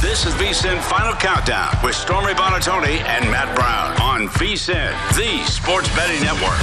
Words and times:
This 0.00 0.24
is 0.24 0.32
VSIN 0.32 0.80
Final 0.80 1.12
Countdown 1.12 1.76
with 1.84 1.94
Stormy 1.94 2.32
Buonantony 2.32 3.02
and 3.02 3.30
Matt 3.30 3.54
Brown 3.54 4.00
on 4.00 4.28
VSIN, 4.28 4.92
the 5.14 5.44
sports 5.44 5.94
betting 5.94 6.22
network. 6.22 6.58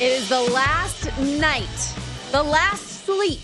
It 0.00 0.20
is 0.20 0.28
the 0.28 0.40
last 0.52 1.16
night, 1.20 1.94
the 2.32 2.42
last 2.42 3.04
sleep 3.06 3.38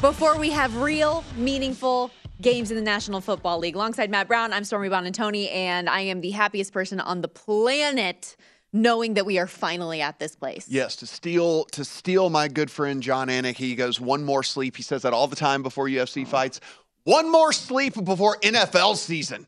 before 0.00 0.38
we 0.38 0.50
have 0.50 0.76
real, 0.76 1.24
meaningful 1.36 2.12
games 2.40 2.70
in 2.70 2.76
the 2.76 2.84
National 2.84 3.20
Football 3.20 3.58
League. 3.58 3.74
Alongside 3.74 4.12
Matt 4.12 4.28
Brown, 4.28 4.52
I'm 4.52 4.62
Stormy 4.62 4.88
Buonantony, 4.88 5.52
and 5.52 5.90
I 5.90 6.02
am 6.02 6.20
the 6.20 6.30
happiest 6.30 6.72
person 6.72 7.00
on 7.00 7.20
the 7.20 7.28
planet 7.28 8.36
knowing 8.72 9.14
that 9.14 9.26
we 9.26 9.38
are 9.38 9.46
finally 9.46 10.00
at 10.00 10.18
this 10.18 10.36
place. 10.36 10.66
Yes, 10.68 10.96
to 10.96 11.06
steal 11.06 11.64
to 11.66 11.84
steal 11.84 12.30
my 12.30 12.48
good 12.48 12.70
friend 12.70 13.02
Jon 13.02 13.28
Anik. 13.28 13.56
He 13.56 13.74
goes 13.74 14.00
one 14.00 14.24
more 14.24 14.42
sleep. 14.42 14.76
He 14.76 14.82
says 14.82 15.02
that 15.02 15.12
all 15.12 15.26
the 15.26 15.36
time 15.36 15.62
before 15.62 15.86
UFC 15.86 16.26
fights. 16.26 16.60
One 17.04 17.30
more 17.30 17.52
sleep 17.52 17.94
before 18.04 18.36
NFL 18.42 18.96
season. 18.96 19.46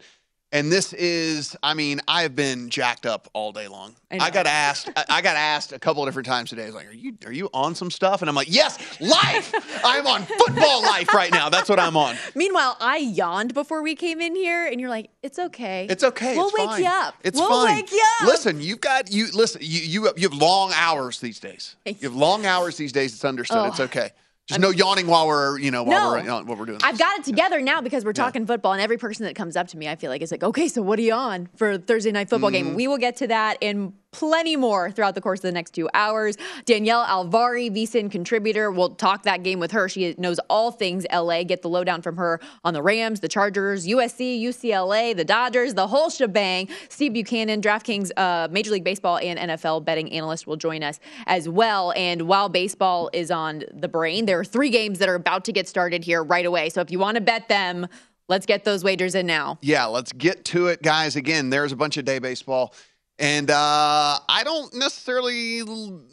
And 0.55 0.71
this 0.71 0.93
is, 0.93 1.57
I 1.63 1.73
mean, 1.73 2.03
I 2.07 2.23
have 2.23 2.37
been 2.37 2.69
jacked 2.69 3.07
up 3.07 3.27
all 3.33 3.53
day 3.53 3.69
long. 3.69 3.95
I 4.11 4.19
I, 4.27 4.31
got 4.31 4.47
asked, 4.47 4.91
I- 4.95 5.05
I 5.09 5.23
got 5.23 5.35
asked 5.37 5.73
a 5.73 5.79
couple 5.79 6.03
of 6.03 6.07
different 6.09 6.27
times 6.27 6.51
today. 6.51 6.65
I 6.65 6.67
was 6.67 6.75
like, 6.75 6.89
"Are 6.89 6.93
you, 6.95 7.15
are 7.25 7.33
you 7.33 7.49
on 7.55 7.75
some 7.75 7.91
stuff?" 7.91 8.21
And 8.21 8.29
I'm 8.29 8.35
like, 8.37 8.53
"Yes, 8.53 8.77
life. 9.01 9.55
I'm 9.83 10.07
on 10.07 10.25
football 10.25 10.83
life 10.83 11.15
right 11.15 11.33
now. 11.33 11.49
That's 11.49 11.71
what 11.71 11.81
I'm 11.81 11.97
on. 11.97 12.17
Meanwhile, 12.35 12.77
I 12.81 12.99
yawned 12.99 13.55
before 13.55 13.83
we 13.83 13.95
came 13.95 14.21
in 14.21 14.37
here, 14.37 14.67
and 14.67 14.79
you're 14.79 14.91
like, 14.91 15.09
"It's 15.23 15.39
okay. 15.39 15.87
It's 15.89 16.05
okay. 16.05 16.37
We'll 16.37 16.49
it's 16.49 16.59
wake 16.59 16.69
fine. 16.69 16.83
you 16.83 16.89
up. 16.89 17.15
It's 17.25 17.41
fine. 17.41 17.49
we'll 17.49 17.67
fine. 17.67 17.77
wake 17.77 17.91
you 17.93 18.05
up." 18.21 18.27
Listen, 18.29 18.61
you've 18.61 18.81
got 18.83 19.11
you. 19.11 19.29
Listen, 19.33 19.63
you 19.65 19.81
you 19.81 20.05
have, 20.05 20.19
you 20.19 20.29
have 20.29 20.39
long 20.39 20.73
hours 20.75 21.19
these 21.21 21.41
days. 21.41 21.77
You 21.87 21.95
have 22.03 22.15
long 22.15 22.45
hours 22.45 22.77
these 22.77 22.93
days. 22.93 23.15
It's 23.15 23.25
understood. 23.25 23.69
It's 23.69 23.81
Oh. 23.81 23.85
okay. 23.85 24.11
Just 24.49 24.61
no 24.61 24.71
yawning 24.71 25.07
while 25.07 25.29
we're 25.29 25.59
you 25.59 25.71
know 25.71 25.85
while 25.85 26.01
No. 26.01 26.11
we're 26.13 26.19
you 26.21 26.25
know, 26.27 26.43
while 26.43 26.57
we're 26.57 26.67
doing. 26.67 26.81
I've 26.83 26.99
got 26.99 27.19
it 27.19 27.25
together 27.25 27.61
now 27.61 27.81
because 27.81 28.05
we're 28.05 28.13
talking 28.13 28.45
football, 28.45 28.73
and 28.73 28.83
every 28.83 28.99
person 28.99 29.25
that 29.27 29.37
comes 29.37 29.57
up 29.57 29.69
to 29.69 29.77
me, 29.79 29.89
I 29.89 29.95
feel 29.95 30.11
like 30.11 30.21
is 30.21 30.33
like, 30.33 30.43
okay, 30.43 30.67
so 30.67 30.83
what 30.83 30.99
are 30.99 31.03
you 31.03 31.13
on 31.13 31.49
for 31.57 31.79
Thursday 31.79 32.11
night 32.11 32.29
football 32.29 32.51
Mm-hmm. 32.51 32.67
game? 32.69 32.75
We 32.75 32.89
will 32.89 32.99
get 32.99 33.17
to 33.17 33.29
that 33.29 33.59
and 33.63 33.93
plenty 34.13 34.57
more 34.57 34.91
throughout 34.91 35.15
the 35.15 35.21
course 35.21 35.41
of 35.41 35.45
the 35.45 35.53
next 35.53 35.73
two 35.73 35.89
hours. 35.95 36.37
Danielle 36.65 37.05
Alvari, 37.05 37.71
VSIN 37.71 38.11
contributor, 38.11 38.71
we'll 38.71 38.91
talk 38.91 39.25
that 39.25 39.43
game 39.43 39.59
with 39.59 39.73
her. 39.73 39.89
She 39.89 40.15
knows 40.19 40.39
all 40.49 40.71
things 40.71 41.07
LA. 41.13 41.43
Get 41.43 41.63
the 41.63 41.69
lowdown 41.69 42.03
from 42.03 42.17
her 42.17 42.41
on 42.65 42.75
the 42.75 42.83
Rams, 42.83 43.21
the 43.21 43.29
Chargers, 43.29 43.87
USC, 43.87 44.41
UCLA, 44.41 45.17
the 45.17 45.25
Dodgers, 45.25 45.75
the 45.75 45.87
whole 45.87 46.11
shebang. 46.11 46.69
Steve 46.89 47.15
Buchanan, 47.15 47.61
DraftKings 47.61 48.11
uh, 48.17 48.49
Major 48.51 48.71
League 48.71 48.85
Baseball 48.85 49.19
and 49.19 49.39
NFL 49.39 49.85
betting 49.85 50.13
analyst, 50.13 50.47
will 50.47 50.57
join 50.57 50.83
us 50.83 51.01
as 51.27 51.49
well. 51.49 51.93
And 51.97 52.23
while 52.23 52.49
baseball 52.49 53.11
is 53.13 53.31
on 53.31 53.65
the 53.73 53.89
brain, 53.89 54.27
there 54.27 54.39
are 54.39 54.45
three 54.45 54.71
games 54.71 54.99
that 54.99 55.09
are 55.09 55.15
about 55.15 55.45
to 55.47 55.53
get 55.53 55.69
started 55.69 56.05
here 56.05 56.23
right 56.23 56.47
away. 56.47 56.69
So 56.69 56.81
if 56.81 56.91
you 56.91 56.99
want 56.99 57.17
to 57.17 57.23
bet 57.23 57.49
them, 57.49 57.89
let's 58.29 58.47
get 58.47 58.65
those 58.65 58.85
wagers 58.85 59.15
in 59.15 59.27
now. 59.27 59.59
Yeah, 59.63 59.87
let's 59.87 60.13
get 60.13 60.45
to 60.47 60.69
it, 60.69 60.83
guys. 60.83 61.17
Again, 61.17 61.51
there's 61.51 61.73
a 61.73 61.77
bunch 61.77 61.97
of 61.97 62.05
day 62.05 62.19
baseball. 62.19 62.75
And 63.19 63.51
uh, 63.51 64.19
I 64.29 64.43
don't 64.43 64.75
necessarily, 64.75 65.63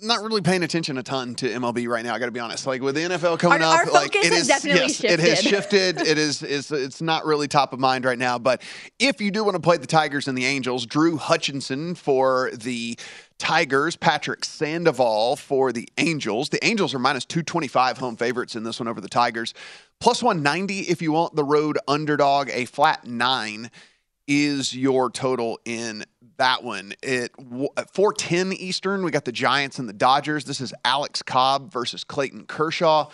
not 0.03 0.21
really 0.21 0.41
paying 0.41 0.63
attention 0.63 0.97
a 0.97 1.03
ton 1.03 1.33
to 1.35 1.49
MLB 1.49 1.87
right 1.87 2.03
now. 2.03 2.13
I 2.13 2.19
got 2.19 2.25
to 2.25 2.31
be 2.31 2.41
honest. 2.41 2.67
Like 2.67 2.81
with 2.81 2.95
the 2.95 3.01
NFL 3.01 3.39
coming 3.39 3.63
Our- 3.63 3.81
up, 3.81 3.87
our 3.87 3.93
like 3.93 4.13
focus 4.13 4.27
it 4.27 4.33
has 4.33 4.41
is 4.41 4.47
definitely 4.47 4.81
yes, 4.81 5.03
it 5.03 5.19
has 5.19 5.41
shifted. 5.41 5.97
shifted. 5.97 6.01
it 6.07 6.17
is, 6.17 6.43
is, 6.43 6.71
it's 6.71 7.01
not 7.01 7.25
really 7.25 7.47
top 7.47 7.73
of 7.73 7.79
mind 7.79 8.05
right 8.05 8.19
now. 8.19 8.37
But 8.37 8.61
if 8.99 9.21
you 9.21 9.31
do 9.31 9.43
want 9.43 9.55
to 9.55 9.61
play 9.61 9.77
the 9.77 9.87
Tigers 9.87 10.27
and 10.27 10.37
the 10.37 10.45
Angels, 10.45 10.85
Drew 10.85 11.17
Hutchison 11.17 11.95
for 11.95 12.51
the 12.53 12.97
Tigers, 13.39 13.95
Patrick 13.95 14.43
Sandoval 14.43 15.37
for 15.37 15.71
the 15.71 15.87
Angels. 15.97 16.49
The 16.49 16.63
Angels 16.63 16.93
are 16.93 16.99
minus 16.99 17.23
225 17.25 17.97
home 17.97 18.17
favorites 18.17 18.55
in 18.55 18.63
this 18.63 18.79
one 18.79 18.89
over 18.89 18.99
the 18.99 19.09
Tigers. 19.09 19.53
Plus 20.01 20.21
190 20.21 20.81
if 20.81 21.01
you 21.01 21.13
want 21.13 21.35
the 21.35 21.45
road 21.45 21.77
underdog, 21.87 22.49
a 22.51 22.65
flat 22.65 23.07
nine 23.07 23.71
is 24.27 24.75
your 24.75 25.09
total 25.09 25.59
in 25.65 26.05
that 26.39 26.63
one. 26.63 26.93
It 27.03 27.31
at 27.77 27.93
410 27.93 28.53
Eastern, 28.53 29.03
we 29.03 29.11
got 29.11 29.25
the 29.25 29.31
Giants 29.31 29.79
and 29.79 29.87
the 29.87 29.93
Dodgers. 29.93 30.45
This 30.45 30.59
is 30.59 30.73
Alex 30.83 31.21
Cobb 31.21 31.71
versus 31.71 32.03
Clayton 32.03 32.45
Kershaw. 32.45 33.09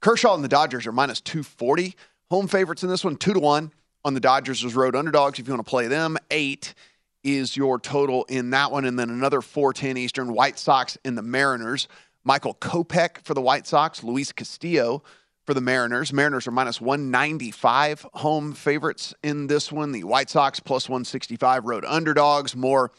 Kershaw 0.00 0.34
and 0.34 0.44
the 0.44 0.48
Dodgers 0.48 0.86
are 0.86 0.92
minus 0.92 1.20
240. 1.22 1.96
Home 2.30 2.46
favorites 2.46 2.82
in 2.82 2.88
this 2.90 3.04
one, 3.04 3.16
two 3.16 3.32
to 3.32 3.40
one 3.40 3.72
on 4.04 4.14
the 4.14 4.20
Dodgers 4.20 4.64
as 4.64 4.74
road 4.74 4.94
underdogs. 4.94 5.38
If 5.38 5.48
you 5.48 5.54
want 5.54 5.64
to 5.64 5.70
play 5.70 5.86
them, 5.86 6.18
eight 6.30 6.74
is 7.22 7.56
your 7.56 7.78
total 7.78 8.24
in 8.24 8.50
that 8.50 8.70
one. 8.70 8.84
And 8.84 8.98
then 8.98 9.08
another 9.08 9.40
410 9.40 9.96
Eastern, 9.96 10.34
White 10.34 10.58
Sox 10.58 10.98
and 11.04 11.16
the 11.16 11.22
Mariners. 11.22 11.88
Michael 12.24 12.54
Kopech 12.54 13.18
for 13.22 13.34
the 13.34 13.40
White 13.40 13.66
Sox, 13.66 14.02
Luis 14.02 14.32
Castillo 14.32 15.02
for 15.44 15.54
the 15.54 15.60
Mariners. 15.60 16.12
Mariners 16.12 16.46
are 16.46 16.52
minus 16.52 16.80
195 16.80 18.06
home 18.14 18.52
favorites 18.52 19.14
in 19.22 19.46
this 19.46 19.70
one. 19.70 19.92
The 19.92 20.04
White 20.04 20.30
Sox 20.30 20.60
plus 20.60 20.88
165 20.88 21.64
road 21.64 21.84
underdogs. 21.86 22.56
More 22.56 22.90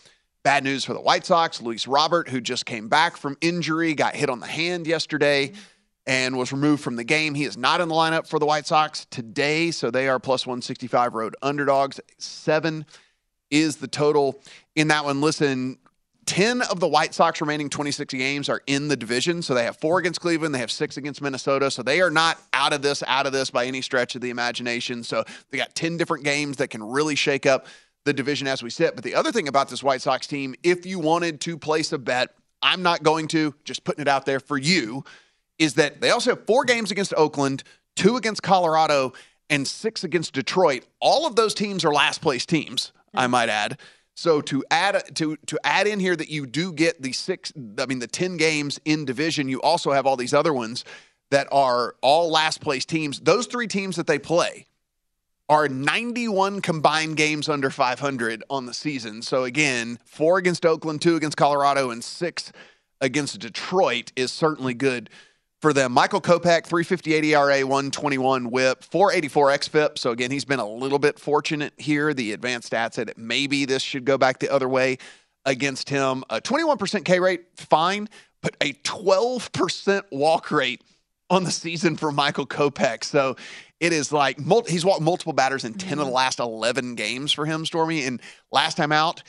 bad 0.43 0.63
news 0.63 0.85
for 0.85 0.93
the 0.93 1.01
White 1.01 1.25
Sox. 1.25 1.61
Luis 1.61 1.87
Robert, 1.87 2.29
who 2.29 2.39
just 2.39 2.65
came 2.65 2.87
back 2.87 3.17
from 3.17 3.37
injury, 3.41 3.95
got 3.95 4.15
hit 4.15 4.29
on 4.29 4.39
the 4.39 4.47
hand 4.47 4.85
yesterday 4.85 5.53
and 6.05 6.37
was 6.37 6.51
removed 6.51 6.83
from 6.83 6.95
the 6.95 7.03
game. 7.03 7.33
He 7.33 7.45
is 7.45 7.57
not 7.57 7.81
in 7.81 7.89
the 7.89 7.95
lineup 7.95 8.27
for 8.27 8.37
the 8.37 8.45
White 8.45 8.67
Sox 8.67 9.05
today, 9.05 9.71
so 9.71 9.89
they 9.89 10.07
are 10.07 10.19
plus 10.19 10.45
165 10.45 11.15
road 11.15 11.35
underdogs. 11.41 11.99
Seven 12.19 12.85
is 13.49 13.77
the 13.77 13.87
total 13.87 14.39
in 14.75 14.89
that 14.89 15.03
one. 15.03 15.19
Listen, 15.19 15.77
10 16.25 16.63
of 16.63 16.79
the 16.79 16.87
White 16.87 17.13
Sox 17.13 17.39
remaining 17.39 17.69
26 17.69 18.13
games 18.13 18.49
are 18.49 18.61
in 18.67 18.87
the 18.87 18.95
division. 18.95 19.41
So 19.41 19.53
they 19.53 19.63
have 19.63 19.77
four 19.77 19.99
against 19.99 20.21
Cleveland, 20.21 20.55
they 20.55 20.59
have 20.59 20.71
six 20.71 20.97
against 20.97 21.21
Minnesota. 21.21 21.69
So 21.69 21.83
they 21.83 22.01
are 22.01 22.09
not 22.09 22.39
out 22.53 22.73
of 22.73 22.81
this, 22.81 23.03
out 23.07 23.25
of 23.25 23.31
this 23.31 23.51
by 23.51 23.65
any 23.65 23.81
stretch 23.81 24.15
of 24.15 24.21
the 24.21 24.29
imagination. 24.29 25.03
So 25.03 25.23
they 25.51 25.57
got 25.57 25.75
10 25.75 25.97
different 25.97 26.23
games 26.23 26.57
that 26.57 26.69
can 26.69 26.83
really 26.83 27.15
shake 27.15 27.45
up 27.45 27.67
the 28.05 28.13
division 28.13 28.47
as 28.47 28.63
we 28.63 28.69
sit. 28.69 28.95
But 28.95 29.03
the 29.03 29.15
other 29.15 29.31
thing 29.31 29.47
about 29.47 29.69
this 29.69 29.83
White 29.83 30.01
Sox 30.01 30.27
team, 30.27 30.55
if 30.63 30.85
you 30.85 30.99
wanted 30.99 31.41
to 31.41 31.57
place 31.57 31.91
a 31.91 31.97
bet, 31.97 32.29
I'm 32.61 32.81
not 32.81 33.03
going 33.03 33.27
to, 33.29 33.53
just 33.63 33.83
putting 33.83 34.01
it 34.01 34.07
out 34.07 34.25
there 34.25 34.39
for 34.39 34.57
you, 34.57 35.03
is 35.59 35.75
that 35.75 36.01
they 36.01 36.09
also 36.09 36.31
have 36.31 36.45
four 36.45 36.65
games 36.65 36.91
against 36.91 37.13
Oakland, 37.15 37.63
two 37.95 38.17
against 38.17 38.41
Colorado, 38.41 39.13
and 39.49 39.67
six 39.67 40.03
against 40.03 40.33
Detroit. 40.33 40.85
All 40.99 41.27
of 41.27 41.35
those 41.35 41.53
teams 41.53 41.85
are 41.85 41.93
last 41.93 42.21
place 42.21 42.45
teams, 42.45 42.91
I 43.13 43.27
might 43.27 43.49
add. 43.49 43.77
So 44.15 44.41
to 44.41 44.63
add 44.71 45.15
to 45.15 45.35
to 45.45 45.59
add 45.63 45.87
in 45.87 45.99
here 45.99 46.15
that 46.15 46.29
you 46.29 46.45
do 46.45 46.71
get 46.71 47.01
the 47.01 47.11
six, 47.11 47.51
I 47.77 47.85
mean 47.85 47.99
the 47.99 48.07
ten 48.07 48.37
games 48.37 48.79
in 48.85 49.05
division, 49.05 49.49
you 49.49 49.61
also 49.61 49.91
have 49.91 50.05
all 50.05 50.15
these 50.15 50.33
other 50.33 50.53
ones 50.53 50.85
that 51.31 51.47
are 51.51 51.95
all 52.01 52.31
last 52.31 52.61
place 52.61 52.85
teams. 52.85 53.19
Those 53.19 53.45
three 53.45 53.67
teams 53.67 53.97
that 53.97 54.07
they 54.07 54.17
play 54.17 54.67
are 55.47 55.67
91 55.67 56.61
combined 56.61 57.17
games 57.17 57.49
under 57.49 57.69
500 57.69 58.43
on 58.49 58.65
the 58.65 58.73
season. 58.73 59.21
So 59.21 59.43
again, 59.43 59.99
four 60.05 60.37
against 60.37 60.65
Oakland, 60.65 61.01
two 61.01 61.15
against 61.15 61.37
Colorado, 61.37 61.91
and 61.91 62.03
six 62.03 62.51
against 63.01 63.39
Detroit 63.39 64.11
is 64.15 64.31
certainly 64.31 64.73
good 64.73 65.09
for 65.65 65.73
them. 65.73 65.91
Michael 65.93 66.21
Kopech, 66.21 66.67
358 66.67 67.25
ERA, 67.25 67.61
121 67.61 68.51
whip, 68.51 68.83
484 68.83 69.47
XFIP. 69.49 69.97
So 69.97 70.11
again, 70.11 70.29
he's 70.29 70.45
been 70.45 70.59
a 70.59 70.67
little 70.67 70.99
bit 70.99 71.17
fortunate 71.17 71.73
here. 71.77 72.13
The 72.13 72.33
advanced 72.33 72.71
stats 72.71 72.93
said 72.93 73.13
maybe 73.17 73.65
this 73.65 73.81
should 73.81 74.05
go 74.05 74.15
back 74.15 74.37
the 74.37 74.53
other 74.53 74.69
way 74.69 74.99
against 75.43 75.89
him. 75.89 76.23
A 76.29 76.39
21% 76.39 77.03
K 77.03 77.19
rate, 77.19 77.45
fine, 77.55 78.07
but 78.43 78.55
a 78.61 78.73
12% 78.73 80.03
walk 80.11 80.51
rate 80.51 80.83
on 81.31 81.43
the 81.43 81.49
season 81.49 81.97
for 81.97 82.11
Michael 82.11 82.45
Kopech. 82.45 83.03
So 83.03 83.35
it 83.79 83.91
is 83.91 84.11
like 84.11 84.37
he's 84.67 84.85
walked 84.85 85.01
multiple 85.01 85.33
batters 85.33 85.65
in 85.65 85.73
10 85.73 85.97
of 85.97 86.05
the 86.05 86.11
last 86.11 86.39
11 86.39 86.93
games 86.93 87.33
for 87.33 87.47
him, 87.47 87.65
Stormy. 87.65 88.03
And 88.03 88.21
last 88.51 88.77
time 88.77 88.91
out, 88.91 89.23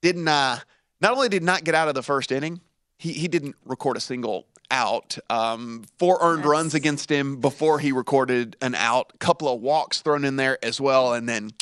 didn't 0.00 0.28
uh, 0.28 0.60
not 1.02 1.12
only 1.12 1.28
did 1.28 1.42
not 1.42 1.62
get 1.62 1.74
out 1.74 1.88
of 1.88 1.94
the 1.94 2.02
first 2.02 2.32
inning, 2.32 2.62
he, 2.96 3.12
he 3.12 3.28
didn't 3.28 3.56
record 3.66 3.98
a 3.98 4.00
single 4.00 4.46
out. 4.70 5.18
Um, 5.30 5.84
four 5.98 6.18
earned 6.20 6.40
yes. 6.40 6.48
runs 6.48 6.74
against 6.74 7.10
him 7.10 7.40
before 7.40 7.78
he 7.78 7.92
recorded 7.92 8.56
an 8.60 8.74
out. 8.74 9.18
Couple 9.18 9.48
of 9.48 9.60
walks 9.60 10.00
thrown 10.00 10.24
in 10.24 10.36
there 10.36 10.58
as 10.64 10.80
well, 10.80 11.14
and 11.14 11.28
then 11.28 11.52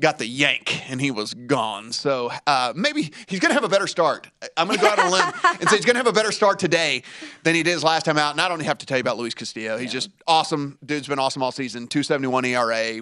got 0.00 0.18
the 0.18 0.26
yank, 0.26 0.90
and 0.90 1.00
he 1.00 1.10
was 1.10 1.34
gone. 1.34 1.92
So 1.92 2.30
uh, 2.46 2.72
maybe 2.76 3.12
he's 3.26 3.40
going 3.40 3.50
to 3.50 3.54
have 3.54 3.64
a 3.64 3.68
better 3.68 3.86
start. 3.86 4.28
I'm 4.56 4.66
going 4.66 4.78
to 4.78 4.84
go 4.84 4.90
out 4.90 4.98
on 4.98 5.06
a 5.06 5.10
limb 5.10 5.32
and 5.60 5.68
say 5.68 5.76
he's 5.76 5.84
going 5.84 5.94
to 5.94 6.00
have 6.00 6.06
a 6.06 6.12
better 6.12 6.32
start 6.32 6.58
today 6.58 7.02
than 7.44 7.54
he 7.54 7.62
did 7.62 7.72
his 7.72 7.84
last 7.84 8.04
time 8.04 8.18
out. 8.18 8.32
And 8.32 8.40
I 8.40 8.48
don't 8.48 8.60
have 8.60 8.78
to 8.78 8.86
tell 8.86 8.98
you 8.98 9.02
about 9.02 9.18
Luis 9.18 9.34
Castillo. 9.34 9.76
He's 9.76 9.86
yeah. 9.86 10.00
just 10.00 10.10
awesome. 10.26 10.78
Dude's 10.84 11.08
been 11.08 11.18
awesome 11.18 11.42
all 11.42 11.52
season. 11.52 11.86
271 11.88 12.44
ERA, 12.44 13.00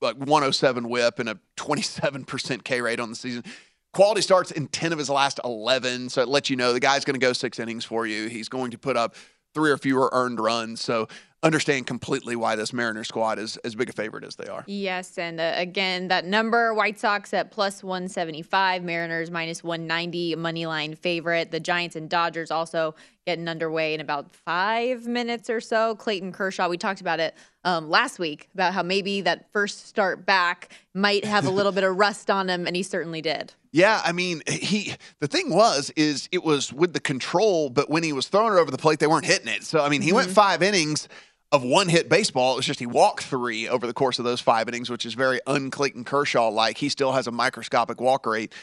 like 0.00 0.16
107 0.16 0.88
whip, 0.88 1.18
and 1.18 1.28
a 1.28 1.38
27% 1.56 2.64
K 2.64 2.80
rate 2.80 3.00
on 3.00 3.10
the 3.10 3.16
season. 3.16 3.44
Quality 3.94 4.20
starts 4.20 4.50
in 4.50 4.68
10 4.68 4.92
of 4.92 4.98
his 4.98 5.08
last 5.10 5.40
11. 5.44 6.10
So 6.10 6.22
it 6.22 6.28
lets 6.28 6.50
you 6.50 6.56
know 6.56 6.72
the 6.72 6.80
guy's 6.80 7.04
going 7.04 7.18
to 7.18 7.24
go 7.24 7.32
six 7.32 7.58
innings 7.58 7.84
for 7.84 8.06
you. 8.06 8.28
He's 8.28 8.48
going 8.48 8.70
to 8.72 8.78
put 8.78 8.96
up 8.96 9.14
three 9.54 9.70
or 9.70 9.78
fewer 9.78 10.10
earned 10.12 10.40
runs. 10.40 10.80
So 10.80 11.08
understand 11.42 11.86
completely 11.86 12.36
why 12.36 12.56
this 12.56 12.72
Mariner 12.72 13.04
squad 13.04 13.38
is 13.38 13.56
as 13.58 13.74
big 13.74 13.88
a 13.88 13.92
favorite 13.92 14.24
as 14.24 14.36
they 14.36 14.48
are. 14.48 14.64
Yes, 14.66 15.18
and 15.18 15.40
uh, 15.40 15.52
again, 15.54 16.08
that 16.08 16.24
number 16.24 16.74
White 16.74 16.98
Sox 16.98 17.32
at 17.32 17.50
plus 17.50 17.82
175, 17.82 18.82
Mariners 18.82 19.30
minus 19.30 19.62
190, 19.62 20.36
money 20.36 20.66
line 20.66 20.94
favorite. 20.94 21.50
The 21.50 21.60
Giants 21.60 21.96
and 21.96 22.10
Dodgers 22.10 22.50
also 22.50 22.94
getting 23.28 23.46
underway 23.46 23.92
in 23.92 24.00
about 24.00 24.30
five 24.32 25.06
minutes 25.06 25.50
or 25.50 25.60
so. 25.60 25.94
Clayton 25.96 26.32
Kershaw, 26.32 26.66
we 26.66 26.78
talked 26.78 27.02
about 27.02 27.20
it 27.20 27.34
um, 27.62 27.90
last 27.90 28.18
week 28.18 28.48
about 28.54 28.72
how 28.72 28.82
maybe 28.82 29.20
that 29.20 29.52
first 29.52 29.86
start 29.86 30.24
back 30.24 30.70
might 30.94 31.26
have 31.26 31.44
a 31.44 31.50
little 31.50 31.72
bit 31.78 31.84
of 31.84 31.94
rust 31.98 32.30
on 32.30 32.48
him, 32.48 32.66
and 32.66 32.74
he 32.74 32.82
certainly 32.82 33.20
did. 33.20 33.52
Yeah, 33.70 34.00
I 34.02 34.12
mean, 34.12 34.40
he. 34.48 34.94
The 35.20 35.28
thing 35.28 35.50
was, 35.50 35.90
is 35.94 36.26
it 36.32 36.42
was 36.42 36.72
with 36.72 36.94
the 36.94 37.00
control, 37.00 37.68
but 37.68 37.90
when 37.90 38.02
he 38.02 38.14
was 38.14 38.28
throwing 38.28 38.56
it 38.56 38.58
over 38.58 38.70
the 38.70 38.78
plate, 38.78 38.98
they 38.98 39.06
weren't 39.06 39.26
hitting 39.26 39.48
it. 39.48 39.62
So 39.62 39.84
I 39.84 39.90
mean, 39.90 40.00
he 40.00 40.08
mm-hmm. 40.08 40.16
went 40.16 40.30
five 40.30 40.62
innings 40.62 41.06
of 41.52 41.62
one 41.62 41.90
hit 41.90 42.08
baseball. 42.08 42.54
It 42.54 42.56
was 42.56 42.66
just 42.66 42.80
he 42.80 42.86
walked 42.86 43.24
three 43.24 43.68
over 43.68 43.86
the 43.86 43.92
course 43.92 44.18
of 44.18 44.24
those 44.24 44.40
five 44.40 44.68
innings, 44.68 44.88
which 44.88 45.04
is 45.04 45.12
very 45.12 45.40
un 45.46 45.70
Clayton 45.70 46.04
Kershaw 46.04 46.48
like. 46.48 46.78
He 46.78 46.88
still 46.88 47.12
has 47.12 47.26
a 47.26 47.30
microscopic 47.30 48.00
walk 48.00 48.24
rate 48.24 48.54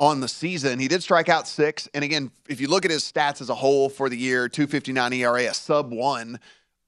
on 0.00 0.20
the 0.20 0.28
season. 0.28 0.78
He 0.78 0.88
did 0.88 1.02
strike 1.02 1.28
out 1.28 1.46
six. 1.46 1.88
And 1.94 2.04
again, 2.04 2.30
if 2.48 2.60
you 2.60 2.68
look 2.68 2.84
at 2.84 2.90
his 2.90 3.02
stats 3.02 3.40
as 3.40 3.48
a 3.48 3.54
whole 3.54 3.88
for 3.88 4.08
the 4.08 4.16
year, 4.16 4.48
259 4.48 5.12
ERA, 5.12 5.44
a 5.44 5.54
sub 5.54 5.92
one 5.92 6.40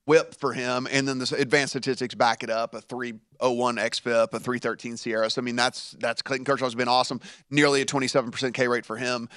whip 0.06 0.34
for 0.34 0.52
him. 0.52 0.86
And 0.90 1.06
then 1.06 1.18
the 1.18 1.36
advanced 1.38 1.72
statistics 1.72 2.14
back 2.14 2.42
it 2.42 2.50
up 2.50 2.74
a 2.74 2.80
301 2.80 3.76
XFIP, 3.76 4.32
a 4.32 4.40
313 4.40 4.94
SIERA. 4.94 5.30
So, 5.30 5.40
I 5.40 5.44
mean, 5.44 5.56
that's, 5.56 5.92
that's 5.98 6.22
Clayton 6.22 6.44
Kershaw's 6.44 6.74
been 6.74 6.88
awesome. 6.88 7.20
Nearly 7.50 7.82
a 7.82 7.86
27% 7.86 8.54
K 8.54 8.68
rate 8.68 8.86
for 8.86 8.96
him 8.96 9.28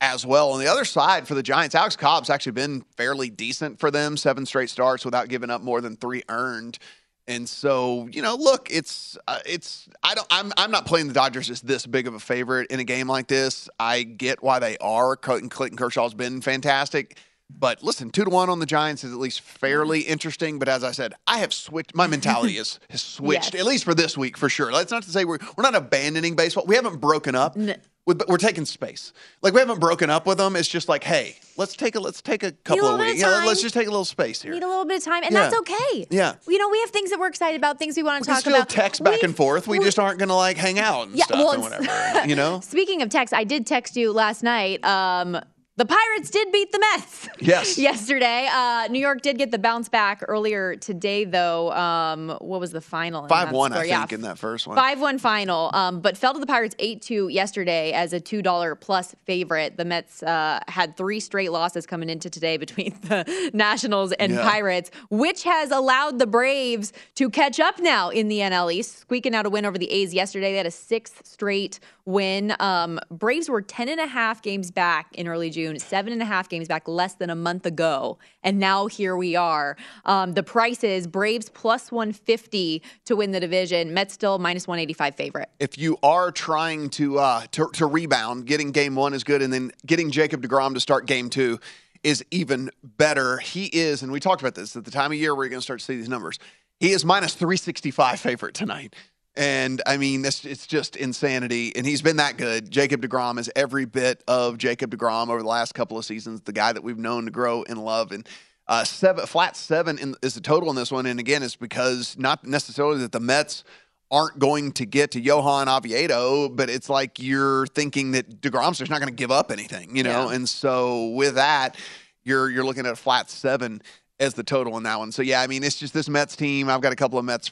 as 0.00 0.26
well. 0.26 0.50
On 0.52 0.60
the 0.60 0.66
other 0.66 0.84
side 0.84 1.28
for 1.28 1.34
the 1.34 1.42
Giants, 1.42 1.74
Alex 1.74 1.96
Cobb's 1.96 2.30
actually 2.30 2.52
been 2.52 2.84
fairly 2.96 3.30
decent 3.30 3.78
for 3.78 3.90
them, 3.90 4.16
seven 4.16 4.44
straight 4.44 4.70
starts 4.70 5.04
without 5.04 5.28
giving 5.28 5.50
up 5.50 5.62
more 5.62 5.80
than 5.80 5.96
three 5.96 6.22
earned. 6.28 6.78
And 7.26 7.48
so, 7.48 8.06
you 8.12 8.20
know, 8.20 8.34
look, 8.34 8.68
it's 8.70 9.16
uh, 9.26 9.38
it's 9.46 9.88
I 10.02 10.14
don't 10.14 10.26
I'm 10.30 10.52
I'm 10.58 10.70
not 10.70 10.84
playing 10.84 11.08
the 11.08 11.14
Dodgers 11.14 11.48
as 11.48 11.62
this 11.62 11.86
big 11.86 12.06
of 12.06 12.14
a 12.14 12.20
favorite 12.20 12.70
in 12.70 12.80
a 12.80 12.84
game 12.84 13.08
like 13.08 13.28
this. 13.28 13.68
I 13.78 14.02
get 14.02 14.42
why 14.42 14.58
they 14.58 14.76
are. 14.78 15.16
Clayton, 15.16 15.48
Clayton 15.48 15.78
Kershaw's 15.78 16.12
been 16.12 16.42
fantastic. 16.42 17.18
But 17.50 17.82
listen, 17.82 18.10
two 18.10 18.24
to 18.24 18.30
one 18.30 18.50
on 18.50 18.58
the 18.58 18.66
Giants 18.66 19.04
is 19.04 19.12
at 19.12 19.18
least 19.18 19.40
fairly 19.40 20.00
interesting. 20.00 20.58
But 20.58 20.68
as 20.68 20.82
I 20.82 20.92
said, 20.92 21.14
I 21.26 21.38
have 21.38 21.52
switched. 21.52 21.94
My 21.94 22.06
mentality 22.06 22.56
is 22.58 22.80
has 22.90 23.02
switched 23.02 23.54
yes. 23.54 23.60
at 23.60 23.66
least 23.66 23.84
for 23.84 23.94
this 23.94 24.16
week 24.16 24.36
for 24.36 24.48
sure. 24.48 24.72
That's 24.72 24.90
not 24.90 25.02
to 25.04 25.10
say 25.10 25.24
we're 25.24 25.38
we're 25.56 25.62
not 25.62 25.74
abandoning 25.74 26.36
baseball. 26.36 26.64
We 26.66 26.74
haven't 26.74 27.00
broken 27.00 27.34
up. 27.34 27.56
No 27.56 27.74
we're 28.06 28.36
taking 28.36 28.66
space. 28.66 29.12
Like 29.40 29.54
we 29.54 29.60
haven't 29.60 29.80
broken 29.80 30.10
up 30.10 30.26
with 30.26 30.36
them. 30.36 30.56
It's 30.56 30.68
just 30.68 30.88
like, 30.88 31.04
hey, 31.04 31.36
let's 31.56 31.74
take 31.74 31.94
a 31.94 32.00
let's 32.00 32.20
take 32.20 32.42
a 32.42 32.52
couple 32.52 32.86
a 32.86 32.94
of 32.94 33.00
weeks. 33.00 33.18
You 33.18 33.26
know, 33.26 33.44
let's 33.46 33.62
just 33.62 33.74
take 33.74 33.86
a 33.86 33.90
little 33.90 34.04
space 34.04 34.42
here. 34.42 34.52
Need 34.52 34.62
a 34.62 34.68
little 34.68 34.84
bit 34.84 34.98
of 34.98 35.04
time, 35.04 35.22
and 35.24 35.32
yeah. 35.32 35.40
that's 35.40 35.56
okay. 35.60 36.06
Yeah. 36.10 36.34
You 36.46 36.58
know, 36.58 36.68
we 36.68 36.80
have 36.80 36.90
things 36.90 37.10
that 37.10 37.18
we're 37.18 37.28
excited 37.28 37.56
about, 37.56 37.78
things 37.78 37.96
we 37.96 38.02
want 38.02 38.22
to 38.22 38.30
we 38.30 38.34
talk 38.34 38.40
still 38.40 38.54
about. 38.54 38.68
Text 38.68 39.02
back 39.02 39.22
we, 39.22 39.28
and 39.28 39.34
forth. 39.34 39.66
We, 39.66 39.78
we, 39.78 39.84
just 39.86 39.98
aren't 39.98 40.18
going 40.18 40.28
to 40.28 40.34
like 40.34 40.58
hang 40.58 40.78
out 40.78 41.06
and 41.06 41.16
yeah, 41.16 41.24
stuff 41.24 41.38
well, 41.38 41.60
whatever. 41.60 42.28
You 42.28 42.36
know. 42.36 42.60
Speaking 42.62 43.00
of 43.00 43.08
text, 43.08 43.32
I 43.32 43.44
did 43.44 43.66
text 43.66 43.96
you 43.96 44.12
last 44.12 44.42
night. 44.42 44.84
Um, 44.84 45.40
the 45.76 45.84
Pirates 45.84 46.30
did 46.30 46.52
beat 46.52 46.70
the 46.70 46.78
Mets. 46.78 47.28
Yes. 47.44 47.76
yesterday. 47.76 48.48
Uh, 48.50 48.88
New 48.90 48.98
York 48.98 49.20
did 49.20 49.36
get 49.36 49.50
the 49.50 49.58
bounce 49.58 49.88
back 49.90 50.22
earlier 50.28 50.76
today, 50.76 51.24
though. 51.24 51.70
Um, 51.72 52.30
what 52.40 52.58
was 52.58 52.70
the 52.70 52.80
final? 52.80 53.26
5 53.28 53.52
1, 53.52 53.72
I 53.72 53.80
think, 53.80 53.88
yeah. 53.88 54.06
in 54.10 54.22
that 54.22 54.38
first 54.38 54.66
one. 54.66 54.76
5 54.76 55.00
1 55.00 55.18
final, 55.18 55.70
um, 55.74 56.00
but 56.00 56.16
fell 56.16 56.32
to 56.32 56.40
the 56.40 56.46
Pirates 56.46 56.74
8 56.78 57.02
2 57.02 57.28
yesterday 57.28 57.92
as 57.92 58.12
a 58.14 58.20
$2 58.20 58.80
plus 58.80 59.14
favorite. 59.26 59.76
The 59.76 59.84
Mets 59.84 60.22
uh, 60.22 60.60
had 60.68 60.96
three 60.96 61.20
straight 61.20 61.52
losses 61.52 61.86
coming 61.86 62.08
into 62.08 62.30
today 62.30 62.56
between 62.56 62.96
the 63.02 63.50
Nationals 63.52 64.12
and 64.12 64.32
yeah. 64.32 64.48
Pirates, 64.48 64.90
which 65.10 65.42
has 65.42 65.70
allowed 65.70 66.18
the 66.18 66.26
Braves 66.26 66.92
to 67.16 67.28
catch 67.28 67.60
up 67.60 67.78
now 67.78 68.08
in 68.08 68.28
the 68.28 68.38
NL 68.38 68.72
East, 68.72 69.00
squeaking 69.00 69.34
out 69.34 69.44
a 69.44 69.50
win 69.50 69.66
over 69.66 69.76
the 69.76 69.90
A's 69.90 70.14
yesterday. 70.14 70.52
They 70.52 70.58
had 70.58 70.66
a 70.66 70.70
sixth 70.70 71.26
straight 71.26 71.78
win. 72.06 72.54
Um, 72.60 73.00
Braves 73.10 73.48
were 73.48 73.62
10 73.62 73.88
and 73.88 74.00
a 74.00 74.06
half 74.06 74.42
games 74.42 74.70
back 74.70 75.08
in 75.14 75.26
early 75.28 75.50
June, 75.50 75.63
seven 75.78 76.12
and 76.12 76.22
a 76.22 76.24
half 76.24 76.48
games 76.48 76.68
back 76.68 76.86
less 76.88 77.14
than 77.14 77.30
a 77.30 77.34
month 77.34 77.66
ago. 77.66 78.18
And 78.42 78.58
now 78.58 78.86
here 78.86 79.16
we 79.16 79.36
are. 79.36 79.76
Um, 80.04 80.34
the 80.34 80.42
price 80.42 80.84
is 80.84 81.06
Braves 81.06 81.48
plus 81.48 81.90
150 81.90 82.82
to 83.06 83.16
win 83.16 83.32
the 83.32 83.40
division. 83.40 83.94
Mets 83.94 84.14
still 84.14 84.38
minus 84.38 84.66
185 84.66 85.14
favorite. 85.14 85.48
If 85.60 85.78
you 85.78 85.98
are 86.02 86.30
trying 86.30 86.90
to, 86.90 87.18
uh, 87.18 87.46
to, 87.52 87.68
to 87.74 87.86
rebound, 87.86 88.46
getting 88.46 88.70
game 88.70 88.94
one 88.94 89.14
is 89.14 89.24
good, 89.24 89.42
and 89.42 89.52
then 89.52 89.72
getting 89.86 90.10
Jacob 90.10 90.42
DeGrom 90.42 90.74
to 90.74 90.80
start 90.80 91.06
game 91.06 91.30
two 91.30 91.58
is 92.02 92.24
even 92.30 92.70
better. 92.82 93.38
He 93.38 93.64
is, 93.66 94.02
and 94.02 94.12
we 94.12 94.20
talked 94.20 94.42
about 94.42 94.54
this 94.54 94.76
at 94.76 94.84
the 94.84 94.90
time 94.90 95.10
of 95.10 95.18
year 95.18 95.34
where 95.34 95.44
you're 95.44 95.50
going 95.50 95.60
to 95.60 95.64
start 95.64 95.80
to 95.80 95.84
see 95.84 95.96
these 95.96 96.08
numbers. 96.08 96.38
He 96.78 96.92
is 96.92 97.04
minus 97.04 97.34
365 97.34 98.20
favorite 98.20 98.54
tonight. 98.54 98.94
And 99.36 99.82
I 99.84 99.96
mean, 99.96 100.24
it's, 100.24 100.44
it's 100.44 100.66
just 100.66 100.94
insanity. 100.94 101.74
And 101.74 101.84
he's 101.84 102.02
been 102.02 102.16
that 102.16 102.36
good. 102.36 102.70
Jacob 102.70 103.02
DeGrom 103.02 103.38
is 103.38 103.50
every 103.56 103.84
bit 103.84 104.22
of 104.28 104.58
Jacob 104.58 104.90
DeGrom 104.96 105.28
over 105.28 105.42
the 105.42 105.48
last 105.48 105.74
couple 105.74 105.98
of 105.98 106.04
seasons, 106.04 106.40
the 106.42 106.52
guy 106.52 106.72
that 106.72 106.84
we've 106.84 106.98
known 106.98 107.24
to 107.24 107.30
grow 107.30 107.64
and 107.64 107.84
love. 107.84 108.12
And 108.12 108.28
uh, 108.68 108.84
seven, 108.84 109.26
flat 109.26 109.56
seven 109.56 109.98
in, 109.98 110.14
is 110.22 110.34
the 110.34 110.40
total 110.40 110.70
in 110.70 110.76
this 110.76 110.92
one. 110.92 111.06
And 111.06 111.18
again, 111.18 111.42
it's 111.42 111.56
because 111.56 112.16
not 112.16 112.44
necessarily 112.46 112.98
that 112.98 113.12
the 113.12 113.20
Mets 113.20 113.64
aren't 114.10 114.38
going 114.38 114.70
to 114.70 114.86
get 114.86 115.10
to 115.12 115.20
Johan 115.20 115.68
Oviedo, 115.68 116.48
but 116.48 116.70
it's 116.70 116.88
like 116.88 117.18
you're 117.18 117.66
thinking 117.68 118.12
that 118.12 118.40
DeGrom's 118.40 118.78
just 118.78 118.90
not 118.90 119.00
going 119.00 119.08
to 119.08 119.16
give 119.16 119.32
up 119.32 119.50
anything, 119.50 119.96
you 119.96 120.04
know? 120.04 120.28
Yeah. 120.28 120.36
And 120.36 120.48
so 120.48 121.08
with 121.08 121.34
that, 121.34 121.76
you're 122.22 122.48
you're 122.48 122.64
looking 122.64 122.86
at 122.86 122.92
a 122.92 122.96
flat 122.96 123.28
seven 123.28 123.82
as 124.20 124.34
the 124.34 124.44
total 124.44 124.76
in 124.76 124.84
that 124.84 124.98
one. 124.98 125.10
So 125.10 125.22
yeah, 125.22 125.40
I 125.40 125.48
mean, 125.48 125.64
it's 125.64 125.76
just 125.76 125.92
this 125.92 126.08
Mets 126.08 126.36
team. 126.36 126.68
I've 126.68 126.80
got 126.80 126.92
a 126.92 126.96
couple 126.96 127.18
of 127.18 127.24
Mets 127.24 127.50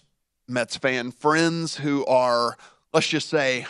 Mets 0.52 0.76
fan 0.76 1.10
friends 1.12 1.76
who 1.76 2.04
are, 2.06 2.56
let's 2.92 3.08
just 3.08 3.28
say, 3.28 3.66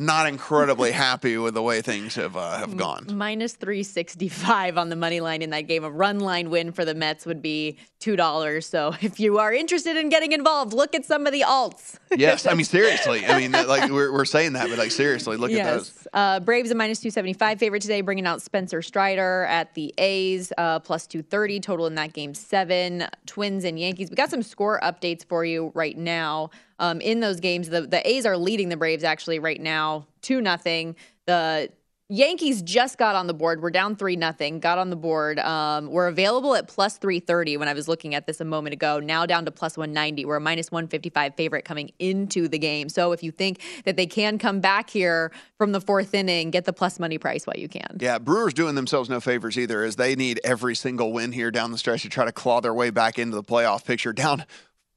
not 0.00 0.26
incredibly 0.26 0.92
happy 0.92 1.36
with 1.36 1.54
the 1.54 1.62
way 1.62 1.82
things 1.82 2.14
have 2.14 2.36
uh, 2.36 2.58
have 2.58 2.76
gone. 2.76 3.06
Minus 3.12 3.52
365 3.52 4.78
on 4.78 4.88
the 4.88 4.96
money 4.96 5.20
line 5.20 5.42
in 5.42 5.50
that 5.50 5.62
game. 5.62 5.84
A 5.84 5.90
run 5.90 6.18
line 6.20 6.50
win 6.50 6.72
for 6.72 6.84
the 6.84 6.94
Mets 6.94 7.26
would 7.26 7.42
be 7.42 7.76
$2. 8.00 8.64
So 8.64 8.94
if 9.02 9.20
you 9.20 9.38
are 9.38 9.52
interested 9.52 9.96
in 9.96 10.08
getting 10.08 10.32
involved, 10.32 10.72
look 10.72 10.94
at 10.94 11.04
some 11.04 11.26
of 11.26 11.32
the 11.32 11.42
alts. 11.42 11.98
yes, 12.16 12.46
I 12.46 12.54
mean 12.54 12.64
seriously. 12.64 13.26
I 13.26 13.38
mean 13.38 13.52
like 13.52 13.90
we're, 13.90 14.12
we're 14.12 14.24
saying 14.24 14.54
that, 14.54 14.68
but 14.68 14.78
like 14.78 14.90
seriously, 14.90 15.36
look 15.36 15.50
yes. 15.50 15.66
at 15.66 15.72
those. 15.74 16.08
Uh, 16.12 16.40
Braves 16.40 16.70
a 16.70 16.74
minus 16.74 17.00
275 17.00 17.58
favorite 17.58 17.82
today, 17.82 18.00
bringing 18.00 18.26
out 18.26 18.40
Spencer 18.42 18.82
Strider 18.82 19.44
at 19.44 19.74
the 19.74 19.92
A's 19.98 20.52
uh, 20.56 20.78
plus 20.80 21.06
230 21.06 21.60
total 21.60 21.86
in 21.86 21.94
that 21.96 22.12
game 22.12 22.34
seven. 22.34 23.06
Twins 23.26 23.64
and 23.64 23.78
Yankees. 23.78 24.10
We 24.10 24.16
got 24.16 24.30
some 24.30 24.42
score 24.42 24.80
updates 24.82 25.24
for 25.24 25.44
you 25.44 25.72
right 25.74 25.96
now 25.96 26.50
um, 26.80 27.00
in 27.00 27.20
those 27.20 27.38
games. 27.38 27.68
The 27.68 27.82
the 27.82 28.06
A's 28.08 28.26
are 28.26 28.36
leading 28.36 28.68
the 28.68 28.76
Braves 28.76 29.04
actually 29.04 29.38
right 29.38 29.60
now, 29.60 30.08
two 30.20 30.40
nothing. 30.40 30.96
The 31.26 31.70
Yankees 32.12 32.60
just 32.62 32.98
got 32.98 33.14
on 33.14 33.28
the 33.28 33.34
board. 33.34 33.62
We're 33.62 33.70
down 33.70 33.94
three 33.94 34.16
nothing. 34.16 34.58
Got 34.58 34.78
on 34.78 34.90
the 34.90 34.96
board. 34.96 35.38
Um, 35.38 35.86
we're 35.92 36.08
available 36.08 36.56
at 36.56 36.66
plus 36.66 36.98
three 36.98 37.20
thirty 37.20 37.56
when 37.56 37.68
I 37.68 37.72
was 37.72 37.86
looking 37.86 38.16
at 38.16 38.26
this 38.26 38.40
a 38.40 38.44
moment 38.44 38.72
ago. 38.72 38.98
Now 38.98 39.26
down 39.26 39.44
to 39.44 39.52
plus 39.52 39.76
one 39.76 39.92
ninety. 39.92 40.24
We're 40.24 40.34
a 40.34 40.40
minus 40.40 40.72
one 40.72 40.88
fifty 40.88 41.08
five 41.08 41.36
favorite 41.36 41.64
coming 41.64 41.92
into 42.00 42.48
the 42.48 42.58
game. 42.58 42.88
So 42.88 43.12
if 43.12 43.22
you 43.22 43.30
think 43.30 43.60
that 43.84 43.94
they 43.94 44.06
can 44.06 44.38
come 44.38 44.58
back 44.58 44.90
here 44.90 45.30
from 45.56 45.70
the 45.70 45.80
fourth 45.80 46.12
inning, 46.12 46.50
get 46.50 46.64
the 46.64 46.72
plus 46.72 46.98
money 46.98 47.16
price 47.16 47.46
while 47.46 47.56
you 47.56 47.68
can. 47.68 47.98
Yeah, 48.00 48.18
Brewers 48.18 48.54
doing 48.54 48.74
themselves 48.74 49.08
no 49.08 49.20
favors 49.20 49.56
either, 49.56 49.84
as 49.84 49.94
they 49.94 50.16
need 50.16 50.40
every 50.42 50.74
single 50.74 51.12
win 51.12 51.30
here 51.30 51.52
down 51.52 51.70
the 51.70 51.78
stretch 51.78 52.02
to 52.02 52.08
try 52.08 52.24
to 52.24 52.32
claw 52.32 52.60
their 52.60 52.74
way 52.74 52.90
back 52.90 53.20
into 53.20 53.36
the 53.36 53.44
playoff 53.44 53.84
picture. 53.84 54.12
Down 54.12 54.46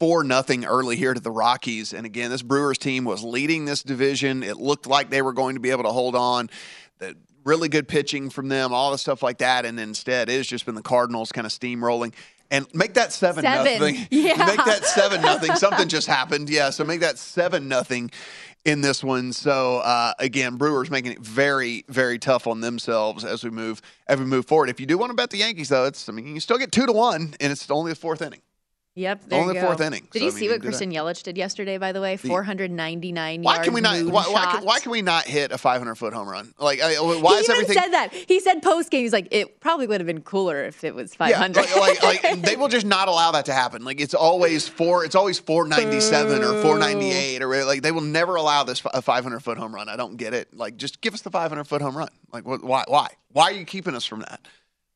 four 0.03 0.25
nothing 0.25 0.65
early 0.65 0.97
here 0.97 1.13
to 1.13 1.19
the 1.21 1.31
Rockies. 1.31 1.93
And 1.93 2.05
again, 2.05 2.29
this 2.29 2.41
Brewers 2.41 2.77
team 2.77 3.05
was 3.05 3.23
leading 3.23 3.63
this 3.63 3.83
division. 3.83 4.43
It 4.43 4.57
looked 4.57 4.85
like 4.85 5.09
they 5.09 5.21
were 5.21 5.31
going 5.31 5.55
to 5.55 5.61
be 5.61 5.69
able 5.71 5.83
to 5.83 5.93
hold 5.93 6.13
on. 6.13 6.49
The, 6.97 7.15
really 7.45 7.69
good 7.69 7.87
pitching 7.87 8.29
from 8.29 8.49
them, 8.49 8.73
all 8.73 8.91
the 8.91 8.97
stuff 8.97 9.23
like 9.23 9.37
that. 9.37 9.63
And 9.63 9.79
instead, 9.79 10.27
it's 10.27 10.49
just 10.49 10.65
been 10.65 10.75
the 10.75 10.81
Cardinals 10.81 11.31
kind 11.31 11.47
of 11.47 11.53
steamrolling. 11.53 12.13
And 12.51 12.67
make 12.73 12.95
that 12.95 13.13
seven, 13.13 13.43
seven. 13.43 13.63
nothing. 13.79 14.07
Yeah. 14.11 14.45
Make 14.45 14.65
that 14.65 14.83
seven 14.83 15.21
nothing. 15.21 15.55
Something 15.55 15.87
just 15.87 16.07
happened. 16.07 16.49
Yeah. 16.49 16.69
So 16.71 16.83
make 16.83 16.99
that 16.99 17.17
seven 17.17 17.69
nothing 17.69 18.11
in 18.65 18.81
this 18.81 19.05
one. 19.05 19.31
So 19.31 19.77
uh, 19.77 20.15
again, 20.19 20.57
Brewers 20.57 20.91
making 20.91 21.13
it 21.13 21.19
very, 21.19 21.85
very 21.87 22.19
tough 22.19 22.45
on 22.45 22.59
themselves 22.59 23.23
as 23.23 23.41
we 23.41 23.51
move 23.51 23.81
as 24.07 24.19
we 24.19 24.25
move 24.25 24.47
forward. 24.47 24.69
If 24.69 24.81
you 24.81 24.85
do 24.85 24.97
want 24.97 25.11
to 25.11 25.15
bet 25.15 25.29
the 25.29 25.37
Yankees, 25.37 25.69
though, 25.69 25.85
it's 25.85 26.09
I 26.09 26.11
mean 26.11 26.35
you 26.35 26.41
still 26.41 26.57
get 26.57 26.73
two 26.73 26.85
to 26.85 26.91
one, 26.91 27.35
and 27.39 27.53
it's 27.53 27.71
only 27.71 27.93
the 27.93 27.95
fourth 27.95 28.21
inning. 28.21 28.41
Yep. 28.95 29.23
Only 29.31 29.55
the 29.55 29.61
fourth 29.65 29.81
inning. 29.81 30.07
Did 30.11 30.19
so, 30.19 30.25
you 30.25 30.31
I 30.31 30.35
see 30.35 30.49
what 30.49 30.61
Christian 30.61 30.91
Yelich 30.91 31.23
did 31.23 31.35
yesterday? 31.35 31.79
By 31.79 31.93
the 31.93 32.01
way, 32.01 32.15
499 32.15 33.41
why. 33.41 33.63
Can 33.63 33.73
we 33.73 33.81
not, 33.81 34.03
why, 34.05 34.25
why, 34.25 34.51
can, 34.51 34.63
why, 34.63 34.79
can, 34.79 34.91
we 34.91 35.01
not 35.01 35.25
hit 35.25 35.51
a 35.51 35.57
500 35.57 35.95
foot 35.95 36.13
home 36.13 36.29
run? 36.29 36.53
Like, 36.59 36.79
I, 36.79 36.93
why 36.97 37.33
he 37.33 37.39
is 37.39 37.45
even 37.45 37.55
everything? 37.55 37.75
said 37.75 37.89
that. 37.89 38.13
He 38.13 38.39
said 38.39 38.61
post 38.61 38.91
game, 38.91 39.01
he's 39.01 39.11
like, 39.11 39.29
it 39.31 39.59
probably 39.59 39.87
would 39.87 39.99
have 39.99 40.05
been 40.05 40.21
cooler 40.21 40.63
if 40.63 40.83
it 40.83 40.93
was 40.93 41.15
500. 41.15 41.55
Yeah, 41.55 41.75
like, 41.79 42.03
like, 42.03 42.23
like, 42.23 42.41
they 42.43 42.55
will 42.55 42.67
just 42.67 42.85
not 42.85 43.07
allow 43.07 43.31
that 43.31 43.45
to 43.45 43.53
happen. 43.53 43.83
Like, 43.83 43.99
it's 43.99 44.13
always 44.13 44.67
four. 44.67 45.03
It's 45.03 45.15
always 45.15 45.39
497 45.39 46.43
or 46.43 46.61
498 46.61 47.41
or 47.41 47.65
like 47.65 47.81
they 47.81 47.91
will 47.91 48.01
never 48.01 48.35
allow 48.35 48.63
this 48.63 48.83
a 48.93 49.01
500 49.01 49.39
foot 49.39 49.57
home 49.57 49.73
run. 49.73 49.89
I 49.89 49.95
don't 49.95 50.17
get 50.17 50.35
it. 50.35 50.55
Like, 50.55 50.77
just 50.77 51.01
give 51.01 51.15
us 51.15 51.21
the 51.21 51.31
500 51.31 51.63
foot 51.63 51.81
home 51.81 51.97
run. 51.97 52.09
Like, 52.31 52.43
why? 52.43 52.83
Why? 52.87 53.07
Why 53.31 53.43
are 53.45 53.53
you 53.53 53.65
keeping 53.65 53.95
us 53.95 54.05
from 54.05 54.19
that? 54.19 54.47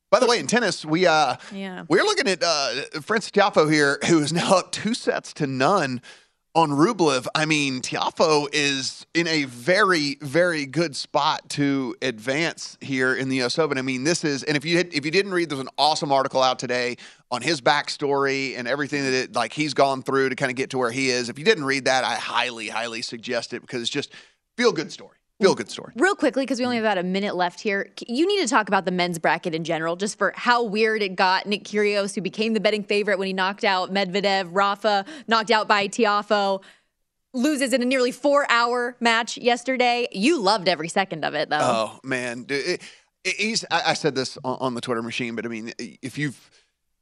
By 0.10 0.20
the 0.20 0.28
way, 0.28 0.40
in 0.40 0.48
tennis, 0.48 0.86
we 0.86 1.06
uh 1.06 1.36
yeah. 1.54 1.84
we're 1.90 2.04
looking 2.04 2.28
at 2.28 2.42
uh, 2.44 3.02
Frances 3.02 3.32
Tiafoe 3.32 3.72
here, 3.72 4.00
who 4.08 4.20
is 4.20 4.32
now 4.32 4.58
up 4.58 4.72
two 4.72 4.94
sets 4.94 5.34
to 5.34 5.48
none 5.48 6.02
on 6.58 6.72
Rublev. 6.72 7.28
I 7.36 7.46
mean, 7.46 7.82
Tiafoe 7.82 8.48
is 8.52 9.06
in 9.14 9.28
a 9.28 9.44
very, 9.44 10.18
very 10.22 10.66
good 10.66 10.96
spot 10.96 11.48
to 11.50 11.96
advance 12.02 12.80
here 12.82 13.14
in 13.14 13.30
the 13.30 13.36
U.S. 13.38 13.60
Open. 13.60 13.78
I 13.78 13.84
mean, 13.84 14.06
this 14.06 14.24
is, 14.24 14.44
and 14.44 14.58
if 14.58 14.66
you 14.66 14.80
if 14.80 15.06
you 15.06 15.12
didn't 15.12 15.34
read, 15.34 15.50
there's 15.50 15.62
an 15.62 15.70
awesome 15.78 16.12
article 16.12 16.42
out 16.42 16.58
today 16.58 16.98
on 17.30 17.44
his 17.44 17.62
backstory 17.62 18.58
and 18.58 18.68
everything 18.68 19.04
that 19.04 19.14
it, 19.14 19.36
like 19.36 19.54
he's 19.54 19.76
gone 19.76 20.02
through 20.02 20.30
to 20.30 20.36
kind 20.36 20.50
of 20.50 20.56
get 20.56 20.72
to 20.72 20.80
where 20.80 20.90
he 20.90 21.12
is. 21.12 21.30
If 21.30 21.38
you 21.38 21.46
didn't 21.46 21.66
read 21.66 21.86
that, 21.86 22.04
I 22.04 22.16
highly, 22.16 22.70
highly 22.70 23.04
suggest 23.04 23.54
it 23.54 23.62
because 23.62 23.82
it's 23.82 23.92
just 23.92 24.14
feel 24.56 24.72
good 24.72 24.92
story. 24.92 25.17
Feel 25.40 25.54
good 25.54 25.70
story. 25.70 25.94
Real 25.96 26.16
quickly, 26.16 26.44
because 26.44 26.58
we 26.58 26.66
only 26.66 26.78
have 26.78 26.86
about 26.86 26.98
a 26.98 27.04
minute 27.04 27.36
left 27.36 27.60
here, 27.60 27.92
you 28.08 28.26
need 28.26 28.42
to 28.42 28.48
talk 28.48 28.68
about 28.68 28.86
the 28.86 28.92
men's 28.92 29.20
bracket 29.20 29.54
in 29.54 29.64
general, 29.64 29.96
just 29.96 30.18
for 30.18 30.34
how 30.36 30.64
weird 30.64 31.04
it 31.04 31.16
got. 31.16 31.46
Nick 31.46 31.64
Kyrgios, 31.64 32.16
who 32.16 32.22
became 32.22 32.54
the 32.54 32.60
betting 32.60 32.84
favorite 32.84 33.20
when 33.20 33.28
he 33.28 33.34
knocked 33.34 33.64
out 33.64 33.94
Medvedev, 33.94 34.50
Rafa 34.52 35.06
knocked 35.28 35.52
out 35.52 35.68
by 35.68 35.88
Tiafoe, 35.88 36.64
loses 37.34 37.72
in 37.72 37.84
a 37.84 37.86
nearly 37.86 38.12
four-hour 38.12 38.96
match 39.00 39.38
yesterday. 39.38 40.08
You 40.12 40.42
loved 40.42 40.68
every 40.68 40.90
second 40.90 41.24
of 41.24 41.36
it, 41.36 41.50
though. 41.50 41.60
Oh 41.62 42.00
man, 42.04 42.48
it, 42.50 42.82
it, 43.24 43.36
he's. 43.36 43.64
I, 43.70 43.92
I, 43.92 43.94
said 43.94 44.16
this 44.16 44.40
on, 44.44 44.58
on 44.60 44.74
the 44.74 44.82
Twitter 44.82 45.04
machine, 45.04 45.36
but 45.36 45.46
I 45.46 45.50
mean, 45.50 45.72
if 45.78 46.18
you've 46.18 46.50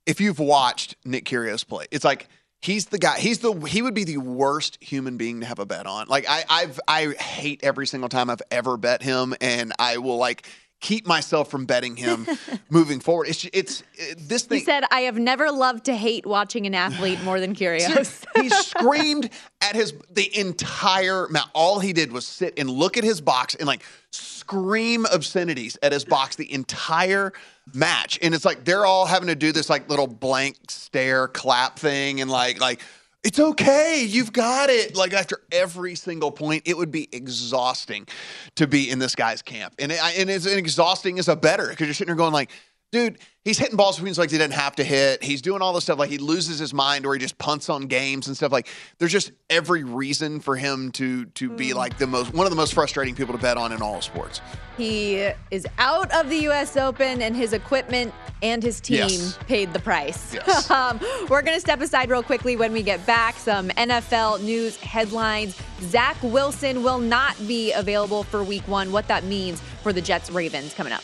if 0.06 0.20
you've 0.20 0.40
watched 0.40 0.98
Nick 1.06 1.24
Kyrgios 1.24 1.66
play, 1.66 1.86
it's 1.90 2.04
like 2.04 2.28
He's 2.62 2.88
the 2.88 2.98
guy. 2.98 3.20
He's 3.20 3.40
the 3.40 3.54
he 3.54 3.82
would 3.82 3.94
be 3.94 4.04
the 4.04 4.18
worst 4.18 4.78
human 4.82 5.18
being 5.18 5.42
to 5.42 5.46
have 5.46 5.60
a 5.60 5.66
bet 5.66 5.86
on. 5.86 6.08
Like 6.08 6.26
I 6.28 6.44
I've 6.50 6.80
I 6.88 7.14
hate 7.14 7.64
every 7.64 7.86
single 7.86 8.10
time 8.10 8.30
I've 8.30 8.42
ever 8.50 8.78
bet 8.78 9.04
him, 9.04 9.36
and 9.40 9.72
I 9.78 9.98
will 9.98 10.18
like 10.18 10.48
keep 10.82 11.08
myself 11.08 11.50
from 11.50 11.66
betting 11.66 11.96
him 11.96 12.28
moving 12.70 13.00
forward. 13.00 13.28
It's 13.28 13.46
it's 13.54 13.84
it, 13.94 14.18
this 14.30 14.44
thing. 14.44 14.60
He 14.60 14.64
said, 14.64 14.84
"I 14.92 15.02
have 15.02 15.18
never 15.18 15.52
loved 15.52 15.86
to 15.86 15.96
hate 15.96 16.26
watching 16.26 16.66
an 16.66 16.76
athlete 16.76 17.22
more 17.24 17.40
than 17.40 17.56
Kyrgios." 17.56 18.26
he 18.36 18.50
screamed 18.50 19.30
at 19.62 19.76
his 19.76 19.94
the 20.12 20.38
entire 20.38 21.28
match. 21.30 21.48
All 21.54 21.80
he 21.80 21.94
did 21.94 22.12
was 22.12 22.26
sit 22.26 22.58
and 22.58 22.70
look 22.70 22.98
at 22.98 23.04
his 23.04 23.22
box 23.22 23.56
and 23.56 23.68
like 23.68 23.84
scream 24.46 25.08
obscenities 25.12 25.76
at 25.82 25.92
his 25.92 26.06
box 26.06 26.36
the 26.36 26.52
entire 26.54 27.34
match. 27.74 28.20
And 28.22 28.36
it's 28.36 28.46
like 28.46 28.64
they're 28.64 28.86
all 28.86 29.08
having 29.08 29.28
to 29.28 29.36
do 29.36 29.52
this 29.52 29.70
like 29.72 29.90
little 29.90 30.06
blank 30.06 30.58
stare 30.70 31.28
clap 31.28 31.80
thing 31.80 32.22
and 32.22 32.30
like 32.30 32.62
like 32.62 32.82
it's 33.24 33.40
okay. 33.40 34.06
You've 34.08 34.32
got 34.32 34.70
it. 34.70 34.96
Like 34.96 35.14
after 35.14 35.42
every 35.52 35.96
single 35.96 36.32
point, 36.32 36.62
it 36.68 36.78
would 36.78 36.92
be 36.92 37.10
exhausting 37.12 38.08
to 38.54 38.68
be 38.68 38.92
in 38.92 39.00
this 39.00 39.16
guy's 39.16 39.42
camp. 39.42 39.74
And, 39.80 39.92
it, 39.92 40.00
and 40.00 40.30
it's 40.30 40.46
exhausting 40.46 41.18
as 41.18 41.28
a 41.28 41.36
better 41.36 41.68
because 41.70 41.88
you're 41.88 41.96
sitting 41.96 42.10
there 42.10 42.16
going 42.16 42.34
like, 42.34 42.52
dude, 42.96 43.20
he's 43.44 43.60
hitting 43.60 43.76
balls 43.76 43.98
between 43.98 44.14
like 44.16 44.32
he 44.32 44.38
didn't 44.38 44.54
have 44.54 44.76
to 44.78 44.84
hit. 44.84 45.22
He's 45.22 45.42
doing 45.42 45.62
all 45.62 45.74
this 45.74 45.84
stuff 45.84 46.00
like 46.00 46.10
he 46.10 46.18
loses 46.18 46.60
his 46.60 46.74
mind 46.74 47.06
or 47.06 47.14
he 47.14 47.20
just 47.20 47.38
punts 47.38 47.70
on 47.70 47.88
games 47.88 48.28
and 48.28 48.38
stuff 48.38 48.52
like. 48.52 48.68
There's 48.98 49.12
just 49.12 49.34
every 49.50 49.84
reason 49.84 50.40
for 50.40 50.56
him 50.56 50.92
to 50.94 51.26
to 51.26 51.50
be 51.50 51.72
mm. 51.72 51.76
like 51.76 51.98
the 51.98 52.08
most 52.08 52.34
one 52.34 52.46
of 52.46 52.52
the 52.52 52.56
most 52.56 52.74
frustrating 52.74 53.14
people 53.14 53.36
to 53.36 53.42
bet 53.42 53.58
on 53.58 53.74
in 53.74 53.82
all 53.82 54.02
sports. 54.02 54.40
He 54.78 55.30
is 55.52 55.68
out 55.78 56.10
of 56.14 56.30
the 56.30 56.38
U.S. 56.44 56.78
Open 56.78 57.22
and 57.22 57.36
his 57.36 57.52
equipment 57.54 58.14
and 58.42 58.64
his 58.64 58.80
team 58.80 58.98
yes. 58.98 59.40
paid 59.48 59.74
the 59.74 59.80
price. 59.80 60.34
Yes. 60.34 60.70
um, 60.72 61.00
we're 61.30 61.42
going 61.42 61.56
to 61.56 61.62
step 61.62 61.82
aside 61.82 62.10
real 62.10 62.24
quickly 62.24 62.56
when 62.56 62.72
we 62.72 62.82
get 62.82 63.06
back. 63.06 63.36
Some 63.36 63.70
NFL 63.70 64.42
news 64.42 64.78
headlines. 64.78 65.58
Zach 65.82 66.18
Wilson 66.22 66.84
will 66.84 67.00
not 67.00 67.36
be 67.48 67.74
available 67.74 68.24
for 68.24 68.44
week 68.44 68.68
one. 68.68 68.92
What 68.92 69.08
that 69.08 69.24
means 69.26 69.62
for 69.84 69.94
the 69.94 70.02
Jets 70.02 70.30
Ravens 70.30 70.74
coming 70.74 70.94
up. 70.94 71.04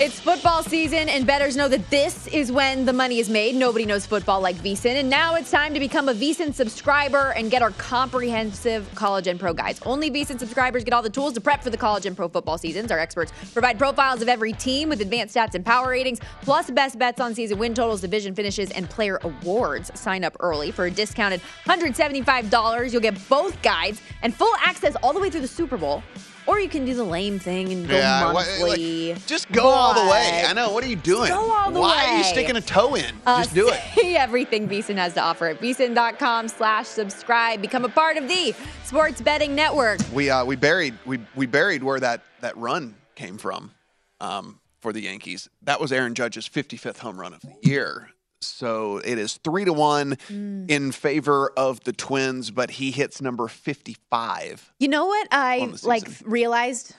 It's 0.00 0.20
football 0.20 0.62
season, 0.62 1.08
and 1.08 1.26
bettors 1.26 1.56
know 1.56 1.66
that 1.66 1.90
this 1.90 2.28
is 2.28 2.52
when 2.52 2.84
the 2.84 2.92
money 2.92 3.18
is 3.18 3.28
made. 3.28 3.56
Nobody 3.56 3.84
knows 3.84 4.06
football 4.06 4.40
like 4.40 4.54
VSIN, 4.54 4.94
and 4.94 5.10
now 5.10 5.34
it's 5.34 5.50
time 5.50 5.74
to 5.74 5.80
become 5.80 6.08
a 6.08 6.14
VSIN 6.14 6.54
subscriber 6.54 7.32
and 7.32 7.50
get 7.50 7.62
our 7.62 7.72
comprehensive 7.72 8.88
college 8.94 9.26
and 9.26 9.40
pro 9.40 9.52
guides. 9.52 9.80
Only 9.84 10.08
VSIN 10.08 10.38
subscribers 10.38 10.84
get 10.84 10.94
all 10.94 11.02
the 11.02 11.10
tools 11.10 11.32
to 11.32 11.40
prep 11.40 11.64
for 11.64 11.70
the 11.70 11.76
college 11.76 12.06
and 12.06 12.16
pro 12.16 12.28
football 12.28 12.58
seasons. 12.58 12.92
Our 12.92 12.98
experts 13.00 13.32
provide 13.52 13.76
profiles 13.76 14.22
of 14.22 14.28
every 14.28 14.52
team 14.52 14.88
with 14.88 15.00
advanced 15.00 15.34
stats 15.34 15.56
and 15.56 15.66
power 15.66 15.88
ratings, 15.88 16.20
plus 16.42 16.70
best 16.70 16.96
bets 16.96 17.20
on 17.20 17.34
season 17.34 17.58
win 17.58 17.74
totals, 17.74 18.00
division 18.00 18.36
finishes, 18.36 18.70
and 18.70 18.88
player 18.88 19.18
awards. 19.24 19.90
Sign 19.98 20.22
up 20.22 20.36
early 20.38 20.70
for 20.70 20.84
a 20.84 20.90
discounted 20.92 21.40
$175. 21.66 22.92
You'll 22.92 23.02
get 23.02 23.28
both 23.28 23.60
guides 23.62 24.00
and 24.22 24.32
full 24.32 24.54
access 24.64 24.94
all 25.02 25.12
the 25.12 25.18
way 25.18 25.28
through 25.28 25.40
the 25.40 25.48
Super 25.48 25.76
Bowl. 25.76 26.04
Or 26.48 26.58
you 26.58 26.68
can 26.70 26.86
do 26.86 26.94
the 26.94 27.04
lame 27.04 27.38
thing 27.38 27.70
and 27.72 27.86
go 27.86 27.94
Yeah, 27.94 28.32
monthly. 28.32 29.12
like, 29.12 29.26
just 29.26 29.52
go 29.52 29.66
all 29.68 29.92
the 29.92 30.10
way. 30.10 30.44
I 30.46 30.54
know. 30.54 30.72
What 30.72 30.82
are 30.82 30.86
you 30.88 30.96
doing? 30.96 31.28
Go 31.28 31.52
all 31.52 31.70
the 31.70 31.78
Why 31.78 31.88
way. 31.88 32.06
Why 32.06 32.14
are 32.14 32.18
you 32.18 32.24
sticking 32.24 32.56
a 32.56 32.60
toe 32.62 32.94
in? 32.94 33.14
Uh, 33.26 33.42
just 33.42 33.54
do 33.54 33.68
it. 33.68 33.78
See 33.94 34.16
everything 34.16 34.66
VSIN 34.66 34.96
has 34.96 35.12
to 35.14 35.20
offer 35.20 35.48
at 35.48 35.60
VSIN.com 35.60 36.48
slash 36.48 36.86
subscribe. 36.86 37.60
Become 37.60 37.84
a 37.84 37.90
part 37.90 38.16
of 38.16 38.28
the 38.28 38.54
Sports 38.84 39.20
Betting 39.20 39.54
Network. 39.54 40.00
We 40.10 40.30
uh, 40.30 40.42
we 40.46 40.56
buried 40.56 40.94
we 41.04 41.18
we 41.36 41.44
buried 41.44 41.82
where 41.82 42.00
that 42.00 42.22
that 42.40 42.56
run 42.56 42.94
came 43.14 43.36
from 43.36 43.72
um, 44.22 44.58
for 44.80 44.94
the 44.94 45.02
Yankees. 45.02 45.50
That 45.64 45.80
was 45.80 45.92
Aaron 45.92 46.14
Judge's 46.14 46.48
55th 46.48 46.96
home 46.98 47.20
run 47.20 47.34
of 47.34 47.42
the 47.42 47.52
year. 47.62 48.08
So 48.40 48.98
it 48.98 49.18
is 49.18 49.34
three 49.38 49.64
to 49.64 49.72
one 49.72 50.16
Mm. 50.28 50.70
in 50.70 50.92
favor 50.92 51.50
of 51.56 51.80
the 51.84 51.92
Twins, 51.92 52.50
but 52.50 52.70
he 52.72 52.90
hits 52.90 53.20
number 53.20 53.48
55. 53.48 54.72
You 54.78 54.88
know 54.88 55.06
what 55.06 55.26
I 55.32 55.72
like 55.82 56.04
realized 56.24 56.94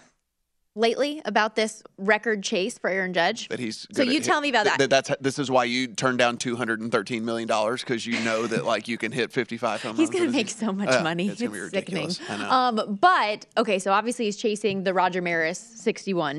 lately 0.75 1.21
about 1.25 1.55
this 1.55 1.81
record 1.97 2.43
chase 2.43 2.77
for 2.77 2.89
Aaron 2.89 3.13
Judge? 3.13 3.47
That 3.49 3.59
he's 3.59 3.87
So 3.93 4.03
you 4.03 4.13
hit- 4.13 4.23
tell 4.25 4.41
me 4.41 4.49
about 4.49 4.65
th- 4.65 4.77
that. 4.77 4.89
That's 4.89 5.11
this 5.21 5.39
is 5.39 5.49
why 5.49 5.63
you 5.63 5.87
turned 5.87 6.17
down 6.17 6.37
213 6.37 7.23
million 7.23 7.47
dollars 7.47 7.81
because 7.81 8.05
you 8.05 8.19
know 8.19 8.45
that 8.47 8.65
like 8.65 8.87
you 8.89 8.97
can 8.97 9.11
hit 9.13 9.31
55 9.31 9.81
home 9.81 9.95
He's 9.95 10.09
going 10.09 10.25
to 10.25 10.31
make 10.31 10.49
so 10.49 10.73
much 10.73 10.89
Uh, 10.89 11.03
money. 11.03 11.29
It's 11.29 11.41
It's 11.41 11.51
sickening. 11.71 12.07
ridiculous. 12.07 12.19
Um, 12.51 12.97
but 13.01 13.45
okay, 13.57 13.79
so 13.79 13.91
obviously 13.93 14.25
he's 14.25 14.37
chasing 14.37 14.83
the 14.83 14.93
Roger 14.93 15.21
Maris 15.21 15.57
61 15.59 16.37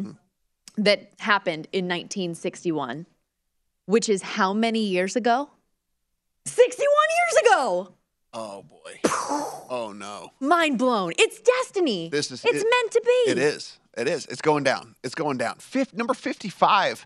Hmm. 0.77 0.83
that 0.83 1.11
happened 1.19 1.69
in 1.73 1.87
1961, 1.89 3.07
which 3.91 4.09
is 4.09 4.23
how 4.23 4.53
many 4.53 4.81
years 4.81 5.17
ago? 5.17 5.51
61 6.47 6.87
years 7.19 7.47
ago. 7.47 7.95
oh 8.33 8.63
boy. 8.63 9.01
oh 9.69 9.93
no. 9.97 10.31
Mind 10.41 10.79
blown. 10.79 11.13
It's 11.19 11.41
destiny. 11.41 12.09
This 12.09 12.31
is 12.31 12.45
It's 12.45 12.63
it- 12.63 12.67
meant 12.71 12.93
to 12.93 13.03
be. 13.05 13.31
It 13.31 13.39
is. 13.39 13.79
It 13.97 14.09
is. 14.09 14.27
It's 14.27 14.41
going 14.41 14.63
down. 14.65 14.95
It's 15.03 15.15
going 15.15 15.37
down. 15.37 15.57
Fifth, 15.59 15.93
number 15.95 16.15
55 16.15 17.05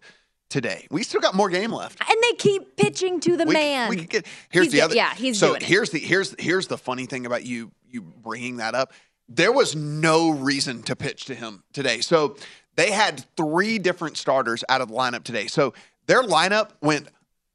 today. 0.51 0.87
We 0.91 1.03
still 1.03 1.21
got 1.21 1.35
more 1.35 1.49
game 1.49 1.73
left. 1.73 1.99
And 2.09 2.17
they 2.23 2.33
keep 2.35 2.77
pitching 2.77 3.21
to 3.21 3.37
the 3.37 3.47
we, 3.47 3.55
man. 3.55 3.89
We 3.89 3.97
could 3.97 4.11
get, 4.11 4.27
here's 4.51 4.67
He's 4.67 4.73
the 4.75 4.81
other. 4.83 4.95
yeah, 4.95 5.15
he's 5.15 5.39
so 5.39 5.49
doing 5.49 5.63
it. 5.63 5.67
here's 5.67 5.91
the 5.91 5.99
here's 5.99 6.35
here's 6.39 6.67
the 6.69 6.79
funny 6.79 7.07
thing 7.07 7.25
about 7.27 7.45
you 7.45 7.73
you 7.91 8.03
bringing 8.03 8.59
that 8.59 8.75
up. 8.75 8.93
There 9.29 9.51
was 9.53 9.75
no 9.75 10.31
reason 10.31 10.83
to 10.85 10.95
pitch 10.95 11.25
to 11.25 11.35
him 11.35 11.65
today. 11.73 12.01
So 12.03 12.37
they 12.77 12.91
had 12.91 13.25
three 13.37 13.79
different 13.79 14.19
starters 14.19 14.63
out 14.69 14.81
of 14.83 14.89
the 14.89 14.95
lineup 14.95 15.25
today. 15.25 15.47
So 15.47 15.73
their 16.07 16.23
lineup 16.23 16.71
went 16.81 17.09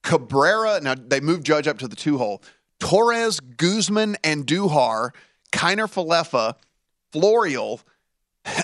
Cabrera. 0.03 0.79
Now 0.81 0.95
they 0.95 1.19
moved 1.19 1.45
Judge 1.45 1.67
up 1.67 1.77
to 1.79 1.87
the 1.87 1.95
two 1.95 2.17
hole. 2.17 2.41
Torres, 2.79 3.39
Guzman, 3.39 4.15
and 4.23 4.45
Duhar, 4.47 5.11
Kiner 5.51 5.87
Falefa, 5.91 6.55
Florial. 7.11 7.81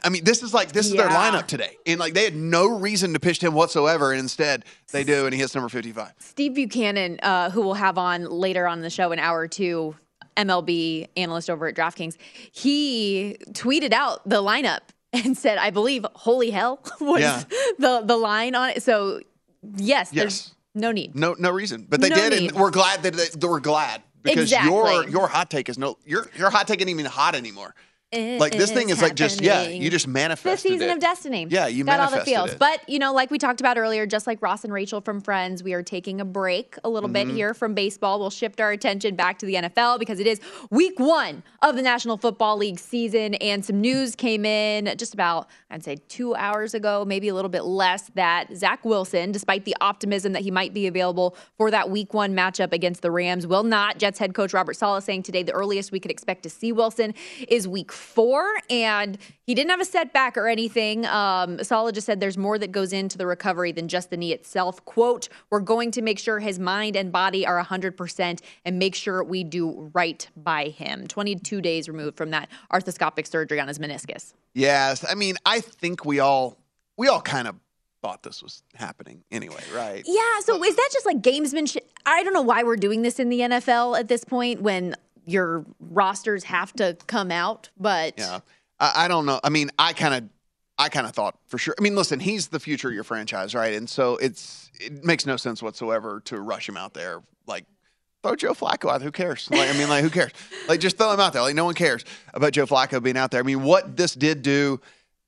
I 0.04 0.10
mean, 0.10 0.24
this 0.24 0.42
is 0.42 0.54
like 0.54 0.72
this 0.72 0.88
is 0.88 0.94
their 0.94 1.10
lineup 1.10 1.48
today, 1.48 1.78
and 1.86 2.00
like 2.00 2.14
they 2.14 2.24
had 2.24 2.36
no 2.36 2.66
reason 2.80 3.14
to 3.14 3.20
pitch 3.20 3.40
to 3.40 3.48
him 3.48 3.54
whatsoever, 3.54 4.12
and 4.12 4.20
instead 4.22 4.64
they 4.92 5.04
do, 5.04 5.26
and 5.26 5.34
he 5.34 5.40
hits 5.40 5.54
number 5.54 5.68
fifty-five. 5.70 6.14
Steve 6.20 6.56
Buchanan, 6.56 7.20
uh, 7.22 7.50
who 7.50 7.62
we'll 7.62 7.74
have 7.74 7.98
on 7.98 8.24
later 8.26 8.68
on 8.68 8.80
in 8.80 8.84
the 8.84 8.90
show, 8.90 9.12
an 9.12 9.20
hour 9.20 9.40
or 9.40 9.48
two, 9.50 9.94
MLB 10.38 11.10
analyst 11.18 11.50
over 11.50 11.68
at 11.68 11.76
DraftKings, 11.76 12.16
he 12.52 13.38
tweeted 13.52 13.92
out 13.92 14.28
the 14.28 14.42
lineup 14.42 14.80
and 15.14 15.38
said, 15.38 15.58
I 15.58 15.70
believe, 15.72 16.06
holy 16.16 16.52
hell 16.52 16.80
was 17.02 17.22
Yeah. 17.22 17.44
the, 17.78 18.02
the 18.06 18.18
line 18.18 18.56
on 18.56 18.70
it. 18.72 18.82
So, 18.84 19.20
yes, 19.78 20.10
Yes. 20.12 20.24
there's 20.24 20.56
no 20.74 20.92
need. 20.92 21.16
No, 21.16 21.36
no 21.40 21.52
reason, 21.52 21.86
but 21.90 22.02
they 22.02 22.10
No 22.10 22.16
did, 22.16 22.34
need. 22.40 22.50
and 22.52 22.60
we're 22.60 22.72
glad 22.72 23.04
that 23.04 23.14
they, 23.14 23.28
they 23.28 23.48
we're 23.48 23.60
glad 23.60 24.02
because 24.24 24.52
your 24.52 25.08
your 25.08 25.28
hot 25.28 25.50
take 25.50 25.70
is 25.70 25.78
no 25.78 25.98
your 26.06 26.28
your 26.38 26.50
hot 26.50 26.68
take 26.68 26.80
isn't 26.80 26.90
even 26.90 27.06
hot 27.06 27.36
anymore. 27.36 27.74
Like 28.40 28.54
this 28.54 28.72
thing 28.72 28.90
is 28.90 29.02
like 29.02 29.16
just 29.16 29.42
yeah, 29.42 29.64
you 29.68 29.90
just 29.90 30.08
manifest 30.08 30.64
the 30.64 30.70
season 30.70 30.90
it. 30.90 30.94
of 30.94 31.00
destiny. 31.00 31.48
Yeah, 31.50 31.68
you 31.68 31.84
got 31.84 32.00
all 32.00 32.12
the 32.12 32.24
feels. 32.26 32.54
it. 32.54 32.60
But 32.60 32.88
you 32.90 33.00
know, 33.00 33.14
like 33.14 33.32
we 33.32 33.38
talked 33.38 33.60
about 33.60 33.78
earlier, 33.78 34.06
just 34.06 34.28
like 34.28 34.42
Ross 34.42 34.64
and 34.64 34.72
Rachel 34.74 35.02
from 35.02 35.22
Friends, 35.22 35.64
we 35.64 35.74
are 35.74 35.84
taking 35.84 36.22
a 36.22 36.26
break 36.26 36.76
a 36.84 36.90
little 36.90 37.06
Mm-hmm. 37.10 37.28
bit 37.30 37.36
here 37.36 37.54
from 37.54 37.74
baseball. 37.74 38.20
We'll 38.20 38.30
shift 38.30 38.60
our 38.60 38.72
attention 38.72 39.16
back 39.16 39.38
to 39.40 39.46
the 39.46 39.56
NFL 39.56 40.00
because 40.00 40.20
it 40.20 40.28
is 40.28 40.40
week 40.72 41.00
one 41.00 41.44
of 41.62 41.76
the 41.76 41.82
National 41.82 42.18
Football 42.18 42.58
League 42.58 42.80
season, 42.80 43.36
and 43.36 43.64
some 43.64 43.80
news 43.82 44.16
came 44.16 44.46
in 44.46 44.96
just 44.98 45.14
about 45.14 45.48
I'd 45.70 45.84
say 45.84 45.98
two 46.08 46.34
hours 46.36 46.74
ago, 46.74 47.04
maybe 47.06 47.28
a 47.28 47.34
little 47.36 47.50
bit 47.50 47.64
less. 47.66 48.10
That 48.16 48.48
Zach 48.56 48.84
Wilson, 48.86 49.32
despite 49.32 49.66
the 49.66 49.76
optimism 49.82 50.34
that 50.34 50.42
he 50.42 50.52
might 50.52 50.74
be 50.74 50.88
available 50.88 51.36
for 51.58 51.70
that 51.72 51.90
week 51.90 52.14
one 52.14 52.34
matchup 52.36 52.72
against 52.74 53.02
the 53.02 53.12
Rams, 53.12 53.46
will 53.46 53.64
not. 53.64 53.98
Jets 54.00 54.20
head 54.20 54.34
coach 54.34 54.54
Robert 54.54 54.76
Saleh 54.76 55.04
saying 55.04 55.24
today 55.24 55.44
the 55.44 55.52
earliest 55.52 55.92
we 55.92 56.00
could 56.00 56.12
expect 56.12 56.44
to 56.44 56.50
see 56.50 56.72
Wilson 56.72 57.14
is 57.48 57.68
week 57.68 57.92
four, 58.06 58.46
and 58.70 59.18
he 59.42 59.56
didn't 59.56 59.72
have 59.72 59.82
a 59.82 59.86
setback 59.86 60.38
or 60.38 60.48
anything. 60.48 61.06
Um, 61.06 61.64
Saleh 61.64 61.94
just 61.94 62.06
said 62.06 62.20
there's 62.20 62.38
more 62.38 62.58
that 62.58 62.72
goes 62.72 62.94
into 62.94 63.18
the 63.18 63.26
recovery 63.28 63.72
than 63.72 63.88
just 63.88 64.10
the 64.10 64.18
knee 64.18 64.32
itself. 64.32 64.84
Quote, 64.86 65.28
we're 65.50 65.60
going 65.60 65.92
to 65.92 66.02
make 66.02 66.20
sure 66.20 66.40
his 66.40 66.60
mind 66.60 66.96
and 66.96 67.12
body 67.12 67.46
are 67.46 67.62
100% 67.64 68.40
and 68.64 68.80
make 68.80 68.96
sure 68.96 69.24
we 69.24 69.44
do 69.44 69.92
right 69.94 70.30
by 70.38 70.70
him. 70.70 71.08
22 71.08 71.62
days 71.62 71.90
removed 71.90 72.18
from 72.18 72.32
that 72.32 72.50
arthroscopic 72.72 73.28
surgery 73.28 73.60
on 73.60 73.68
his 73.68 73.80
meniscus. 73.80 74.34
Yes, 74.54 75.04
I 75.08 75.16
mean 75.16 75.36
I 75.46 75.60
think 75.60 76.06
we 76.06 76.20
all 76.20 76.58
we 76.98 77.10
all 77.10 77.22
kind 77.22 77.48
of 77.48 77.56
thought 78.02 78.24
this 78.24 78.44
was 78.44 78.64
happening 78.76 79.24
anyway, 79.32 79.64
right? 79.74 80.04
Yeah, 80.06 80.40
so 80.42 80.64
is 80.64 80.76
that 80.76 80.90
just 80.94 81.06
like 81.06 81.22
gamesmanship? 81.22 81.80
I 82.06 82.24
don't 82.24 82.34
know 82.34 82.42
why 82.42 82.64
we're 82.64 82.76
doing 82.76 83.02
this 83.02 83.20
in 83.20 83.30
the 83.30 83.40
NFL 83.40 84.00
at 84.00 84.08
this 84.08 84.24
point 84.24 84.62
when 84.62 84.96
your 85.26 85.66
rosters 85.80 86.44
have 86.46 86.74
to 86.74 86.98
come 87.08 87.32
out, 87.32 87.70
but 87.78 88.16
Yeah, 88.18 88.40
I, 88.80 89.06
I 89.06 89.08
don't 89.08 89.26
know. 89.26 89.40
I 89.44 89.50
mean, 89.50 89.70
I 89.80 89.94
kind 89.94 90.14
of, 90.14 90.30
I 90.78 90.90
kind 90.90 91.06
of 91.08 91.14
thought 91.14 91.38
for 91.48 91.58
sure. 91.58 91.74
I 91.80 91.82
mean, 91.82 91.96
listen, 91.96 92.20
he's 92.20 92.48
the 92.48 92.60
future 92.60 92.90
of 92.90 92.94
your 92.94 93.04
franchise, 93.04 93.56
right? 93.56 93.74
And 93.74 93.90
so 93.90 94.18
it's 94.18 94.70
it 94.80 95.04
makes 95.04 95.26
no 95.26 95.38
sense 95.38 95.64
whatsoever 95.64 96.22
to 96.26 96.40
rush 96.40 96.68
him 96.68 96.78
out 96.78 96.94
there. 96.94 97.22
Like, 97.48 97.66
throw 98.24 98.36
Joe 98.36 98.54
Flacco 98.54 98.90
out. 98.92 99.02
Who 99.02 99.12
cares? 99.12 99.48
Like, 99.52 99.70
I 99.70 99.74
mean, 99.78 99.88
like, 99.88 100.04
who 100.04 100.10
cares? 100.10 100.32
Like, 100.68 100.80
just 100.80 100.98
throw 100.98 101.14
him 101.14 101.20
out 101.20 101.32
there. 101.34 101.44
Like, 101.44 101.56
no 101.56 101.66
one 101.66 101.76
cares 101.76 102.04
about 102.34 102.52
Joe 102.54 102.66
Flacco 102.66 103.02
being 103.02 103.18
out 103.18 103.30
there. 103.32 103.40
I 103.40 103.44
mean, 103.44 103.64
what 103.64 103.96
this 103.96 104.14
did 104.16 104.42
do. 104.42 104.82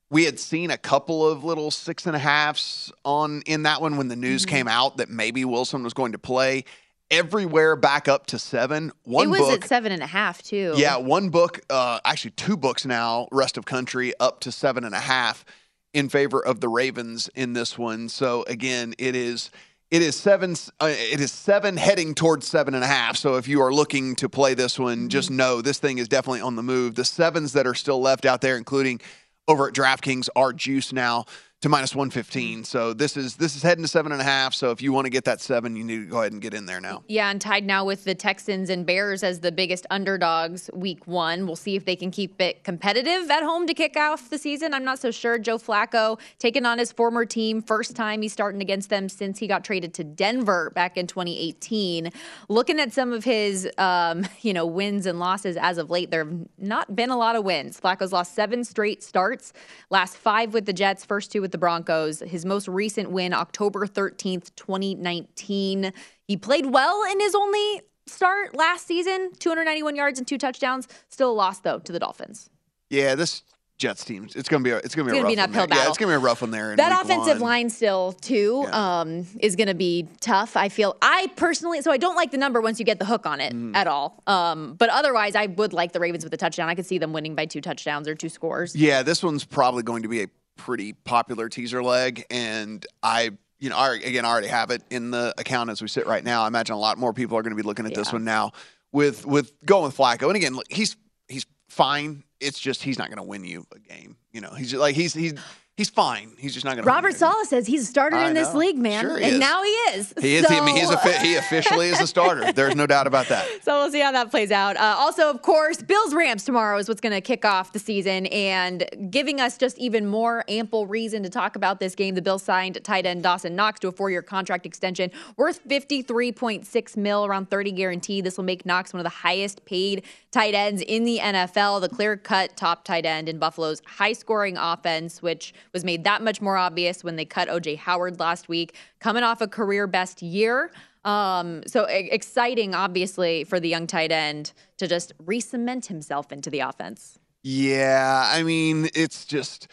we 0.09 0.25
had 0.25 0.39
seen 0.39 0.71
a 0.71 0.77
couple 0.77 1.27
of 1.27 1.43
little 1.43 1.69
six 1.69 2.05
and 2.07 2.15
a 2.15 2.19
halfs 2.19 2.91
on 3.05 3.41
in 3.45 3.63
that 3.63 3.81
one 3.81 3.97
when 3.97 4.07
the 4.07 4.15
news 4.15 4.41
Mm-hmm. 4.45 4.55
came 4.55 4.67
out 4.67 4.97
that 4.97 5.09
maybe 5.09 5.45
Wilson 5.45 5.83
was 5.83 5.93
going 5.93 6.13
to 6.13 6.17
play. 6.19 6.65
Everywhere 7.09 7.75
back 7.75 8.07
up 8.07 8.27
to 8.27 8.39
seven. 8.39 8.91
One 9.03 9.27
it 9.27 9.29
was 9.29 9.39
book, 9.39 9.63
at 9.63 9.67
seven 9.67 9.91
and 9.91 10.03
a 10.03 10.07
half 10.07 10.43
too. 10.43 10.73
yeah, 10.75 10.97
one 10.97 11.29
book, 11.29 11.61
uh, 11.69 11.99
actually 12.03 12.31
two 12.31 12.57
books 12.57 12.85
now, 12.85 13.27
rest 13.31 13.57
of 13.57 13.65
country 13.65 14.13
up 14.19 14.41
to 14.41 14.51
seven 14.51 14.83
and 14.83 14.93
a 14.93 14.99
half 14.99 15.45
in 15.93 16.09
favor 16.09 16.43
of 16.45 16.59
the 16.59 16.67
Ravens 16.67 17.29
in 17.33 17.53
this 17.53 17.77
one. 17.77 18.09
So 18.09 18.43
again, 18.47 18.93
it 18.97 19.15
is 19.15 19.51
it 19.89 20.01
is 20.01 20.15
seven 20.15 20.55
uh, 20.79 20.93
it 20.93 21.21
is 21.21 21.31
seven 21.31 21.77
heading 21.77 22.13
towards 22.13 22.45
seven 22.45 22.75
and 22.75 22.83
a 22.83 22.87
half. 22.87 23.15
So 23.15 23.35
if 23.35 23.47
you 23.47 23.61
are 23.61 23.73
looking 23.73 24.15
to 24.17 24.27
play 24.27 24.53
this 24.53 24.77
one, 24.77 25.09
just 25.09 25.31
know 25.31 25.61
this 25.61 25.79
thing 25.79 25.97
is 25.97 26.07
definitely 26.07 26.41
on 26.41 26.55
the 26.55 26.63
move. 26.63 26.95
The 26.95 27.05
sevens 27.05 27.53
that 27.53 27.65
are 27.65 27.73
still 27.73 28.01
left 28.01 28.25
out 28.25 28.41
there, 28.41 28.57
including 28.57 28.99
over 29.47 29.69
at 29.69 29.73
DraftKings, 29.73 30.27
are 30.35 30.51
juice 30.51 30.91
now 30.91 31.25
to 31.61 31.69
minus 31.69 31.95
one 31.95 32.11
fifteen. 32.11 32.63
So 32.63 32.93
this 32.93 33.17
is 33.17 33.35
this 33.35 33.55
is 33.55 33.63
heading 33.63 33.83
to 33.83 33.87
seven 33.87 34.11
and 34.11 34.21
a 34.21 34.23
half. 34.23 34.53
So 34.53 34.69
if 34.69 34.79
you 34.79 34.93
want 34.93 35.05
to 35.05 35.09
get 35.09 35.23
that 35.23 35.41
seven, 35.41 35.75
you 35.75 35.83
need 35.83 35.97
to 35.97 36.05
go 36.05 36.19
ahead 36.19 36.31
and 36.31 36.39
get 36.39 36.53
in 36.53 36.67
there 36.67 36.79
now. 36.79 37.03
Yeah, 37.07 37.31
and 37.31 37.41
tied 37.41 37.65
now 37.65 37.83
with 37.83 38.03
the 38.03 38.13
Texans 38.13 38.69
and 38.69 38.85
Bears 38.85 39.23
as 39.23 39.39
the 39.39 39.51
biggest 39.51 39.87
underdogs 39.89 40.69
week 40.73 41.07
one. 41.07 41.47
We'll 41.47 41.55
see 41.55 41.75
if 41.75 41.85
they 41.85 41.95
can 41.95 42.11
keep 42.11 42.39
it 42.39 42.63
competitive 42.63 43.31
at 43.31 43.41
home 43.41 43.65
to 43.65 43.73
kick 43.73 43.97
off 43.97 44.29
the 44.29 44.37
season. 44.37 44.75
I'm 44.75 44.83
not 44.83 44.99
so 44.99 45.09
sure. 45.09 45.39
Joe 45.39 45.57
Flacco 45.57 46.19
taking 46.37 46.63
on 46.63 46.77
his 46.77 46.91
former 46.91 47.25
team, 47.25 47.63
first 47.63 47.95
time 47.95 48.21
he's 48.21 48.33
starting 48.33 48.61
against 48.61 48.91
them 48.91 49.09
since 49.09 49.39
he 49.39 49.47
got 49.47 49.63
traded 49.63 49.95
to 49.95 50.03
Denver 50.03 50.71
back 50.75 50.95
in 50.95 51.07
2018. 51.07 52.11
Looking 52.49 52.79
at 52.79 52.93
some 52.93 53.11
of 53.11 53.23
his, 53.23 53.67
um, 53.79 54.27
you 54.41 54.53
know, 54.53 54.67
wins 54.67 55.07
and 55.07 55.19
losses 55.19 55.57
as 55.57 55.79
of 55.79 55.89
late, 55.89 56.11
there 56.11 56.23
have 56.23 56.37
not 56.59 56.95
been 56.95 57.09
a 57.09 57.17
lot 57.17 57.35
of 57.35 57.43
wins. 57.43 57.79
Flacco's 57.81 58.13
lost 58.13 58.35
seven 58.35 58.63
straight 58.63 59.01
starts, 59.01 59.53
last 59.89 60.17
five 60.17 60.53
with 60.53 60.67
the 60.67 60.73
Jets, 60.73 61.03
first 61.03 61.31
two 61.31 61.46
with 61.47 61.53
the 61.53 61.57
Broncos. 61.57 62.19
His 62.19 62.45
most 62.45 62.67
recent 62.67 63.09
win, 63.09 63.33
October 63.33 63.87
13th, 63.87 64.53
2019. 64.57 65.93
He 66.27 66.35
played 66.37 66.65
well 66.67 67.03
in 67.09 67.19
his 67.21 67.33
only 67.33 67.81
start 68.05 68.53
last 68.55 68.85
season 68.85 69.31
291 69.39 69.95
yards 69.95 70.19
and 70.19 70.27
two 70.27 70.37
touchdowns. 70.37 70.87
Still 71.09 71.31
a 71.31 71.33
loss, 71.33 71.59
though, 71.59 71.79
to 71.79 71.91
the 71.93 71.99
Dolphins. 71.99 72.49
Yeah, 72.89 73.15
this 73.15 73.43
Jets 73.77 74.03
team, 74.03 74.27
it's 74.35 74.49
gonna 74.49 74.63
be 74.63 74.71
a, 74.71 74.77
it's 74.77 74.95
gonna 74.95 75.05
be 75.11 75.11
It's 75.11 75.19
a 75.19 75.21
gonna 75.21 75.23
rough 75.23 75.29
be 75.29 75.33
an 75.33 75.39
one 75.39 75.49
uphill 75.49 75.67
there. 75.67 75.77
Yeah, 75.77 75.87
it's 75.89 75.97
gonna 75.99 76.11
be 76.11 76.15
a 76.15 76.19
rough 76.19 76.41
one 76.41 76.49
there. 76.51 76.71
in 76.71 76.77
That 76.77 76.99
offensive 77.05 77.39
one. 77.41 77.49
line 77.51 77.69
still 77.69 78.13
too 78.13 78.65
um, 78.71 79.27
is 79.39 79.55
going 79.55 79.67
to 79.67 79.75
be 79.75 80.07
tough. 80.19 80.57
I 80.57 80.67
feel 80.69 80.97
I 81.01 81.31
personally, 81.35 81.81
so 81.83 81.91
I 81.91 81.97
don't 81.97 82.15
like 82.15 82.31
the 82.31 82.37
number 82.39 82.59
once 82.59 82.79
you 82.79 82.85
get 82.85 82.97
the 82.97 83.05
hook 83.05 83.25
on 83.27 83.39
it 83.39 83.53
Mm. 83.53 83.75
at 83.75 83.85
all. 83.87 84.23
Um, 84.25 84.73
but 84.79 84.89
otherwise, 84.89 85.35
I 85.35 85.45
would 85.45 85.73
like 85.73 85.91
the 85.91 85.99
Ravens 85.99 86.23
with 86.23 86.33
a 86.33 86.37
touchdown. 86.37 86.69
I 86.69 86.75
could 86.75 86.87
see 86.87 86.97
them 86.97 87.13
winning 87.13 87.35
by 87.35 87.45
two 87.45 87.61
touchdowns 87.61 88.07
or 88.07 88.15
two 88.15 88.29
scores. 88.29 88.75
Yeah, 88.75 89.03
this 89.03 89.21
one's 89.21 89.45
probably 89.45 89.83
going 89.83 90.01
to 90.03 90.09
be 90.09 90.23
a 90.23 90.27
pretty 90.57 90.93
popular 90.93 91.49
teaser 91.49 91.83
leg, 91.83 92.25
and 92.29 92.85
I, 93.01 93.31
you 93.59 93.69
know, 93.69 93.77
I, 93.77 93.95
again, 93.95 94.25
I 94.25 94.29
already 94.29 94.47
have 94.47 94.71
it 94.71 94.81
in 94.89 95.11
the 95.11 95.33
account 95.37 95.69
as 95.69 95.81
we 95.81 95.87
sit 95.87 96.05
right 96.07 96.23
now. 96.23 96.43
I 96.43 96.47
imagine 96.47 96.75
a 96.75 96.79
lot 96.79 96.97
more 96.97 97.13
people 97.13 97.37
are 97.37 97.43
going 97.43 97.55
to 97.55 97.61
be 97.61 97.65
looking 97.65 97.85
at 97.85 97.95
this 97.95 98.11
one 98.11 98.23
now 98.23 98.51
with 98.91 99.25
with 99.25 99.53
going 99.65 99.83
with 99.83 99.97
Flacco. 99.97 100.27
And 100.27 100.35
again, 100.35 100.55
look, 100.55 100.65
he's 100.69 100.97
he's 101.27 101.45
fine. 101.69 102.23
It's 102.39 102.59
just 102.59 102.83
he's 102.83 102.97
not 102.97 103.07
going 103.07 103.17
to 103.17 103.23
win 103.23 103.43
you 103.43 103.65
a 103.73 103.79
game. 103.79 104.17
You 104.31 104.41
know, 104.41 104.51
he's 104.51 104.71
just, 104.71 104.81
like 104.81 104.95
he's 104.95 105.13
he's 105.13 105.33
he's 105.77 105.89
fine. 105.89 106.31
He's 106.37 106.53
just 106.53 106.65
not 106.65 106.71
going 106.75 106.83
to. 106.83 106.87
Robert 106.89 107.15
Saleh 107.15 107.47
says 107.47 107.65
he's 107.67 107.83
a 107.83 107.85
starter 107.85 108.17
I 108.17 108.27
in 108.27 108.33
this 108.33 108.51
know. 108.51 108.59
league, 108.59 108.77
man, 108.77 109.03
Sure 109.03 109.17
he 109.17 109.23
and 109.23 109.33
is. 109.35 109.39
now 109.39 109.63
he 109.63 109.69
is. 109.69 110.13
He 110.19 110.35
is. 110.35 110.45
I 110.49 110.65
mean, 110.65 110.75
he's 110.75 110.89
a, 110.89 111.19
he 111.19 111.35
officially 111.35 111.87
is 111.87 112.01
a 112.01 112.07
starter. 112.07 112.51
There's 112.55 112.75
no 112.75 112.87
doubt 112.87 113.07
about 113.07 113.27
that. 113.27 113.47
So 113.63 113.79
we'll 113.79 113.91
see 113.91 113.99
how 113.99 114.11
that 114.11 114.29
plays 114.31 114.51
out. 114.51 114.75
Uh, 114.75 114.95
also, 114.97 115.29
of 115.29 115.41
course, 115.41 115.81
Bills 115.81 116.13
Rams 116.13 116.43
tomorrow 116.43 116.77
is 116.77 116.89
what's 116.89 116.99
going 117.01 117.13
to 117.13 117.21
kick 117.21 117.45
off 117.45 117.71
the 117.73 117.79
season 117.79 118.25
and 118.27 118.85
giving 119.09 119.39
us 119.39 119.57
just 119.57 119.77
even 119.77 120.07
more 120.07 120.43
ample 120.47 120.87
reason 120.87 121.23
to 121.23 121.29
talk 121.29 121.55
about 121.55 121.79
this 121.79 121.95
game. 121.95 122.15
The 122.15 122.21
Bills 122.21 122.43
signed 122.43 122.83
tight 122.83 123.05
end 123.05 123.23
Dawson 123.23 123.55
Knox 123.55 123.79
to 123.81 123.87
a 123.87 123.91
four 123.91 124.09
year 124.09 124.21
contract 124.23 124.65
extension 124.65 125.11
worth 125.37 125.65
53.6 125.67 126.97
mil, 126.97 127.25
around 127.25 127.49
30 127.49 127.71
guaranteed. 127.71 128.25
This 128.25 128.37
will 128.37 128.43
make 128.43 128.65
Knox 128.65 128.93
one 128.93 128.99
of 128.99 129.03
the 129.05 129.09
highest 129.09 129.63
paid 129.65 130.03
tight 130.31 130.53
ends 130.53 130.81
in 130.81 131.03
the 131.03 131.19
NFL, 131.19 131.81
the 131.81 131.89
clear 131.89 132.17
cut 132.17 132.55
top 132.57 132.83
tight 132.83 133.05
end 133.05 133.29
in 133.29 133.37
Buffalo's 133.39 133.81
high 133.85 134.13
scoring 134.13 134.57
offense, 134.57 135.21
which 135.21 135.53
was 135.77 135.85
made 135.85 136.05
that 136.05 136.23
much 136.23 136.41
more 136.41 136.57
obvious 136.57 137.03
when 137.03 137.17
they 137.17 137.25
cut 137.25 137.47
OJ 137.49 137.77
Howard 137.77 138.19
last 138.19 138.49
week, 138.49 138.73
coming 138.99 139.21
off 139.21 139.41
a 139.41 139.47
career 139.47 139.85
best 139.85 140.23
year. 140.23 140.71
Um, 141.05 141.61
so 141.67 141.83
exciting, 141.83 142.73
obviously, 142.73 143.43
for 143.43 143.59
the 143.59 143.69
young 143.69 143.85
tight 143.85 144.11
end 144.11 144.53
to 144.77 144.87
just 144.87 145.13
re-cement 145.23 145.85
himself 145.85 146.31
into 146.31 146.49
the 146.49 146.61
offense. 146.61 147.19
Yeah, 147.43 148.27
I 148.33 148.41
mean, 148.41 148.89
it's 148.95 149.23
just 149.23 149.67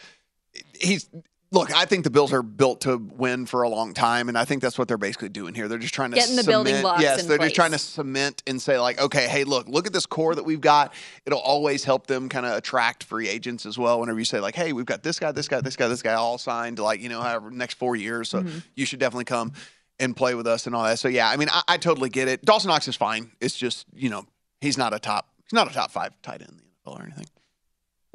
he's 0.79 1.09
look. 1.51 1.73
I 1.75 1.85
think 1.85 2.03
the 2.03 2.09
Bills 2.09 2.33
are 2.33 2.43
built 2.43 2.81
to 2.81 2.97
win 2.97 3.45
for 3.45 3.63
a 3.63 3.69
long 3.69 3.93
time, 3.93 4.29
and 4.29 4.37
I 4.37 4.45
think 4.45 4.61
that's 4.61 4.77
what 4.77 4.87
they're 4.87 4.97
basically 4.97 5.29
doing 5.29 5.53
here. 5.53 5.67
They're 5.67 5.77
just 5.77 5.93
trying 5.93 6.11
to 6.11 6.15
Getting 6.15 6.35
the 6.35 6.43
building 6.43 6.81
blocks 6.81 7.01
Yes, 7.01 7.25
they're 7.25 7.37
place. 7.37 7.47
just 7.47 7.55
trying 7.55 7.71
to 7.71 7.77
cement 7.77 8.43
and 8.47 8.61
say 8.61 8.79
like, 8.79 8.99
okay, 9.01 9.27
hey, 9.27 9.43
look, 9.43 9.67
look 9.67 9.87
at 9.87 9.93
this 9.93 10.05
core 10.05 10.35
that 10.35 10.43
we've 10.43 10.61
got. 10.61 10.93
It'll 11.25 11.39
always 11.39 11.83
help 11.83 12.07
them 12.07 12.29
kind 12.29 12.45
of 12.45 12.57
attract 12.57 13.03
free 13.03 13.27
agents 13.29 13.65
as 13.65 13.77
well. 13.77 13.99
Whenever 13.99 14.19
you 14.19 14.25
say 14.25 14.39
like, 14.39 14.55
hey, 14.55 14.73
we've 14.73 14.85
got 14.85 15.03
this 15.03 15.19
guy, 15.19 15.31
this 15.31 15.47
guy, 15.47 15.61
this 15.61 15.75
guy, 15.75 15.87
this 15.87 16.01
guy 16.01 16.13
all 16.13 16.37
signed, 16.37 16.79
like 16.79 17.01
you 17.01 17.09
know, 17.09 17.21
however 17.21 17.51
next 17.51 17.75
four 17.75 17.95
years, 17.95 18.29
so 18.29 18.41
Mm-hmm. 18.41 18.57
you 18.75 18.85
should 18.85 18.99
definitely 18.99 19.25
come 19.25 19.53
and 19.99 20.15
play 20.15 20.35
with 20.35 20.45
us 20.47 20.65
and 20.67 20.75
all 20.75 20.83
that. 20.83 20.99
So 20.99 21.07
yeah, 21.07 21.29
I 21.29 21.37
mean, 21.37 21.47
I, 21.51 21.61
I 21.67 21.77
totally 21.77 22.09
get 22.09 22.27
it. 22.27 22.43
Dawson 22.43 22.67
Knox 22.69 22.87
is 22.87 22.95
fine. 22.95 23.31
It's 23.39 23.55
just 23.55 23.85
you 23.93 24.09
know, 24.09 24.25
he's 24.61 24.77
not 24.77 24.93
a 24.93 24.99
top, 24.99 25.29
he's 25.45 25.53
not 25.53 25.69
a 25.69 25.73
top 25.73 25.91
five 25.91 26.11
tight 26.21 26.41
end 26.41 26.49
in 26.49 26.57
the 26.57 26.91
NFL 26.91 26.99
or 26.99 27.03
anything. 27.03 27.25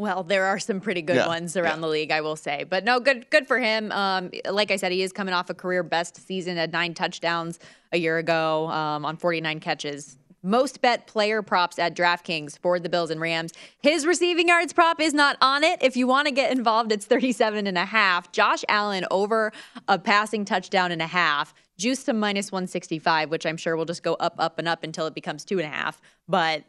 Well, 0.01 0.23
there 0.23 0.47
are 0.47 0.59
some 0.59 0.81
pretty 0.81 1.03
good 1.03 1.17
Yeah, 1.17 1.27
ones 1.27 1.59
around 1.59 1.83
the 1.83 1.89
league, 1.89 2.11
I 2.11 2.23
will 2.23 2.35
say. 2.35 2.65
But 2.65 2.85
no, 2.85 3.01
good 3.01 3.29
good 3.29 3.47
for 3.47 3.59
him. 3.59 3.93
Um, 3.93 4.31
like 4.51 4.71
I 4.71 4.77
said, 4.77 4.93
he 4.93 5.03
is 5.03 5.13
coming 5.13 5.35
off 5.35 5.51
a 5.51 5.55
career 5.55 5.83
best 5.83 6.27
season 6.27 6.57
at 6.57 6.73
nine 6.73 6.95
touchdowns 6.95 7.59
a 7.93 7.99
year 7.99 8.17
ago 8.17 8.69
um, 8.69 9.05
on 9.05 9.19
49 9.19 9.61
catches. 9.61 10.17
Most 10.43 10.81
bet 10.81 11.07
player 11.07 11.43
props 11.43 11.79
at 11.79 11.95
DraftKings 11.95 12.59
for 12.59 12.79
the 12.79 12.89
Bills 12.89 13.11
and 13.11 13.21
Rams. 13.21 13.53
His 13.83 14.07
receiving 14.07 14.49
yards 14.49 14.73
prop 14.73 15.03
is 15.03 15.13
not 15.13 15.37
on 15.43 15.65
it. 15.65 15.83
If 15.83 15.99
you 15.99 16.07
want 16.07 16.29
to 16.29 16.33
get 16.33 16.51
involved, 16.51 16.93
it's 16.93 17.05
37 17.05 17.67
and 17.67 17.77
a 17.77 17.85
half. 17.85 18.33
Josh 18.33 18.65
Allen 18.71 19.05
over 19.11 19.53
a 19.87 19.99
passing 19.99 20.47
touchdown 20.47 20.93
and 20.93 21.03
a 21.03 21.07
half. 21.07 21.53
Juice 21.77 22.05
to 22.05 22.15
minus 22.15 22.51
165, 22.51 23.31
which 23.31 23.45
I'm 23.45 23.59
sure 23.59 23.77
will 23.77 23.85
just 23.85 24.03
go 24.03 24.15
up, 24.15 24.37
up, 24.39 24.59
and 24.59 24.67
up 24.67 24.83
until 24.83 25.07
it 25.07 25.15
becomes 25.15 25.45
two 25.45 25.59
and 25.59 25.67
a 25.67 25.71
half. 25.71 26.01
But 26.27 26.65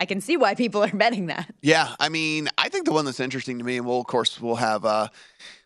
I 0.00 0.06
can 0.06 0.20
see 0.20 0.36
why 0.36 0.54
people 0.54 0.82
are 0.82 0.88
betting 0.94 1.26
that. 1.26 1.52
Yeah, 1.62 1.94
I 1.98 2.08
mean, 2.08 2.48
I 2.58 2.68
think 2.68 2.84
the 2.84 2.92
one 2.92 3.04
that's 3.04 3.20
interesting 3.20 3.58
to 3.58 3.64
me, 3.64 3.76
and 3.76 3.86
we'll 3.86 4.00
of 4.00 4.06
course 4.06 4.40
we'll 4.40 4.56
have 4.56 4.84
uh, 4.84 5.08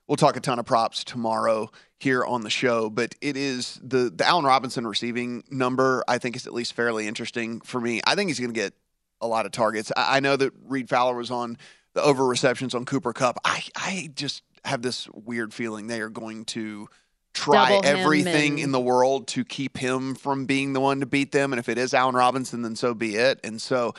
we'll 0.06 0.16
talk 0.16 0.36
a 0.36 0.40
ton 0.40 0.58
of 0.58 0.66
props 0.66 1.04
tomorrow 1.04 1.70
here 1.98 2.24
on 2.24 2.42
the 2.42 2.50
show, 2.50 2.90
but 2.90 3.14
it 3.20 3.36
is 3.36 3.80
the 3.82 4.10
the 4.14 4.26
Allen 4.26 4.44
Robinson 4.44 4.86
receiving 4.86 5.44
number. 5.50 6.04
I 6.08 6.18
think 6.18 6.36
is 6.36 6.46
at 6.46 6.54
least 6.54 6.74
fairly 6.74 7.06
interesting 7.06 7.60
for 7.60 7.80
me. 7.80 8.00
I 8.06 8.14
think 8.14 8.28
he's 8.28 8.40
going 8.40 8.52
to 8.52 8.60
get 8.60 8.74
a 9.20 9.26
lot 9.26 9.46
of 9.46 9.52
targets. 9.52 9.90
I, 9.96 10.18
I 10.18 10.20
know 10.20 10.36
that 10.36 10.52
Reed 10.64 10.88
Fowler 10.88 11.14
was 11.14 11.30
on 11.30 11.56
the 11.94 12.02
over 12.02 12.26
receptions 12.26 12.74
on 12.74 12.84
Cooper 12.84 13.12
Kupp. 13.12 13.38
I 13.44 13.62
I 13.76 14.10
just 14.14 14.42
have 14.64 14.82
this 14.82 15.08
weird 15.10 15.54
feeling 15.54 15.86
they 15.86 16.00
are 16.00 16.08
going 16.08 16.44
to 16.44 16.88
try 17.34 17.70
Double 17.70 17.86
everything 17.86 18.58
in 18.58 18.72
the 18.72 18.80
world 18.80 19.28
to 19.28 19.44
keep 19.44 19.76
him 19.76 20.14
from 20.14 20.46
being 20.46 20.72
the 20.72 20.80
one 20.80 21.00
to 21.00 21.06
beat 21.06 21.32
them. 21.32 21.52
And 21.52 21.60
if 21.60 21.68
it 21.68 21.78
is 21.78 21.94
Allen 21.94 22.14
Robinson, 22.14 22.62
then 22.62 22.74
so 22.74 22.94
be 22.94 23.16
it. 23.16 23.40
And 23.44 23.60
so 23.60 23.94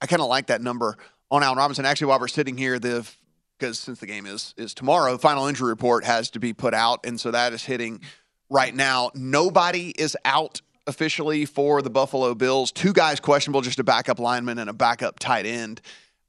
I 0.00 0.06
kind 0.06 0.22
of 0.22 0.28
like 0.28 0.46
that 0.46 0.60
number 0.60 0.96
on 1.30 1.42
Allen 1.42 1.58
Robinson. 1.58 1.84
Actually, 1.84 2.08
while 2.08 2.20
we're 2.20 2.28
sitting 2.28 2.56
here, 2.56 2.78
the 2.78 3.08
because 3.58 3.78
since 3.78 4.00
the 4.00 4.06
game 4.06 4.26
is 4.26 4.54
is 4.56 4.74
tomorrow, 4.74 5.18
final 5.18 5.46
injury 5.46 5.68
report 5.68 6.04
has 6.04 6.30
to 6.30 6.40
be 6.40 6.52
put 6.52 6.74
out, 6.74 7.00
and 7.04 7.20
so 7.20 7.30
that 7.30 7.52
is 7.52 7.64
hitting 7.64 8.00
right 8.48 8.74
now. 8.74 9.10
Nobody 9.14 9.90
is 9.90 10.16
out 10.24 10.60
officially 10.86 11.44
for 11.44 11.82
the 11.82 11.90
Buffalo 11.90 12.34
Bills. 12.34 12.72
Two 12.72 12.92
guys 12.92 13.20
questionable, 13.20 13.60
just 13.60 13.78
a 13.78 13.84
backup 13.84 14.18
lineman 14.18 14.58
and 14.58 14.70
a 14.70 14.72
backup 14.72 15.18
tight 15.18 15.46
end. 15.46 15.80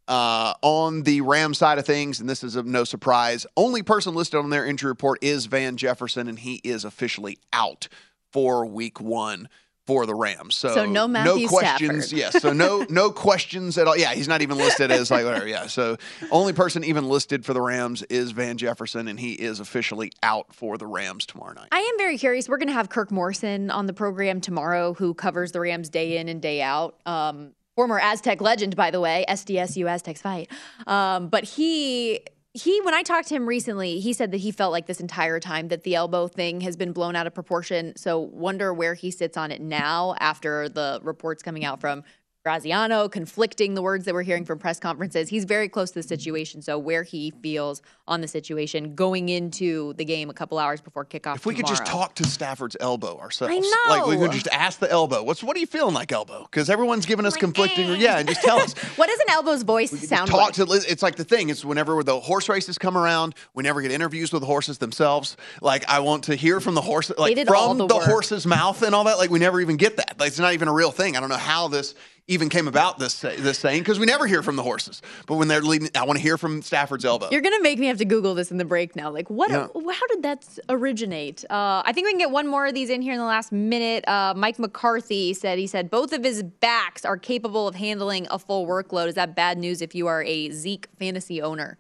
Uh, 0.08 0.54
on 0.62 1.04
the 1.04 1.22
Ram 1.22 1.54
side 1.54 1.78
of 1.78 1.86
things, 1.86 2.20
and 2.20 2.30
this 2.30 2.44
is 2.44 2.58
of 2.58 2.66
no 2.66 2.84
surprise, 2.84 3.46
only 3.56 3.82
person 3.82 4.14
listed 4.14 4.40
on 4.40 4.50
their 4.50 4.66
injury 4.66 4.92
report 4.92 5.24
is 5.24 5.46
Van 5.46 5.78
Jefferson, 5.78 6.28
and 6.28 6.40
he 6.40 6.56
is 6.64 6.84
officially 6.84 7.38
out 7.54 7.88
for 8.32 8.66
Week 8.66 9.00
One 9.00 9.48
for 9.92 10.06
the 10.06 10.16
Rams. 10.16 10.56
So, 10.56 10.74
So 10.74 10.86
no 10.86 11.06
Matthew 11.06 11.44
no 11.44 11.50
questions. 11.50 12.08
Stafford. 12.08 12.18
Yes, 12.18 12.42
so 12.42 12.54
no 12.54 12.86
no 12.90 13.12
questions 13.12 13.78
at 13.78 13.88
all. 13.88 13.98
Yeah, 13.98 14.14
he's 14.14 14.28
not 14.30 14.42
even 14.42 14.58
listed 14.58 14.90
as 14.90 15.12
like 15.12 15.26
whatever. 15.26 15.46
Yeah, 15.46 15.68
so 15.68 15.98
only 16.32 16.54
person 16.54 16.86
even 16.86 17.10
listed 17.10 17.46
for 17.46 17.54
the 17.54 17.62
Rams 17.62 18.02
is 18.04 18.32
Van 18.32 18.58
Jefferson, 18.58 19.10
and 19.10 19.20
he 19.20 19.34
is 19.34 19.60
officially 19.60 20.14
out 20.24 20.54
for 20.56 20.78
the 20.78 20.88
Rams 20.88 21.26
tomorrow 21.26 21.54
night. 21.54 21.68
I 21.74 21.80
am 21.80 21.98
very 21.98 22.18
curious. 22.18 22.48
We're 22.48 22.58
going 22.58 22.70
to 22.70 22.74
have 22.74 22.88
Kirk 22.88 23.12
Morrison 23.12 23.70
on 23.70 23.86
the 23.86 23.94
program 23.94 24.40
tomorrow, 24.40 24.94
who 24.94 25.14
covers 25.14 25.52
the 25.52 25.60
Rams 25.60 25.90
day 25.90 26.18
in 26.18 26.30
and 26.30 26.42
day 26.42 26.62
out. 26.62 26.96
Um, 27.06 27.52
former 27.76 28.00
Aztec 28.00 28.40
legend, 28.40 28.78
by 28.78 28.92
the 28.92 29.02
way, 29.02 29.26
SDSU 29.28 29.90
Aztecs 29.90 30.22
fight. 30.22 30.50
Um, 30.88 31.28
but 31.28 31.44
he. 31.44 32.22
He, 32.54 32.82
when 32.82 32.94
I 32.94 33.02
talked 33.02 33.30
to 33.30 33.36
him 33.36 33.48
recently, 33.48 34.02
he 34.02 34.12
said 34.12 34.32
that 34.32 34.38
he 34.38 34.52
felt 34.52 34.74
like 34.74 34.86
this 34.86 35.00
entire 35.00 35.40
time 35.40 35.70
that 35.70 35.84
the 35.84 35.96
elbow 35.96 36.28
thing 36.28 36.60
has 36.62 36.76
been 36.76 36.92
blown 36.92 37.16
out 37.16 37.26
of 37.26 37.34
proportion. 37.34 37.96
So, 37.96 38.20
wonder 38.20 38.74
where 38.74 38.94
he 38.94 39.10
sits 39.10 39.38
on 39.38 39.52
it 39.52 39.62
now 39.62 40.16
after 40.20 40.68
the 40.68 41.00
reports 41.02 41.42
coming 41.42 41.64
out 41.64 41.80
from 41.80 42.04
Graziano 42.44 43.08
conflicting 43.08 43.76
the 43.76 43.82
words 43.82 44.06
that 44.06 44.14
we're 44.14 44.24
hearing 44.24 44.46
from 44.46 44.58
press 44.58 44.80
conferences. 44.80 45.30
He's 45.30 45.46
very 45.46 45.70
close 45.70 45.92
to 45.92 46.00
the 46.00 46.04
situation. 46.04 46.62
So 46.62 46.80
where 46.80 47.04
he 47.04 47.32
feels 47.44 47.82
on 48.08 48.22
the 48.22 48.28
situation 48.28 48.96
going 48.96 49.30
into 49.30 49.94
the 49.94 50.06
game 50.06 50.30
a 50.30 50.34
couple 50.34 50.58
hours 50.58 50.82
before 50.82 51.06
kickoff. 51.06 51.36
If 51.36 51.46
we 51.46 51.54
could 51.54 51.68
just 51.68 51.86
talk 51.86 52.16
to 52.16 52.26
Stafford's 52.26 52.76
elbow 52.80 53.20
ourselves, 53.20 53.54
I 53.54 53.60
know. 53.60 53.96
like 53.96 54.08
we 54.08 54.18
could 54.18 54.32
just 54.32 54.48
ask 54.48 54.80
the 54.80 54.90
elbow, 54.90 55.24
"What's 55.24 55.44
what 55.44 55.56
are 55.56 55.60
you 55.60 55.68
feeling 55.68 55.94
like, 55.94 56.12
elbow?" 56.12 56.48
Because 56.50 56.70
everyone's 56.70 57.06
giving 57.06 57.26
us 57.26 57.38
conflicting, 57.38 58.00
yeah, 58.00 58.18
and 58.18 58.28
just 58.28 58.42
tell 58.42 58.60
us. 58.60 58.74
What 58.96 59.08
does 59.08 59.20
an 59.20 59.26
elbow's 59.30 59.64
voice 59.64 59.92
sound 60.08 60.30
talk 60.30 60.58
like? 60.58 60.68
to 60.68 60.92
it's 60.92 61.02
like 61.02 61.16
the 61.16 61.24
thing 61.24 61.50
it's 61.50 61.64
whenever 61.64 62.04
the 62.04 62.20
horse 62.20 62.50
races 62.50 62.78
come 62.78 62.98
around 62.98 63.36
we 63.54 63.64
never 63.64 63.82
get 63.82 63.92
interviews 63.92 64.32
with 64.32 64.42
the 64.42 64.46
horses 64.46 64.78
themselves 64.78 65.38
like 65.62 65.88
i 65.88 66.00
want 66.00 66.24
to 66.26 66.36
hear 66.36 66.60
from 66.60 66.76
the 66.76 66.82
horse 66.82 67.12
like 67.18 67.36
from 67.48 67.78
the 67.78 67.88
the, 67.88 68.00
horse's 68.00 68.46
mouth 68.46 68.82
and 68.84 68.94
all 68.94 69.06
that 69.06 69.18
like 69.18 69.30
we 69.30 69.40
never 69.40 69.62
even 69.62 69.78
get 69.78 69.98
that 69.98 70.20
like 70.20 70.28
it's 70.28 70.40
not 70.40 70.54
even 70.54 70.68
a 70.68 70.74
real 70.74 70.92
thing 70.92 71.16
i 71.16 71.20
don't 71.20 71.30
know 71.30 71.36
how 71.36 71.68
this 71.68 71.96
even 72.28 72.50
came 72.50 72.68
about 72.68 73.00
this 73.00 73.20
this 73.22 73.60
saying 73.60 73.82
because 73.82 74.00
we 74.00 74.06
never 74.06 74.28
hear 74.28 74.44
from 74.44 74.56
the 74.56 74.64
horses 74.64 75.02
but 75.28 75.36
when 75.36 75.48
they're 75.48 75.62
leading 75.62 75.90
i 75.96 76.04
want 76.04 76.18
to 76.18 76.22
hear 76.22 76.38
from 76.38 76.62
stafford's 76.62 77.04
elbow 77.04 77.28
You're 77.32 77.42
gonna 77.42 77.62
make 77.62 77.80
me 77.80 77.88
have 77.88 77.98
to 77.98 78.06
Google 78.06 78.36
this 78.36 78.52
in 78.52 78.58
the 78.58 78.66
break 78.66 78.96
now. 78.96 79.10
Like, 79.10 79.30
what? 79.30 79.52
Yeah. 79.52 79.68
How 79.74 80.08
did 80.08 80.24
that 80.24 80.60
originate? 80.70 81.44
Uh, 81.50 81.82
I 81.86 81.92
think 81.94 82.06
we 82.06 82.12
can 82.12 82.20
get 82.20 82.32
one 82.32 82.48
more 82.48 82.66
of 82.66 82.74
these 82.74 82.90
in 82.90 83.02
here 83.02 83.14
in 83.14 83.20
the 83.20 83.26
last 83.26 83.52
minute. 83.52 84.08
Uh, 84.08 84.34
Mike 84.36 84.60
McCarthy 84.60 85.34
said 85.34 85.58
he 85.58 85.68
said 85.68 85.90
both 85.90 86.14
of 86.14 86.24
his 86.24 86.44
backs 86.44 87.06
are 87.06 87.18
capable 87.18 87.68
of 87.68 87.76
handling 87.76 88.28
a 88.30 88.38
full 88.38 88.68
workload. 88.68 89.08
Is 89.08 89.16
that 89.16 89.36
bad 89.36 89.58
news 89.58 89.82
if 89.82 89.96
you 89.96 90.08
are 90.08 90.24
a 90.24 90.52
Zeke 90.52 90.88
fantasy 91.00 91.42
owner? 91.42 91.78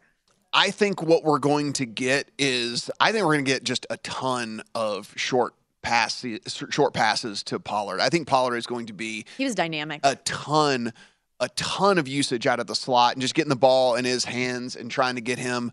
I 0.53 0.71
think 0.71 1.01
what 1.01 1.23
we're 1.23 1.39
going 1.39 1.73
to 1.73 1.85
get 1.85 2.29
is 2.37 2.89
I 2.99 3.11
think 3.11 3.25
we're 3.25 3.33
going 3.33 3.45
to 3.45 3.51
get 3.51 3.63
just 3.63 3.85
a 3.89 3.97
ton 3.97 4.61
of 4.75 5.13
short 5.15 5.53
pass 5.81 6.23
short 6.69 6.93
passes 6.93 7.43
to 7.43 7.59
Pollard. 7.59 7.99
I 7.99 8.09
think 8.09 8.27
Pollard 8.27 8.57
is 8.57 8.67
going 8.67 8.87
to 8.87 8.93
be 8.93 9.25
He 9.37 9.43
was 9.43 9.55
dynamic. 9.55 10.01
a 10.03 10.15
ton 10.17 10.93
a 11.39 11.49
ton 11.49 11.97
of 11.97 12.07
usage 12.07 12.45
out 12.45 12.59
of 12.59 12.67
the 12.67 12.75
slot 12.75 13.13
and 13.13 13.21
just 13.21 13.33
getting 13.33 13.49
the 13.49 13.55
ball 13.55 13.95
in 13.95 14.05
his 14.05 14.25
hands 14.25 14.75
and 14.75 14.91
trying 14.91 15.15
to 15.15 15.21
get 15.21 15.39
him 15.39 15.71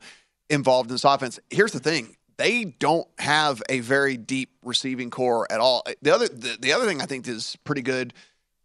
involved 0.49 0.89
in 0.89 0.95
this 0.95 1.05
offense. 1.05 1.39
Here's 1.51 1.73
the 1.73 1.79
thing. 1.81 2.17
They 2.39 2.65
don't 2.65 3.07
have 3.19 3.63
a 3.69 3.81
very 3.81 4.17
deep 4.17 4.51
receiving 4.63 5.11
core 5.11 5.47
at 5.53 5.61
all. 5.61 5.83
The 6.01 6.15
other 6.15 6.29
the, 6.29 6.57
the 6.59 6.73
other 6.73 6.87
thing 6.87 7.03
I 7.03 7.07
think 7.07 7.29
is 7.29 7.57
pretty 7.65 7.83
good 7.83 8.15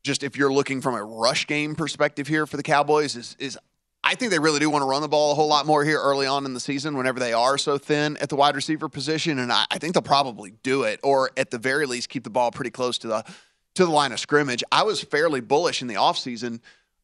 just 0.04 0.22
if 0.24 0.38
you're 0.38 0.52
looking 0.54 0.82
from 0.82 0.96
a 0.96 1.04
rush 1.04 1.48
game 1.48 1.76
perspective 1.76 2.28
here 2.28 2.46
for 2.46 2.58
the 2.58 2.64
Cowboys 2.64 3.16
is 3.16 3.36
is 3.40 3.58
I 4.04 4.16
think 4.16 4.32
they 4.32 4.39
really 4.39 4.60
do 4.60 4.70
want 4.70 4.82
to 4.82 4.88
run 4.88 5.02
the 5.02 5.08
ball 5.08 5.32
a 5.32 5.36
whole 5.36 5.48
lot 5.48 5.66
more 5.66 5.86
here 5.86 6.00
early 6.00 6.28
on 6.28 6.46
in 6.46 6.54
the 6.54 6.60
season 6.60 6.98
whenever 6.98 7.20
they 7.20 7.32
are 7.32 7.58
so 7.58 7.78
thin 7.78 8.18
at 8.18 8.30
the 8.30 8.36
wide 8.36 8.56
receiver 8.56 8.89
position. 8.89 9.39
And 9.39 9.52
I, 9.52 9.66
I 9.72 9.78
think 9.78 9.94
they'll 9.94 10.02
probably 10.02 10.52
do 10.62 10.84
it, 10.84 11.00
or 11.04 11.32
at 11.38 11.52
the 11.52 11.58
very 11.58 11.86
least 11.86 12.10
keep 12.10 12.24
the 12.24 12.30
ball 12.30 12.52
pretty 12.52 12.72
close 12.72 12.98
to 13.00 13.08
the 13.08 13.24
to 13.76 13.86
the 13.86 13.92
line 13.92 14.12
of 14.12 14.20
scrimmage. 14.20 14.63
I 14.72 14.84
was 14.84 15.02
fairly 15.02 15.42
bullish 15.42 15.82
in 15.82 15.88
the 15.88 15.96
offseason 15.96 16.60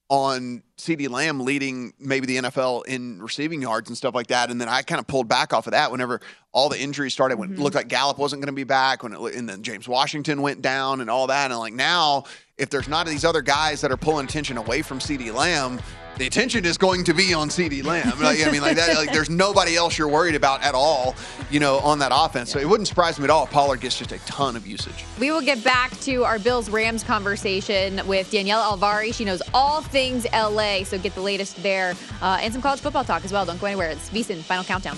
on 0.09 0.63
CeeDee 0.77 1.09
Lamb 1.09 1.39
leading 1.39 1.93
maybe 1.99 2.25
the 2.25 2.37
NFL 2.37 2.85
in 2.87 3.21
receiving 3.21 3.61
yards 3.61 3.89
and 3.89 3.97
stuff 3.97 4.15
like 4.15 4.27
that. 4.27 4.49
And 4.49 4.59
then 4.59 4.67
I 4.67 4.81
kind 4.81 4.99
of 4.99 5.05
pulled 5.05 5.27
back 5.27 5.53
off 5.53 5.67
of 5.67 5.71
that 5.71 5.91
whenever 5.91 6.19
all 6.51 6.67
the 6.67 6.79
injuries 6.79 7.13
started, 7.13 7.37
when 7.37 7.49
it 7.49 7.53
mm-hmm. 7.53 7.61
looked 7.61 7.75
like 7.75 7.87
Gallup 7.87 8.17
wasn't 8.17 8.41
going 8.41 8.47
to 8.47 8.53
be 8.53 8.63
back, 8.63 9.03
when 9.03 9.13
it, 9.13 9.35
and 9.35 9.47
then 9.47 9.61
James 9.61 9.87
Washington 9.87 10.41
went 10.41 10.63
down 10.63 11.01
and 11.01 11.09
all 11.11 11.27
that. 11.27 11.51
And 11.51 11.59
like 11.59 11.73
now, 11.73 12.23
if 12.57 12.71
there's 12.71 12.87
not 12.87 13.05
these 13.05 13.23
other 13.23 13.41
guys 13.41 13.81
that 13.81 13.91
are 13.91 13.97
pulling 13.97 14.25
attention 14.25 14.57
away 14.57 14.81
from 14.81 14.99
CD 14.99 15.29
Lamb, 15.31 15.79
the 16.19 16.27
attention 16.27 16.65
is 16.65 16.77
going 16.77 17.05
to 17.05 17.13
be 17.13 17.33
on 17.33 17.47
CeeDee 17.49 17.83
Lamb. 17.83 18.13
I 18.19 18.51
mean, 18.51 18.61
like 18.61 18.75
that. 18.75 18.95
Like, 18.95 19.11
there's 19.11 19.29
nobody 19.29 19.77
else 19.77 19.97
you're 19.97 20.09
worried 20.09 20.35
about 20.35 20.61
at 20.61 20.75
all, 20.75 21.15
you 21.49 21.59
know, 21.59 21.79
on 21.79 21.99
that 21.99 22.11
offense. 22.13 22.51
So 22.51 22.59
it 22.59 22.67
wouldn't 22.67 22.87
surprise 22.87 23.17
me 23.17 23.23
at 23.23 23.29
all 23.29 23.45
if 23.45 23.51
Pollard 23.51 23.79
gets 23.79 23.97
just 23.97 24.11
a 24.11 24.19
ton 24.19 24.55
of 24.55 24.67
usage. 24.67 25.05
We 25.17 25.31
will 25.31 25.41
get 25.41 25.63
back 25.63 25.97
to 26.01 26.25
our 26.25 26.37
Bills 26.37 26.69
Rams 26.69 27.03
conversation 27.03 28.05
with 28.05 28.29
Danielle 28.29 28.77
Alvari. 28.77 29.13
She 29.13 29.23
knows 29.23 29.41
all 29.53 29.81
things 29.81 30.27
LA, 30.33 30.83
so 30.83 30.99
get 30.99 31.15
the 31.15 31.21
latest 31.21 31.63
there 31.63 31.95
uh, 32.21 32.39
and 32.41 32.51
some 32.51 32.61
college 32.61 32.81
football 32.81 33.05
talk 33.05 33.23
as 33.23 33.31
well. 33.31 33.45
Don't 33.45 33.59
go 33.59 33.67
anywhere. 33.67 33.89
It's 33.89 34.09
VSIN 34.09 34.41
Final 34.41 34.65
Countdown. 34.65 34.97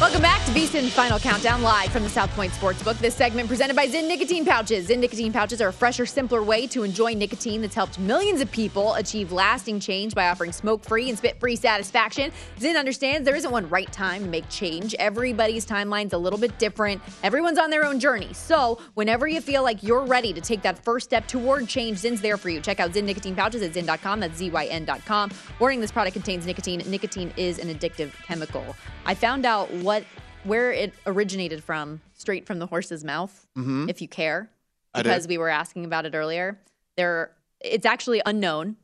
Welcome 0.00 0.22
back 0.22 0.44
to 0.44 0.52
VSIN 0.52 0.90
Final 0.90 1.18
Countdown 1.18 1.60
live 1.60 1.90
from 1.90 2.04
the 2.04 2.08
South 2.08 2.30
Point 2.36 2.52
Sportsbook. 2.52 2.96
This 3.00 3.16
segment 3.16 3.48
presented 3.48 3.74
by 3.74 3.88
Zyn 3.88 4.06
Nicotine 4.06 4.44
Pouches. 4.44 4.86
Zyn 4.86 5.00
Nicotine 5.00 5.32
Pouches 5.32 5.60
are 5.60 5.68
a 5.68 5.72
fresher, 5.72 6.06
simpler 6.06 6.40
way 6.40 6.68
to 6.68 6.84
enjoy 6.84 7.14
nicotine 7.14 7.60
that's 7.60 7.74
helped 7.74 7.98
millions 7.98 8.40
of 8.40 8.48
people 8.52 8.94
achieve 8.94 9.32
lasting 9.32 9.80
change 9.80 10.14
by 10.14 10.28
offering 10.28 10.52
smoke-free 10.52 11.08
and 11.08 11.18
spit-free 11.18 11.56
satisfaction. 11.56 12.30
Zyn 12.60 12.78
understands 12.78 13.26
there 13.26 13.34
isn't 13.34 13.50
one 13.50 13.68
right 13.70 13.92
time 13.92 14.22
to 14.22 14.28
make 14.28 14.48
change. 14.48 14.94
Everybody's 15.00 15.66
timeline's 15.66 16.12
a 16.12 16.18
little 16.18 16.38
bit 16.38 16.56
different. 16.60 17.02
Everyone's 17.24 17.58
on 17.58 17.68
their 17.68 17.84
own 17.84 17.98
journey. 17.98 18.32
So 18.34 18.78
whenever 18.94 19.26
you 19.26 19.40
feel 19.40 19.64
like 19.64 19.82
you're 19.82 20.06
ready 20.06 20.32
to 20.32 20.40
take 20.40 20.62
that 20.62 20.78
first 20.84 21.06
step 21.06 21.26
toward 21.26 21.66
change, 21.66 21.98
Zyn's 21.98 22.20
there 22.20 22.36
for 22.36 22.50
you. 22.50 22.60
Check 22.60 22.78
out 22.78 22.92
Zyn 22.92 23.02
Nicotine 23.02 23.34
Pouches 23.34 23.62
at 23.62 23.72
Zyn.com. 23.72 24.20
That's 24.20 24.38
Z-Y-N.com. 24.38 25.32
Warning, 25.58 25.80
this 25.80 25.90
product 25.90 26.14
contains 26.14 26.46
nicotine. 26.46 26.84
Nicotine 26.86 27.32
is 27.36 27.58
an 27.58 27.66
addictive 27.66 28.12
chemical. 28.22 28.76
I 29.04 29.14
found 29.14 29.44
out 29.44 29.72
what 29.88 30.04
where 30.44 30.70
it 30.70 30.92
originated 31.06 31.64
from, 31.64 32.00
straight 32.14 32.46
from 32.46 32.58
the 32.58 32.66
horse's 32.66 33.02
mouth, 33.04 33.46
Mhm. 33.56 33.88
if 33.88 34.00
you 34.02 34.06
care, 34.08 34.50
because 34.94 35.26
we 35.26 35.36
were 35.38 35.48
asking 35.48 35.84
about 35.86 36.04
it 36.06 36.14
earlier. 36.14 36.60
There, 36.96 37.32
it's 37.60 37.86
actually 37.86 38.20
unknown. 38.26 38.76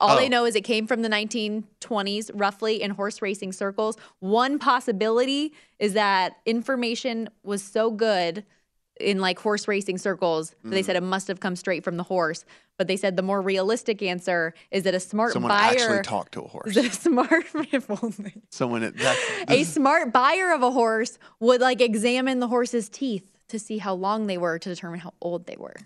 All 0.00 0.16
they 0.16 0.26
Oh. 0.26 0.28
know 0.28 0.44
is 0.44 0.54
it 0.54 0.62
came 0.62 0.86
from 0.86 1.02
the 1.02 1.08
1920s, 1.08 2.30
roughly, 2.32 2.80
in 2.80 2.92
horse 2.92 3.20
racing 3.20 3.52
circles. 3.52 3.96
One 4.20 4.58
possibility 4.58 5.52
is 5.80 5.94
that 5.94 6.36
information 6.46 7.28
was 7.42 7.62
so 7.62 7.90
good 7.90 8.44
in 9.00 9.18
like 9.20 9.38
horse 9.38 9.68
racing 9.68 9.98
circles 9.98 10.50
that 10.62 10.70
they 10.70 10.80
Mm. 10.82 10.84
said 10.86 10.96
it 10.96 11.02
must 11.02 11.28
have 11.28 11.40
come 11.40 11.56
straight 11.56 11.84
from 11.84 11.96
the 11.96 12.02
horse. 12.04 12.44
But 12.78 12.88
they 12.88 12.96
said 12.96 13.16
the 13.16 13.22
more 13.22 13.40
realistic 13.40 14.02
answer 14.02 14.52
is 14.70 14.82
that 14.84 14.94
a 14.94 15.00
smart 15.00 15.32
Someone 15.32 15.50
buyer 15.50 15.70
actually 15.70 16.02
talked 16.02 16.32
to 16.32 16.42
a 16.42 16.48
horse. 16.54 16.74
that 16.74 16.84
a 16.84 16.92
smart 16.92 17.44
if 17.72 17.90
only 17.90 18.34
Someone 18.50 18.80
that 18.82 19.18
a 19.48 19.64
smart 19.64 20.12
buyer 20.12 20.52
of 20.52 20.62
a 20.62 20.70
horse 20.70 21.18
would 21.40 21.60
like 21.60 21.80
examine 21.80 22.40
the 22.40 22.48
horse's 22.48 22.88
teeth 22.88 23.28
to 23.48 23.58
see 23.58 23.78
how 23.78 23.94
long 23.94 24.26
they 24.26 24.38
were 24.38 24.58
to 24.58 24.68
determine 24.68 25.00
how 25.00 25.14
old 25.22 25.46
they 25.46 25.56
were. 25.58 25.76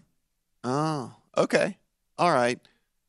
Oh, 0.64 1.14
okay. 1.36 1.76
All 2.18 2.32
right. 2.32 2.58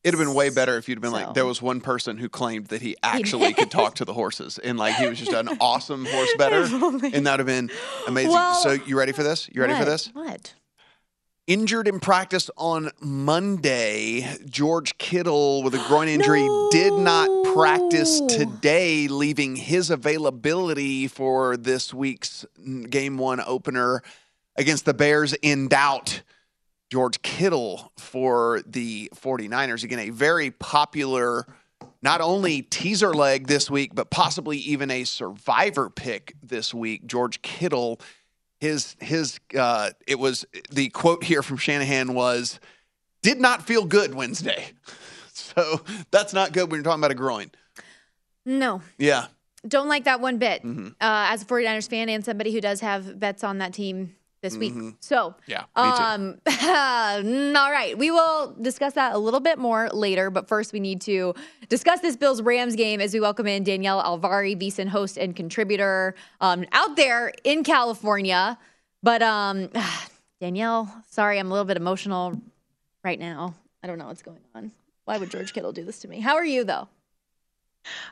It'd 0.04 0.18
have 0.20 0.26
been 0.26 0.36
way 0.36 0.50
better 0.50 0.78
if 0.78 0.90
you'd 0.90 0.96
have 0.96 1.02
been 1.02 1.12
So- 1.12 1.26
like, 1.28 1.34
there 1.36 1.46
was 1.46 1.62
one 1.62 1.80
person 1.82 2.18
who 2.18 2.28
claimed 2.28 2.68
that 2.68 2.82
he 2.82 2.96
actually 3.04 3.54
could 3.54 3.70
talk 3.70 3.96
to 3.96 4.06
the 4.06 4.14
horses 4.14 4.58
and 4.58 4.78
like 4.78 4.96
he 4.96 5.08
was 5.08 5.20
just 5.20 5.32
an 5.32 5.50
awesome 5.60 6.06
horse 6.06 6.34
better. 6.38 6.62
And 7.14 7.26
that 7.28 7.34
would 7.34 7.40
have 7.40 7.46
been 7.48 7.70
amazing. 8.08 8.32
Well- 8.32 8.56
so, 8.56 8.72
you 8.72 8.98
ready 8.98 9.12
for 9.12 9.24
this? 9.24 9.48
You 9.52 9.62
ready 9.62 9.76
for 9.76 9.86
this? 9.86 10.10
What? 10.14 10.54
Injured 11.48 11.88
in 11.88 12.00
practice 12.00 12.50
on 12.56 12.92
Monday, 13.02 14.28
George 14.46 14.98
Kittle 14.98 15.64
with 15.64 15.74
a 15.76 15.84
groin 15.88 16.08
injury 16.08 16.48
did 16.72 16.94
not 16.94 17.28
practice 17.54 18.22
today, 18.22 19.08
leaving 19.08 19.56
his 19.56 19.90
availability 19.90 21.08
for 21.08 21.58
this 21.58 21.94
week's 21.94 22.46
mm, 22.60 22.90
game 22.90 23.18
one 23.18 23.42
opener 23.46 24.02
against 24.56 24.86
the 24.86 24.94
Bears 24.94 25.34
in 25.42 25.68
doubt. 25.68 26.22
George 26.92 27.22
Kittle 27.22 27.94
for 27.98 28.62
the 28.66 29.10
49ers. 29.16 29.86
Again, 29.86 30.00
a 30.00 30.10
very 30.10 30.52
popular, 30.52 31.48
not 32.02 32.20
only 32.20 32.62
teaser 32.64 33.14
leg 33.14 33.48
this 33.48 33.72
week, 33.72 33.96
but 33.96 34.10
possibly 34.10 34.58
even 34.58 34.92
a 34.92 35.06
survivor 35.06 35.90
pick 35.90 36.36
this 36.44 36.74
week. 36.74 37.08
George 37.08 37.42
Kittle, 37.42 38.02
his, 38.60 38.98
his, 39.00 39.40
uh, 39.58 39.92
it 40.06 40.20
was 40.20 40.46
the 40.70 40.90
quote 40.90 41.24
here 41.24 41.42
from 41.42 41.56
Shanahan 41.56 42.14
was, 42.14 42.60
did 43.22 43.40
not 43.40 43.66
feel 43.66 43.86
good 43.86 44.14
Wednesday. 44.14 44.66
So 45.34 45.82
that's 46.12 46.34
not 46.34 46.54
good 46.54 46.70
when 46.70 46.78
you're 46.78 46.84
talking 46.84 47.02
about 47.02 47.12
a 47.12 47.16
groin. 47.16 47.52
No, 48.46 48.82
Yeah. 48.98 49.26
don't 49.68 49.88
like 49.90 50.04
that 50.06 50.22
one 50.22 50.38
bit. 50.38 50.64
Mhm. 50.64 50.92
Uh, 50.92 50.94
as 51.02 51.42
a 51.42 51.46
49ers 51.46 51.90
fan 51.90 52.08
and 52.10 52.24
somebody 52.24 52.54
who 52.54 52.62
does 52.62 52.80
have 52.82 53.20
bets 53.20 53.44
on 53.44 53.58
that 53.58 53.74
team 53.74 54.16
this 54.42 54.58
week. 54.58 54.74
Mhm. 54.74 54.96
So, 55.00 55.36
Yeah, 55.46 55.62
me 55.76 55.84
too. 55.84 56.04
um, 56.04 56.40
all 57.56 57.72
right, 57.72 57.96
we 57.98 58.10
will 58.12 58.56
discuss 58.62 58.94
that 58.94 59.14
a 59.14 59.18
little 59.18 59.40
bit 59.40 59.60
more 59.60 59.90
later. 59.90 60.30
But 60.32 60.48
first, 60.48 60.74
we 60.74 60.80
need 60.80 61.02
to 61.02 61.34
discuss 61.70 62.00
this 62.02 62.16
Bills 62.18 62.42
Rams 62.42 62.76
game 62.76 63.02
as 63.02 63.14
we 63.14 63.20
welcome 63.20 63.46
in 63.48 63.64
Danielle 63.64 64.02
Alvari, 64.02 64.60
VSIN 64.60 64.88
host 64.88 65.18
and 65.18 65.36
contributor 65.36 66.16
um, 66.40 66.66
out 66.72 66.96
there 66.96 67.32
in 67.44 67.64
California. 67.64 68.58
But 69.04 69.22
um, 69.22 69.70
Danielle, 70.42 70.92
sorry, 71.10 71.38
I'm 71.40 71.48
a 71.48 71.52
little 71.52 71.66
bit 71.66 71.78
emotional 71.78 72.40
right 73.04 73.20
now. 73.20 73.54
I 73.84 73.88
don't 73.88 73.98
know 74.00 74.08
what's 74.08 74.24
going 74.24 74.40
on. 74.56 74.72
Why 75.06 75.18
would 75.18 75.30
George 75.30 75.54
Kittle 75.54 75.72
do 75.72 75.84
this 75.84 76.00
to 76.00 76.08
me? 76.08 76.20
How 76.20 76.36
are 76.36 76.46
you 76.46 76.64
though? 76.64 76.88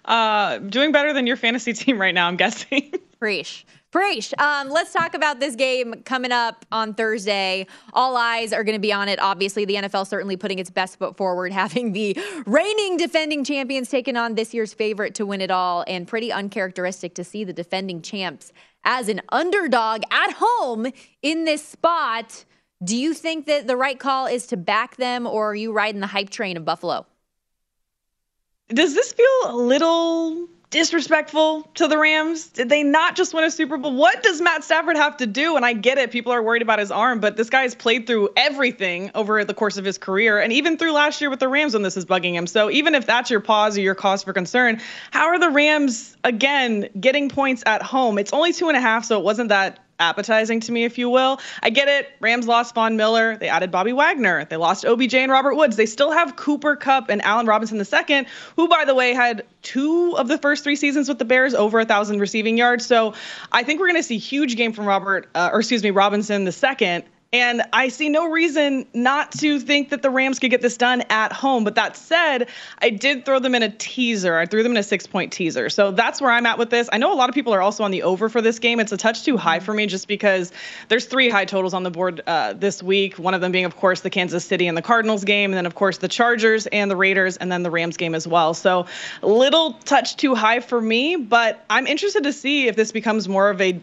Uh, 0.05 0.57
doing 0.59 0.91
better 0.91 1.13
than 1.13 1.27
your 1.27 1.37
fantasy 1.37 1.73
team 1.73 1.99
right 2.01 2.13
now, 2.13 2.27
I'm 2.27 2.35
guessing. 2.37 2.91
Preach, 3.19 3.65
Prash, 3.91 4.39
um, 4.39 4.69
let's 4.69 4.93
talk 4.93 5.15
about 5.15 5.39
this 5.39 5.55
game 5.55 6.03
coming 6.03 6.31
up 6.31 6.63
on 6.71 6.93
Thursday. 6.93 7.65
All 7.93 8.15
eyes 8.15 8.53
are 8.53 8.63
going 8.63 8.75
to 8.75 8.79
be 8.79 8.93
on 8.93 9.09
it. 9.09 9.19
Obviously, 9.19 9.65
the 9.65 9.75
NFL 9.75 10.05
certainly 10.05 10.37
putting 10.37 10.59
its 10.59 10.69
best 10.69 10.99
foot 10.99 11.17
forward, 11.17 11.51
having 11.63 11.93
the 11.93 12.15
reigning 12.45 12.97
defending 12.97 13.43
champions 13.43 13.89
taking 13.89 14.15
on 14.15 14.35
this 14.35 14.53
year's 14.53 14.75
favorite 14.75 15.15
to 15.15 15.25
win 15.25 15.41
it 15.41 15.49
all, 15.49 15.83
and 15.87 16.07
pretty 16.07 16.31
uncharacteristic 16.31 17.15
to 17.15 17.23
see 17.23 17.43
the 17.43 17.53
defending 17.53 18.03
champs 18.03 18.51
as 18.83 19.09
an 19.09 19.21
underdog 19.29 20.03
at 20.11 20.33
home 20.33 20.85
in 21.23 21.45
this 21.45 21.65
spot. 21.65 22.45
Do 22.83 22.95
you 22.95 23.15
think 23.15 23.47
that 23.47 23.65
the 23.65 23.75
right 23.75 23.99
call 23.99 24.27
is 24.27 24.45
to 24.47 24.57
back 24.57 24.97
them, 24.97 25.25
or 25.25 25.49
are 25.49 25.55
you 25.55 25.73
riding 25.73 25.99
the 25.99 26.07
hype 26.07 26.29
train 26.29 26.57
of 26.57 26.63
Buffalo? 26.63 27.07
Does 28.67 28.93
this 28.93 29.13
feel 29.13 29.25
a 29.45 29.55
little 29.55 30.47
disrespectful 30.71 31.67
to 31.75 31.87
the 31.87 31.97
Rams? 31.97 32.47
Did 32.47 32.69
they 32.69 32.83
not 32.83 33.15
just 33.15 33.33
win 33.33 33.43
a 33.43 33.51
Super 33.51 33.77
Bowl? 33.77 33.95
What 33.95 34.21
does 34.21 34.39
Matt 34.39 34.63
Stafford 34.63 34.97
have 34.97 35.17
to 35.17 35.25
do? 35.25 35.55
And 35.55 35.65
I 35.65 35.73
get 35.73 35.97
it, 35.97 36.11
people 36.11 36.31
are 36.31 36.43
worried 36.43 36.61
about 36.61 36.79
his 36.79 36.91
arm, 36.91 37.19
but 37.19 37.37
this 37.37 37.49
guy 37.49 37.63
has 37.63 37.73
played 37.73 38.05
through 38.05 38.29
everything 38.37 39.11
over 39.15 39.43
the 39.43 39.53
course 39.53 39.77
of 39.77 39.85
his 39.85 39.97
career, 39.97 40.39
and 40.39 40.53
even 40.53 40.77
through 40.77 40.91
last 40.91 41.21
year 41.21 41.29
with 41.29 41.39
the 41.39 41.47
Rams 41.47 41.73
when 41.73 41.81
this 41.81 41.97
is 41.97 42.05
bugging 42.05 42.33
him. 42.33 42.45
So 42.47 42.69
even 42.69 42.93
if 42.95 43.05
that's 43.05 43.29
your 43.29 43.39
pause 43.39 43.77
or 43.77 43.81
your 43.81 43.95
cause 43.95 44.23
for 44.23 44.33
concern, 44.33 44.79
how 45.11 45.27
are 45.27 45.39
the 45.39 45.49
Rams 45.49 46.15
again 46.23 46.89
getting 46.99 47.29
points 47.29 47.63
at 47.65 47.81
home? 47.81 48.17
It's 48.17 48.33
only 48.33 48.53
two 48.53 48.67
and 48.67 48.77
a 48.77 48.81
half, 48.81 49.05
so 49.05 49.17
it 49.17 49.23
wasn't 49.23 49.49
that 49.49 49.79
appetizing 49.99 50.59
to 50.61 50.71
me, 50.71 50.83
if 50.83 50.97
you 50.97 51.09
will. 51.09 51.39
I 51.61 51.69
get 51.69 51.87
it. 51.87 52.09
Rams 52.19 52.47
lost 52.47 52.75
Von 52.75 52.97
Miller. 52.97 53.37
They 53.37 53.49
added 53.49 53.71
Bobby 53.71 53.93
Wagner. 53.93 54.45
They 54.45 54.57
lost 54.57 54.85
OBJ 54.85 55.15
and 55.15 55.31
Robert 55.31 55.55
Woods. 55.55 55.75
They 55.75 55.85
still 55.85 56.11
have 56.11 56.35
Cooper 56.35 56.75
Kupp 56.75 57.09
and 57.09 57.21
Allen 57.23 57.45
Robinson 57.45 57.77
II, 57.77 58.25
who, 58.55 58.67
by 58.67 58.85
the 58.85 58.95
way, 58.95 59.13
had 59.13 59.45
two 59.61 60.15
of 60.17 60.27
the 60.27 60.37
first 60.37 60.63
three 60.63 60.75
seasons 60.75 61.09
with 61.09 61.19
the 61.19 61.25
Bears 61.25 61.53
over 61.53 61.79
a 61.79 61.85
thousand 61.85 62.19
receiving 62.19 62.57
yards. 62.57 62.85
So 62.85 63.13
I 63.51 63.63
think 63.63 63.79
we're 63.79 63.87
going 63.87 64.01
to 64.01 64.03
see 64.03 64.17
huge 64.17 64.55
game 64.55 64.73
from 64.73 64.85
Robert, 64.85 65.29
uh, 65.35 65.49
or 65.51 65.59
excuse 65.59 65.83
me, 65.83 65.91
Robinson 65.91 66.47
II. 66.47 67.03
And 67.31 67.61
I 67.73 67.89
see 67.89 68.09
no 68.09 68.27
reason 68.27 68.87
not 68.95 69.31
to 69.33 69.59
think 69.59 69.89
that 69.89 70.01
the 70.01 70.09
Rams 70.09 70.39
could 70.39 70.49
get 70.49 70.63
this 70.63 70.77
done 70.77 71.03
at 71.11 71.31
home. 71.31 71.63
But 71.63 71.75
that 71.75 71.95
said, 71.95 72.49
I 72.79 72.89
did 72.89 73.23
throw 73.23 73.37
them 73.37 73.53
in 73.53 73.61
a 73.61 73.69
teaser. 73.69 74.35
I 74.35 74.47
threw 74.47 74.63
them 74.63 74.71
in 74.71 74.77
a 74.79 74.83
six 74.83 75.05
point 75.05 75.31
teaser. 75.31 75.69
So 75.69 75.91
that's 75.91 76.19
where 76.19 76.31
I'm 76.31 76.47
at 76.47 76.57
with 76.57 76.71
this. 76.71 76.89
I 76.91 76.97
know 76.97 77.13
a 77.13 77.15
lot 77.15 77.29
of 77.29 77.35
people 77.35 77.53
are 77.53 77.61
also 77.61 77.83
on 77.83 77.91
the 77.91 78.01
over 78.01 78.29
for 78.29 78.41
this 78.41 78.57
game. 78.57 78.79
It's 78.79 78.91
a 78.91 78.97
touch 78.97 79.25
too 79.25 79.37
high 79.37 79.59
for 79.59 79.75
me 79.75 79.85
just 79.85 80.07
because 80.07 80.51
there's 80.87 81.05
three 81.05 81.29
high 81.29 81.45
totals 81.45 81.75
on 81.75 81.83
the 81.83 81.91
board 81.91 82.23
uh, 82.25 82.53
this 82.53 82.81
week. 82.81 83.19
One 83.19 83.35
of 83.35 83.41
them 83.41 83.51
being, 83.51 83.65
of 83.65 83.75
course, 83.75 84.01
the 84.01 84.09
Kansas 84.09 84.43
City 84.43 84.67
and 84.67 84.75
the 84.75 84.81
Cardinals 84.81 85.23
game. 85.23 85.51
And 85.51 85.57
then, 85.57 85.67
of 85.67 85.75
course, 85.75 85.99
the 85.99 86.07
Chargers 86.07 86.65
and 86.67 86.89
the 86.89 86.95
Raiders, 86.95 87.37
and 87.37 87.51
then 87.51 87.61
the 87.61 87.69
Rams 87.69 87.97
game 87.97 88.15
as 88.15 88.27
well. 88.27 88.55
So 88.55 88.87
little 89.21 89.73
touch 89.85 90.17
too 90.17 90.33
high 90.33 90.61
for 90.61 90.81
me. 90.81 91.15
But 91.15 91.63
I'm 91.69 91.85
interested 91.85 92.23
to 92.23 92.33
see 92.33 92.67
if 92.67 92.75
this 92.75 92.91
becomes 92.91 93.29
more 93.29 93.51
of 93.51 93.61
a 93.61 93.79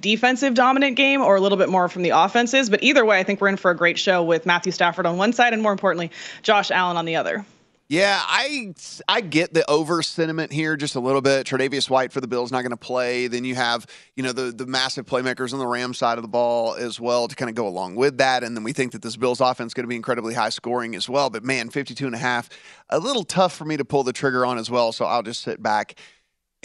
defensive 0.00 0.54
dominant 0.54 0.96
game 0.96 1.20
or 1.20 1.36
a 1.36 1.40
little 1.40 1.58
bit 1.58 1.68
more 1.68 1.88
from 1.88 2.02
the 2.02 2.10
offenses. 2.10 2.70
But 2.70 2.82
either 2.82 3.04
way, 3.04 3.18
I 3.18 3.22
think 3.22 3.40
we're 3.40 3.48
in 3.48 3.56
for 3.56 3.70
a 3.70 3.76
great 3.76 3.98
show 3.98 4.22
with 4.22 4.46
Matthew 4.46 4.72
Stafford 4.72 5.06
on 5.06 5.16
one 5.16 5.32
side 5.32 5.52
and 5.52 5.62
more 5.62 5.72
importantly, 5.72 6.10
Josh 6.42 6.70
Allen 6.70 6.96
on 6.96 7.04
the 7.04 7.16
other. 7.16 7.44
Yeah, 7.88 8.20
I 8.20 8.74
I 9.06 9.20
get 9.20 9.54
the 9.54 9.68
over 9.70 10.02
sentiment 10.02 10.52
here 10.52 10.76
just 10.76 10.96
a 10.96 11.00
little 11.00 11.20
bit. 11.20 11.46
Tre'Davious 11.46 11.88
White 11.88 12.12
for 12.12 12.20
the 12.20 12.26
Bills 12.26 12.50
not 12.50 12.62
going 12.62 12.72
to 12.72 12.76
play. 12.76 13.28
Then 13.28 13.44
you 13.44 13.54
have 13.54 13.86
you 14.16 14.24
know 14.24 14.32
the 14.32 14.50
the 14.50 14.66
massive 14.66 15.06
playmakers 15.06 15.52
on 15.52 15.60
the 15.60 15.66
Rams 15.68 15.98
side 15.98 16.18
of 16.18 16.22
the 16.22 16.28
ball 16.28 16.74
as 16.74 16.98
well 16.98 17.28
to 17.28 17.36
kind 17.36 17.48
of 17.48 17.54
go 17.54 17.68
along 17.68 17.94
with 17.94 18.18
that. 18.18 18.42
And 18.42 18.56
then 18.56 18.64
we 18.64 18.72
think 18.72 18.90
that 18.90 19.02
this 19.02 19.16
Bills 19.16 19.40
offense 19.40 19.70
is 19.70 19.74
going 19.74 19.84
to 19.84 19.88
be 19.88 19.94
incredibly 19.94 20.34
high 20.34 20.48
scoring 20.48 20.96
as 20.96 21.08
well. 21.08 21.30
But 21.30 21.44
man, 21.44 21.70
52 21.70 22.06
and 22.06 22.14
a 22.16 22.18
half, 22.18 22.48
a 22.90 22.98
little 22.98 23.22
tough 23.22 23.54
for 23.54 23.64
me 23.64 23.76
to 23.76 23.84
pull 23.84 24.02
the 24.02 24.12
trigger 24.12 24.44
on 24.44 24.58
as 24.58 24.68
well. 24.68 24.90
So 24.90 25.04
I'll 25.04 25.22
just 25.22 25.42
sit 25.42 25.62
back 25.62 25.94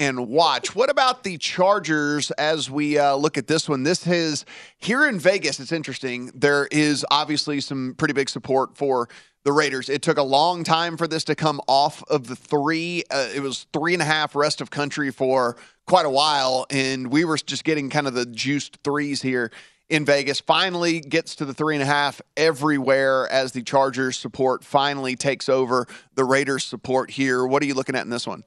and 0.01 0.27
watch. 0.27 0.73
What 0.75 0.89
about 0.89 1.23
the 1.23 1.37
Chargers 1.37 2.31
as 2.31 2.71
we 2.71 2.97
uh, 2.97 3.13
look 3.13 3.37
at 3.37 3.45
this 3.45 3.69
one? 3.69 3.83
This 3.83 4.07
is 4.07 4.45
here 4.79 5.07
in 5.07 5.19
Vegas. 5.19 5.59
It's 5.59 5.71
interesting. 5.71 6.31
There 6.33 6.67
is 6.71 7.05
obviously 7.11 7.61
some 7.61 7.93
pretty 7.99 8.15
big 8.15 8.27
support 8.27 8.75
for 8.75 9.09
the 9.43 9.51
Raiders. 9.51 9.89
It 9.89 10.01
took 10.01 10.17
a 10.17 10.23
long 10.23 10.63
time 10.63 10.97
for 10.97 11.07
this 11.07 11.23
to 11.25 11.35
come 11.35 11.61
off 11.67 12.03
of 12.09 12.25
the 12.25 12.35
three. 12.35 13.03
Uh, 13.11 13.29
it 13.35 13.41
was 13.41 13.67
three 13.73 13.93
and 13.93 14.01
a 14.01 14.05
half 14.05 14.35
rest 14.35 14.59
of 14.59 14.71
country 14.71 15.11
for 15.11 15.55
quite 15.85 16.07
a 16.07 16.09
while, 16.09 16.65
and 16.71 17.11
we 17.11 17.23
were 17.23 17.37
just 17.37 17.63
getting 17.63 17.91
kind 17.91 18.07
of 18.07 18.15
the 18.15 18.25
juiced 18.25 18.79
threes 18.83 19.21
here 19.21 19.51
in 19.87 20.03
Vegas. 20.03 20.39
Finally 20.39 21.01
gets 21.01 21.35
to 21.35 21.45
the 21.45 21.53
three 21.53 21.75
and 21.75 21.83
a 21.83 21.87
half 21.87 22.19
everywhere 22.35 23.27
as 23.29 23.51
the 23.51 23.61
Chargers 23.61 24.17
support 24.17 24.63
finally 24.63 25.15
takes 25.15 25.47
over 25.47 25.85
the 26.15 26.23
Raiders 26.23 26.63
support 26.63 27.11
here. 27.11 27.45
What 27.45 27.61
are 27.61 27.67
you 27.67 27.75
looking 27.75 27.95
at 27.95 28.03
in 28.03 28.09
this 28.09 28.25
one? 28.25 28.43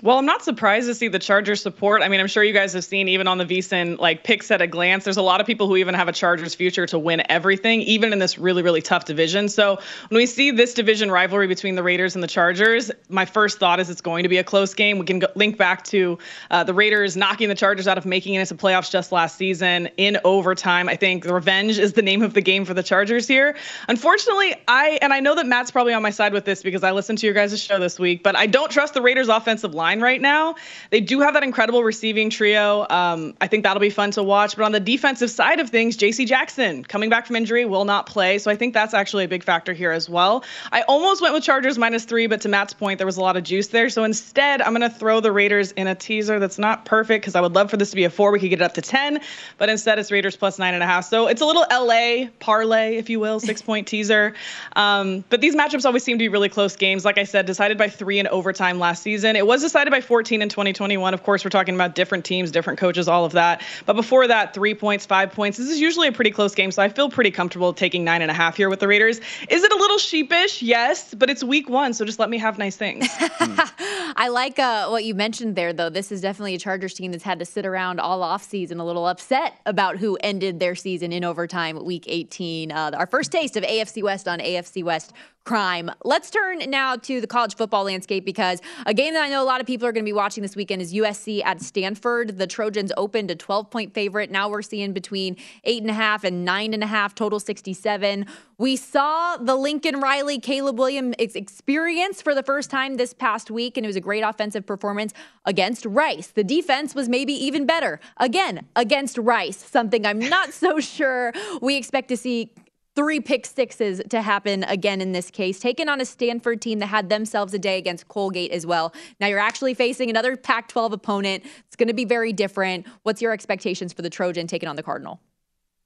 Well, 0.00 0.16
I'm 0.16 0.26
not 0.26 0.44
surprised 0.44 0.86
to 0.86 0.94
see 0.94 1.08
the 1.08 1.18
Chargers 1.18 1.60
support. 1.60 2.02
I 2.02 2.08
mean, 2.08 2.20
I'm 2.20 2.28
sure 2.28 2.44
you 2.44 2.52
guys 2.52 2.72
have 2.74 2.84
seen 2.84 3.08
even 3.08 3.26
on 3.26 3.38
the 3.38 3.44
VSIN 3.44 3.98
like 3.98 4.22
picks 4.22 4.48
at 4.52 4.62
a 4.62 4.66
glance. 4.68 5.02
There's 5.02 5.16
a 5.16 5.22
lot 5.22 5.40
of 5.40 5.46
people 5.46 5.66
who 5.66 5.74
even 5.74 5.92
have 5.96 6.06
a 6.06 6.12
Chargers 6.12 6.54
future 6.54 6.86
to 6.86 7.00
win 7.00 7.20
everything, 7.28 7.80
even 7.82 8.12
in 8.12 8.20
this 8.20 8.38
really, 8.38 8.62
really 8.62 8.80
tough 8.80 9.06
division. 9.06 9.48
So 9.48 9.80
when 10.08 10.16
we 10.16 10.26
see 10.26 10.52
this 10.52 10.72
division 10.72 11.10
rivalry 11.10 11.48
between 11.48 11.74
the 11.74 11.82
Raiders 11.82 12.14
and 12.14 12.22
the 12.22 12.28
Chargers, 12.28 12.92
my 13.08 13.24
first 13.24 13.58
thought 13.58 13.80
is 13.80 13.90
it's 13.90 14.00
going 14.00 14.22
to 14.22 14.28
be 14.28 14.36
a 14.36 14.44
close 14.44 14.72
game. 14.72 15.00
We 15.00 15.04
can 15.04 15.18
go, 15.18 15.26
link 15.34 15.58
back 15.58 15.82
to 15.86 16.16
uh, 16.52 16.62
the 16.62 16.74
Raiders 16.74 17.16
knocking 17.16 17.48
the 17.48 17.56
Chargers 17.56 17.88
out 17.88 17.98
of 17.98 18.06
making 18.06 18.34
it 18.34 18.40
into 18.40 18.54
playoffs 18.54 18.92
just 18.92 19.10
last 19.10 19.36
season 19.36 19.88
in 19.96 20.18
overtime. 20.22 20.88
I 20.88 20.94
think 20.94 21.24
revenge 21.24 21.76
is 21.76 21.94
the 21.94 22.02
name 22.02 22.22
of 22.22 22.34
the 22.34 22.40
game 22.40 22.64
for 22.64 22.72
the 22.72 22.84
Chargers 22.84 23.26
here. 23.26 23.56
Unfortunately, 23.88 24.54
I 24.68 25.00
and 25.02 25.12
I 25.12 25.18
know 25.18 25.34
that 25.34 25.46
Matt's 25.46 25.72
probably 25.72 25.92
on 25.92 26.04
my 26.04 26.10
side 26.10 26.32
with 26.32 26.44
this 26.44 26.62
because 26.62 26.84
I 26.84 26.92
listened 26.92 27.18
to 27.18 27.26
your 27.26 27.34
guys' 27.34 27.60
show 27.60 27.80
this 27.80 27.98
week, 27.98 28.22
but 28.22 28.36
I 28.36 28.46
don't 28.46 28.70
trust 28.70 28.94
the 28.94 29.02
Raiders' 29.02 29.28
offensive 29.28 29.74
line 29.74 29.87
line 29.88 30.00
right 30.00 30.20
now. 30.20 30.54
They 30.90 31.00
do 31.00 31.20
have 31.20 31.34
that 31.34 31.42
incredible 31.42 31.82
receiving 31.82 32.28
trio. 32.28 32.86
Um, 32.90 33.34
I 33.40 33.46
think 33.46 33.62
that'll 33.62 33.80
be 33.80 33.90
fun 33.90 34.10
to 34.12 34.22
watch. 34.22 34.54
But 34.56 34.64
on 34.64 34.72
the 34.72 34.80
defensive 34.80 35.30
side 35.30 35.60
of 35.60 35.70
things, 35.70 35.96
J.C. 35.96 36.26
Jackson 36.26 36.84
coming 36.84 37.08
back 37.08 37.26
from 37.26 37.36
injury 37.36 37.64
will 37.64 37.86
not 37.86 38.04
play. 38.06 38.38
So 38.38 38.50
I 38.50 38.56
think 38.56 38.74
that's 38.74 38.92
actually 38.92 39.24
a 39.24 39.28
big 39.28 39.42
factor 39.42 39.72
here 39.72 39.90
as 39.90 40.08
well. 40.08 40.44
I 40.72 40.82
almost 40.82 41.22
went 41.22 41.32
with 41.32 41.42
Chargers 41.42 41.78
minus 41.78 42.04
three, 42.04 42.26
but 42.26 42.42
to 42.42 42.48
Matt's 42.48 42.74
point, 42.74 42.98
there 42.98 43.06
was 43.06 43.16
a 43.16 43.22
lot 43.22 43.36
of 43.36 43.44
juice 43.44 43.68
there. 43.68 43.88
So 43.88 44.04
instead, 44.04 44.60
I'm 44.60 44.74
going 44.74 44.88
to 44.88 44.94
throw 44.94 45.20
the 45.20 45.32
Raiders 45.32 45.72
in 45.72 45.86
a 45.86 45.94
teaser 45.94 46.38
that's 46.38 46.58
not 46.58 46.84
perfect 46.84 47.22
because 47.22 47.34
I 47.34 47.40
would 47.40 47.54
love 47.54 47.70
for 47.70 47.78
this 47.78 47.90
to 47.90 47.96
be 47.96 48.04
a 48.04 48.10
four. 48.10 48.30
We 48.30 48.40
could 48.40 48.50
get 48.50 48.60
it 48.60 48.64
up 48.64 48.74
to 48.74 48.82
10, 48.82 49.20
but 49.56 49.70
instead 49.70 49.98
it's 49.98 50.12
Raiders 50.12 50.36
plus 50.36 50.58
nine 50.58 50.74
and 50.74 50.82
a 50.82 50.86
half. 50.86 51.04
So 51.04 51.28
it's 51.28 51.40
a 51.40 51.46
little 51.46 51.64
LA 51.70 52.28
parlay, 52.40 52.96
if 52.96 53.08
you 53.08 53.20
will, 53.20 53.40
six 53.40 53.62
point 53.62 53.86
teaser. 53.92 54.34
Um, 54.76 55.24
but 55.30 55.40
these 55.40 55.56
matchups 55.56 55.86
always 55.86 56.04
seem 56.04 56.18
to 56.18 56.22
be 56.22 56.28
really 56.28 56.50
close 56.50 56.76
games. 56.76 57.06
Like 57.06 57.16
I 57.16 57.24
said, 57.24 57.46
decided 57.46 57.78
by 57.78 57.88
three 57.88 58.18
in 58.18 58.26
overtime 58.26 58.78
last 58.78 59.02
season. 59.02 59.34
It 59.34 59.46
was 59.46 59.62
decided 59.62 59.77
decided 59.78 59.92
by 59.92 60.00
14 60.00 60.42
in 60.42 60.48
2021. 60.48 61.14
Of 61.14 61.22
course, 61.22 61.44
we're 61.44 61.50
talking 61.50 61.76
about 61.76 61.94
different 61.94 62.24
teams, 62.24 62.50
different 62.50 62.80
coaches, 62.80 63.06
all 63.06 63.24
of 63.24 63.30
that. 63.34 63.62
But 63.86 63.92
before 63.92 64.26
that, 64.26 64.52
three 64.52 64.74
points, 64.74 65.06
five 65.06 65.30
points. 65.30 65.56
This 65.56 65.68
is 65.68 65.78
usually 65.78 66.08
a 66.08 66.12
pretty 66.12 66.32
close 66.32 66.52
game, 66.52 66.72
so 66.72 66.82
I 66.82 66.88
feel 66.88 67.08
pretty 67.08 67.30
comfortable 67.30 67.72
taking 67.72 68.02
nine 68.02 68.20
and 68.20 68.28
a 68.28 68.34
half 68.34 68.56
here 68.56 68.68
with 68.68 68.80
the 68.80 68.88
Raiders. 68.88 69.20
Is 69.48 69.62
it 69.62 69.70
a 69.70 69.76
little 69.76 69.98
sheepish? 69.98 70.62
Yes, 70.62 71.14
but 71.14 71.30
it's 71.30 71.44
week 71.44 71.68
one, 71.68 71.94
so 71.94 72.04
just 72.04 72.18
let 72.18 72.28
me 72.28 72.38
have 72.38 72.58
nice 72.58 72.76
things. 72.76 73.06
I 73.20 74.30
like 74.32 74.58
uh, 74.58 74.88
what 74.88 75.04
you 75.04 75.14
mentioned 75.14 75.54
there, 75.54 75.72
though. 75.72 75.90
This 75.90 76.10
is 76.10 76.20
definitely 76.20 76.56
a 76.56 76.58
Chargers 76.58 76.94
team 76.94 77.12
that's 77.12 77.22
had 77.22 77.38
to 77.38 77.44
sit 77.44 77.64
around 77.64 78.00
all 78.00 78.22
offseason 78.22 78.80
a 78.80 78.84
little 78.84 79.06
upset 79.06 79.60
about 79.64 79.98
who 79.98 80.16
ended 80.16 80.58
their 80.58 80.74
season 80.74 81.12
in 81.12 81.22
overtime 81.22 81.84
week 81.84 82.02
18. 82.08 82.72
Uh, 82.72 82.90
our 82.94 83.06
first 83.06 83.30
taste 83.30 83.56
of 83.56 83.62
AFC 83.62 84.02
West 84.02 84.26
on 84.26 84.40
AFC 84.40 84.82
West 84.82 85.12
crime. 85.48 85.90
Let's 86.04 86.28
turn 86.28 86.58
now 86.68 86.96
to 86.96 87.22
the 87.22 87.26
college 87.26 87.56
football 87.56 87.84
landscape 87.84 88.26
because 88.26 88.60
a 88.84 88.92
game 88.92 89.14
that 89.14 89.22
I 89.22 89.30
know 89.30 89.42
a 89.42 89.46
lot 89.46 89.62
of 89.62 89.66
people 89.66 89.88
are 89.88 89.92
going 89.92 90.04
to 90.04 90.08
be 90.08 90.12
watching 90.12 90.42
this 90.42 90.54
weekend 90.54 90.82
is 90.82 90.92
USC 90.92 91.42
at 91.42 91.62
Stanford. 91.62 92.36
The 92.36 92.46
Trojans 92.46 92.92
opened 92.98 93.30
a 93.30 93.34
12 93.34 93.70
point 93.70 93.94
favorite. 93.94 94.30
Now 94.30 94.50
we're 94.50 94.60
seeing 94.60 94.92
between 94.92 95.38
eight 95.64 95.80
and 95.80 95.90
a 95.90 95.94
half 95.94 96.22
and 96.22 96.44
nine 96.44 96.74
and 96.74 96.84
a 96.84 96.86
half, 96.86 97.14
total 97.14 97.40
67. 97.40 98.26
We 98.58 98.76
saw 98.76 99.38
the 99.38 99.56
Lincoln 99.56 100.00
Riley, 100.00 100.38
Caleb 100.38 100.78
Williams 100.78 101.14
experience 101.18 102.20
for 102.20 102.34
the 102.34 102.42
first 102.42 102.68
time 102.68 102.98
this 102.98 103.14
past 103.14 103.50
week, 103.50 103.78
and 103.78 103.86
it 103.86 103.88
was 103.88 103.96
a 103.96 104.02
great 104.02 104.22
offensive 104.22 104.66
performance 104.66 105.14
against 105.46 105.86
Rice. 105.86 106.26
The 106.26 106.44
defense 106.44 106.94
was 106.94 107.08
maybe 107.08 107.32
even 107.32 107.64
better, 107.64 108.00
again, 108.18 108.66
against 108.76 109.16
Rice, 109.16 109.56
something 109.56 110.04
I'm 110.04 110.18
not 110.18 110.52
so 110.62 110.78
sure 110.78 111.32
we 111.62 111.76
expect 111.76 112.08
to 112.08 112.18
see 112.18 112.52
three 112.98 113.20
pick 113.20 113.46
sixes 113.46 114.02
to 114.10 114.20
happen 114.20 114.64
again 114.64 115.00
in 115.00 115.12
this 115.12 115.30
case, 115.30 115.60
taken 115.60 115.88
on 115.88 116.00
a 116.00 116.04
Stanford 116.04 116.60
team 116.60 116.80
that 116.80 116.86
had 116.86 117.08
themselves 117.08 117.54
a 117.54 117.58
day 117.58 117.78
against 117.78 118.08
Colgate 118.08 118.50
as 118.50 118.66
well. 118.66 118.92
Now 119.20 119.28
you're 119.28 119.38
actually 119.38 119.74
facing 119.74 120.10
another 120.10 120.36
Pac 120.36 120.66
12 120.66 120.94
opponent. 120.94 121.44
It's 121.68 121.76
going 121.76 121.86
to 121.86 121.94
be 121.94 122.04
very 122.04 122.32
different. 122.32 122.88
What's 123.04 123.22
your 123.22 123.30
expectations 123.30 123.92
for 123.92 124.02
the 124.02 124.10
Trojan 124.10 124.48
taking 124.48 124.68
on 124.68 124.74
the 124.74 124.82
Cardinal? 124.82 125.20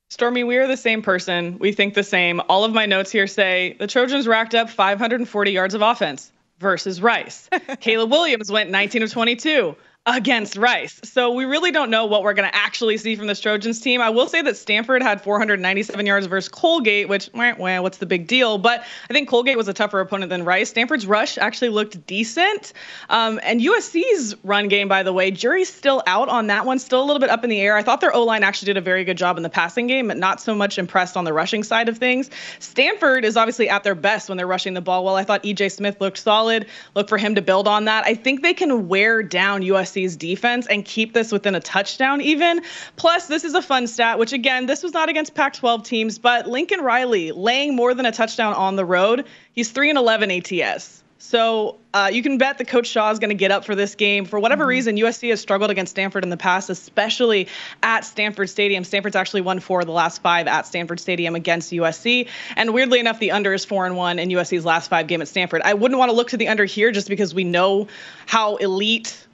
Stormy, 0.09 0.43
we 0.43 0.57
are 0.57 0.67
the 0.67 0.75
same 0.75 1.03
person. 1.03 1.59
We 1.59 1.73
think 1.73 1.93
the 1.93 2.03
same. 2.03 2.41
All 2.49 2.65
of 2.65 2.73
my 2.73 2.87
notes 2.87 3.13
here 3.13 3.27
say 3.27 3.77
the 3.79 3.87
Trojans 3.87 4.27
racked 4.27 4.55
up 4.55 4.71
540 4.71 5.51
yards 5.51 5.75
of 5.75 5.83
offense 5.83 6.33
versus 6.61 7.03
Rice. 7.03 7.51
Caleb 7.81 8.11
Williams 8.11 8.51
went 8.51 8.71
19 8.71 9.03
of 9.03 9.13
22. 9.13 9.77
Against 10.07 10.57
Rice. 10.57 11.01
So 11.05 11.31
we 11.31 11.45
really 11.45 11.71
don't 11.71 11.89
know 11.89 12.07
what 12.07 12.25
we're 12.25 12.35
going 12.35 12.49
to 12.51 12.57
actually 12.57 12.97
see 12.97 13.15
from 13.15 13.29
this 13.29 13.39
Trojans 13.39 13.81
team. 13.81 14.01
I 14.01 14.11
will 14.11 14.27
say 14.27 14.43
that 14.43 14.57
Stanford 14.57 15.01
had 15.01 15.23
497 15.23 16.05
yards 16.05 16.27
versus 16.27 16.49
Colgate, 16.49 17.09
which, 17.09 17.31
well, 17.33 17.83
what's 17.85 17.99
the 17.99 18.07
big 18.07 18.27
deal? 18.27 18.59
But 18.59 18.85
I 19.09 19.13
think 19.13 19.29
Colgate 19.29 19.57
was 19.57 19.69
a 19.69 19.73
tougher 19.73 20.01
opponent 20.01 20.31
than 20.31 20.45
Rice. 20.45 20.71
Stanford's 20.71 21.07
rush 21.07 21.39
actually 21.39 21.69
looked 21.69 22.05
decent. 22.09 22.73
Um, 23.11 23.39
and 23.45 23.61
USC's 23.61 24.35
run 24.43 24.67
game, 24.67 24.89
by 24.89 25.05
the 25.05 25.13
way, 25.13 25.31
jury's 25.31 25.73
still 25.73 26.03
out 26.09 26.29
on 26.29 26.49
that 26.49 26.67
one, 26.67 26.81
still 26.81 27.01
a 27.01 27.07
little 27.07 27.21
bit 27.21 27.31
up 27.31 27.45
in 27.45 27.51
the 27.51 27.61
air. 27.61 27.77
I 27.77 27.83
thought 27.85 28.01
their 28.01 28.13
O 28.13 28.25
line 28.25 28.43
actually 28.43 28.67
did 28.67 28.77
a 28.77 28.81
very 28.81 29.05
good 29.05 29.17
job 29.17 29.37
in 29.37 29.45
the 29.45 29.51
passing 29.51 29.87
game, 29.87 30.09
but 30.09 30.17
not 30.17 30.41
so 30.41 30.53
much 30.53 30.79
impressed 30.79 31.17
on 31.17 31.25
the 31.25 31.33
rushing 31.33 31.63
side 31.63 31.89
of 31.89 31.97
things. 31.97 32.29
Stanford 32.59 33.25
is 33.25 33.37
obviously 33.37 33.69
at 33.69 33.85
their 33.85 33.95
best 33.95 34.29
when 34.29 34.37
they're 34.37 34.49
rushing 34.49 34.75
the 34.75 34.81
ball 34.81 35.05
well. 35.05 35.15
I 35.15 35.23
thought 35.23 35.45
EJ 35.45 35.71
Smith 35.71 36.01
looked 36.01 36.19
solid. 36.19 36.67
Look 36.97 37.09
for 37.09 37.19
him 37.19 37.37
to 37.37 37.43
build 37.43 37.69
on 37.69 37.85
that. 37.85 38.05
I 38.05 38.15
think 38.15 38.43
they 38.43 38.55
can 38.55 38.89
wear 38.89 39.23
down 39.23 39.63
USC 39.63 39.92
USC's 39.93 40.17
defense 40.17 40.67
and 40.69 40.85
keep 40.85 41.13
this 41.13 41.33
within 41.33 41.55
a 41.55 41.61
touchdown 41.61 42.21
even. 42.21 42.63
Plus, 42.97 43.27
this 43.27 43.45
is 43.45 43.55
a 43.55 43.63
fun 43.63 43.87
stat, 43.87 44.19
which 44.19 44.33
again, 44.33 44.67
this 44.67 44.83
was 44.83 44.93
not 44.93 45.09
against 45.09 45.35
Pac 45.35 45.55
12 45.55 45.83
teams, 45.83 46.19
but 46.19 46.49
Lincoln 46.49 46.81
Riley 46.81 47.33
laying 47.33 47.77
more 47.77 47.95
than 47.95 48.07
a 48.07 48.13
touchdown 48.13 48.55
on 48.55 48.77
the 48.77 48.85
road. 48.85 49.27
He's 49.53 49.71
3 49.71 49.91
and 49.91 49.99
11 49.99 50.31
ATS. 50.31 51.03
So 51.19 51.79
uh, 51.95 52.11
you 52.13 52.21
can 52.21 52.37
bet 52.37 52.59
that 52.59 52.67
Coach 52.67 52.89
Shaw 52.89 53.09
is 53.13 53.21
going 53.21 53.31
to 53.31 53.37
get 53.37 53.53
up 53.53 53.65
for 53.65 53.77
this 53.77 53.95
game. 53.95 54.25
For 54.25 54.41
whatever 54.41 54.65
mm-hmm. 54.65 54.71
reason, 54.71 54.97
USC 54.97 55.31
has 55.31 55.41
struggled 55.41 55.71
against 55.71 55.91
Stanford 55.91 56.25
in 56.25 56.31
the 56.31 56.37
past, 56.37 56.69
especially 56.69 57.47
at 57.81 58.05
Stanford 58.05 58.51
Stadium. 58.51 58.83
Stanford's 58.83 59.15
actually 59.15 59.43
won 59.43 59.61
four 59.61 59.81
of 59.81 59.87
the 59.87 59.93
last 59.93 60.21
five 60.21 60.49
at 60.49 60.67
Stanford 60.67 60.99
Stadium 60.99 61.37
against 61.37 61.71
USC. 61.71 62.29
And 62.57 62.75
weirdly 62.75 62.99
enough, 62.99 63.21
the 63.21 63.31
under 63.31 63.55
is 63.55 63.65
four 63.65 63.87
and 63.87 63.97
one 63.97 64.19
in 64.19 64.31
USC's 64.31 64.65
last 64.65 64.91
five 64.91 65.07
game 65.07 65.23
at 65.23 65.29
Stanford. 65.29 65.63
I 65.65 65.75
wouldn't 65.75 65.99
want 65.99 66.11
to 66.11 66.17
look 66.17 66.31
to 66.31 66.37
the 66.37 66.49
under 66.49 66.65
here 66.65 66.91
just 66.91 67.09
because 67.09 67.35
we 67.35 67.45
know 67.45 67.87
how 68.27 68.57
elite 68.57 69.25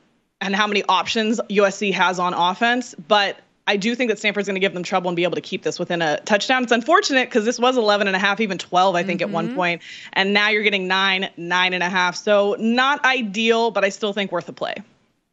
and 0.41 0.55
how 0.55 0.67
many 0.67 0.83
options 0.89 1.41
USC 1.51 1.93
has 1.93 2.19
on 2.19 2.35
offense, 2.35 2.95
but 3.07 3.39
I 3.67 3.77
do 3.77 3.95
think 3.95 4.09
that 4.09 4.19
Stanford's 4.19 4.49
going 4.49 4.55
to 4.55 4.61
give 4.61 4.73
them 4.73 4.83
trouble 4.83 5.11
and 5.11 5.17
be 5.17 5.25
able 5.25 5.35
to 5.35 5.43
keep 5.43 5.63
this 5.63 5.79
within 5.79 6.01
a 6.01 6.19
touchdown. 6.21 6.63
It's 6.63 6.73
unfortunate 6.73 7.29
because 7.29 7.45
this 7.45 7.59
was 7.59 7.77
11 7.77 8.07
and 8.07 8.17
a 8.17 8.19
half, 8.19 8.41
even 8.41 8.57
12, 8.57 8.95
I 8.95 9.03
think, 9.03 9.21
mm-hmm. 9.21 9.29
at 9.29 9.35
one 9.35 9.47
mm-hmm. 9.49 9.57
point, 9.57 9.83
and 10.15 10.33
now 10.33 10.49
you're 10.49 10.63
getting 10.63 10.89
nine, 10.89 11.29
nine 11.37 11.75
and 11.75 11.83
a 11.83 11.89
half. 11.91 12.17
So 12.17 12.57
not 12.59 13.05
ideal, 13.05 13.71
but 13.71 13.85
I 13.85 13.91
still 13.91 14.15
think 14.15 14.33
worth 14.33 14.49
a 14.49 14.55
play. 14.55 14.77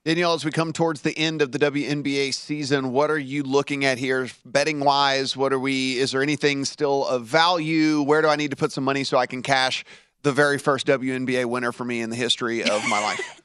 Danielle, 0.04 0.34
as 0.34 0.44
we 0.44 0.52
come 0.52 0.74
towards 0.74 1.02
the 1.02 1.18
end 1.18 1.42
of 1.42 1.52
the 1.54 1.58
WNBA 1.58 2.34
season, 2.34 2.92
what 2.92 3.10
are 3.10 3.18
you 3.18 3.42
looking 3.42 3.86
at 3.86 3.98
here, 3.98 4.28
betting 4.44 4.82
wise? 4.82 5.36
What 5.38 5.54
are 5.54 5.58
we? 5.58 5.98
Is 5.98 6.12
there 6.12 6.22
anything 6.22 6.66
still 6.66 7.08
of 7.08 7.26
value? 7.26 8.04
Where 8.04 8.22
do 8.22 8.28
I 8.28 8.36
need 8.36 8.52
to 8.52 8.58
put 8.58 8.72
some 8.72 8.84
money 8.84 9.04
so 9.04 9.18
I 9.18 9.28
can 9.28 9.42
cash 9.42 9.86
the 10.24 10.32
very 10.34 10.60
first 10.60 10.86
WNBA 10.88 11.46
winner 11.46 11.72
for 11.72 11.86
me 11.86 12.02
in 12.02 12.10
the 12.10 12.16
history 12.18 12.62
of 12.64 12.88
my 12.88 13.00
life? 13.00 13.42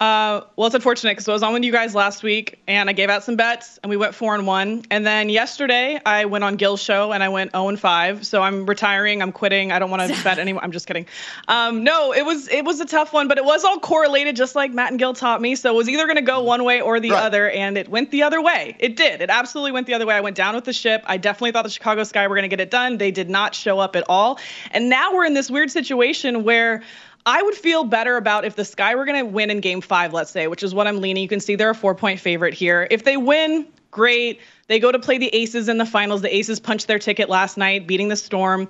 Uh, 0.00 0.40
well, 0.56 0.66
it's 0.66 0.74
unfortunate 0.74 1.12
because 1.12 1.28
I 1.28 1.32
was 1.32 1.44
on 1.44 1.52
with 1.52 1.62
you 1.62 1.70
guys 1.70 1.94
last 1.94 2.24
week 2.24 2.60
and 2.66 2.90
I 2.90 2.92
gave 2.92 3.10
out 3.10 3.22
some 3.22 3.36
bets 3.36 3.78
and 3.80 3.90
we 3.90 3.96
went 3.96 4.12
four 4.12 4.34
and 4.34 4.44
one. 4.44 4.82
And 4.90 5.06
then 5.06 5.28
yesterday 5.28 6.00
I 6.04 6.24
went 6.24 6.42
on 6.42 6.56
Gil's 6.56 6.82
show 6.82 7.12
and 7.12 7.22
I 7.22 7.28
went 7.28 7.52
0 7.52 7.68
and 7.68 7.78
five. 7.78 8.26
So 8.26 8.42
I'm 8.42 8.66
retiring. 8.66 9.22
I'm 9.22 9.30
quitting. 9.30 9.70
I 9.70 9.78
don't 9.78 9.90
want 9.90 10.12
to 10.12 10.24
bet 10.24 10.40
anymore. 10.40 10.64
I'm 10.64 10.72
just 10.72 10.88
kidding. 10.88 11.06
Um, 11.46 11.84
no, 11.84 12.12
it 12.12 12.26
was 12.26 12.48
it 12.48 12.64
was 12.64 12.80
a 12.80 12.86
tough 12.86 13.12
one, 13.12 13.28
but 13.28 13.38
it 13.38 13.44
was 13.44 13.62
all 13.62 13.78
correlated, 13.78 14.34
just 14.34 14.56
like 14.56 14.72
Matt 14.72 14.90
and 14.90 14.98
Gil 14.98 15.14
taught 15.14 15.40
me. 15.40 15.54
So 15.54 15.72
it 15.72 15.76
was 15.76 15.88
either 15.88 16.06
going 16.06 16.16
to 16.16 16.22
go 16.22 16.42
one 16.42 16.64
way 16.64 16.80
or 16.80 16.98
the 16.98 17.12
right. 17.12 17.22
other, 17.22 17.48
and 17.50 17.78
it 17.78 17.88
went 17.88 18.10
the 18.10 18.24
other 18.24 18.42
way. 18.42 18.74
It 18.80 18.96
did. 18.96 19.20
It 19.20 19.30
absolutely 19.30 19.70
went 19.70 19.86
the 19.86 19.94
other 19.94 20.06
way. 20.06 20.16
I 20.16 20.20
went 20.20 20.36
down 20.36 20.56
with 20.56 20.64
the 20.64 20.72
ship. 20.72 21.04
I 21.06 21.18
definitely 21.18 21.52
thought 21.52 21.62
the 21.62 21.70
Chicago 21.70 22.02
Sky 22.02 22.26
were 22.26 22.34
going 22.34 22.42
to 22.42 22.48
get 22.48 22.60
it 22.60 22.70
done. 22.72 22.98
They 22.98 23.12
did 23.12 23.30
not 23.30 23.54
show 23.54 23.78
up 23.78 23.94
at 23.94 24.02
all. 24.08 24.40
And 24.72 24.88
now 24.88 25.14
we're 25.14 25.24
in 25.24 25.34
this 25.34 25.52
weird 25.52 25.70
situation 25.70 26.42
where 26.42 26.82
I 27.26 27.42
would 27.42 27.54
feel 27.54 27.84
better 27.84 28.16
about 28.16 28.44
if 28.44 28.56
the 28.56 28.64
Sky 28.64 28.94
were 28.94 29.04
going 29.04 29.18
to 29.18 29.24
win 29.24 29.50
in 29.50 29.60
game 29.60 29.80
five, 29.80 30.12
let's 30.12 30.30
say, 30.30 30.46
which 30.46 30.62
is 30.62 30.74
what 30.74 30.86
I'm 30.86 31.00
leaning. 31.00 31.22
You 31.22 31.28
can 31.28 31.40
see 31.40 31.54
they're 31.54 31.70
a 31.70 31.74
four 31.74 31.94
point 31.94 32.20
favorite 32.20 32.52
here. 32.52 32.86
If 32.90 33.04
they 33.04 33.16
win, 33.16 33.66
great. 33.90 34.40
They 34.68 34.78
go 34.78 34.92
to 34.92 34.98
play 34.98 35.16
the 35.16 35.34
Aces 35.34 35.68
in 35.68 35.78
the 35.78 35.86
finals. 35.86 36.20
The 36.20 36.34
Aces 36.34 36.60
punched 36.60 36.86
their 36.86 36.98
ticket 36.98 37.30
last 37.30 37.56
night, 37.56 37.86
beating 37.86 38.08
the 38.08 38.16
Storm. 38.16 38.68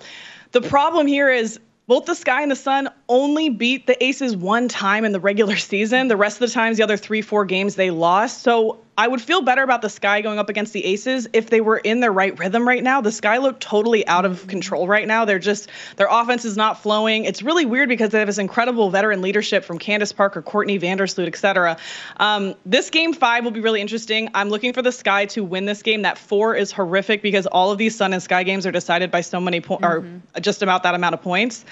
The 0.52 0.61
problem 0.61 1.09
here 1.09 1.30
is 1.30 1.59
both 1.88 2.07
the 2.07 2.14
Sky 2.14 2.42
and 2.42 2.50
the 2.50 2.57
Sun 2.57 2.88
only 3.09 3.48
beat 3.48 3.86
the 3.88 4.02
Aces 4.02 4.36
one 4.36 4.68
time 4.68 5.05
in 5.05 5.11
the 5.11 5.20
regular 5.20 5.57
season. 5.72 6.07
The 6.07 6.16
rest 6.16 6.40
of 6.40 6.48
the 6.48 6.55
times, 6.55 6.76
the 6.76 6.84
other 6.84 6.96
three, 6.96 7.22
four 7.22 7.44
games, 7.44 7.74
they 7.74 7.90
lost. 7.90 8.42
So 8.42 8.84
I 8.97 9.09
would 9.09 9.20
feel 9.20 9.42
better 9.42 9.62
about 9.62 9.82
the 9.82 9.88
Sky 9.88 10.20
going 10.20 10.38
up 10.38 10.49
against 10.49 10.72
the 10.72 10.84
Aces 10.84 11.26
if 11.32 11.51
they 11.51 11.61
were 11.61 11.78
in 11.78 11.99
their 12.01 12.12
right 12.12 12.38
rhythm 12.38 12.66
right 12.66 12.82
now. 12.82 13.01
The 13.01 13.11
Sky 13.11 13.38
look 13.38 13.59
totally 13.59 14.07
out 14.07 14.24
of 14.24 14.47
control 14.47 14.86
right 14.86 15.07
now. 15.07 15.24
They're 15.24 15.40
just 15.40 15.68
their 15.97 16.07
offense 16.09 16.45
is 16.45 16.57
not 16.57 16.80
flowing. 16.80 17.24
It's 17.24 17.42
really 17.42 17.66
weird 17.66 17.88
because 17.88 18.11
they 18.11 18.18
have 18.18 18.28
this 18.28 18.38
incredible 18.38 18.90
veteran 18.90 19.20
leadership 19.20 19.64
from 19.64 19.78
Candace 19.78 20.12
Parker, 20.12 20.42
Courtney 20.42 20.78
Vandersloot, 20.78 21.26
etc. 21.26 21.76
Um, 22.18 22.55
this 22.64 22.88
game 22.90 23.12
five 23.12 23.42
will 23.42 23.51
be 23.51 23.61
really 23.61 23.80
interesting. 23.80 24.30
I'm 24.32 24.49
looking 24.49 24.72
for 24.72 24.82
the 24.82 24.92
Sky 24.92 25.26
to 25.26 25.42
win 25.42 25.64
this 25.64 25.82
game. 25.82 26.03
That 26.03 26.16
four 26.16 26.55
is 26.55 26.70
horrific 26.70 27.20
because 27.20 27.47
all 27.47 27.72
of 27.72 27.78
these 27.78 27.97
Sun 27.97 28.12
and 28.12 28.22
Sky 28.22 28.45
games 28.45 28.64
are 28.64 28.72
decided 28.72 29.11
by 29.11 29.22
so 29.22 29.40
many 29.40 29.61
points, 29.61 29.84
mm-hmm. 29.84 30.18
or 30.36 30.40
just 30.40 30.62
about 30.62 30.84
that 30.84 30.95
amount 30.95 31.14
of 31.14 31.22
points. 31.22 31.64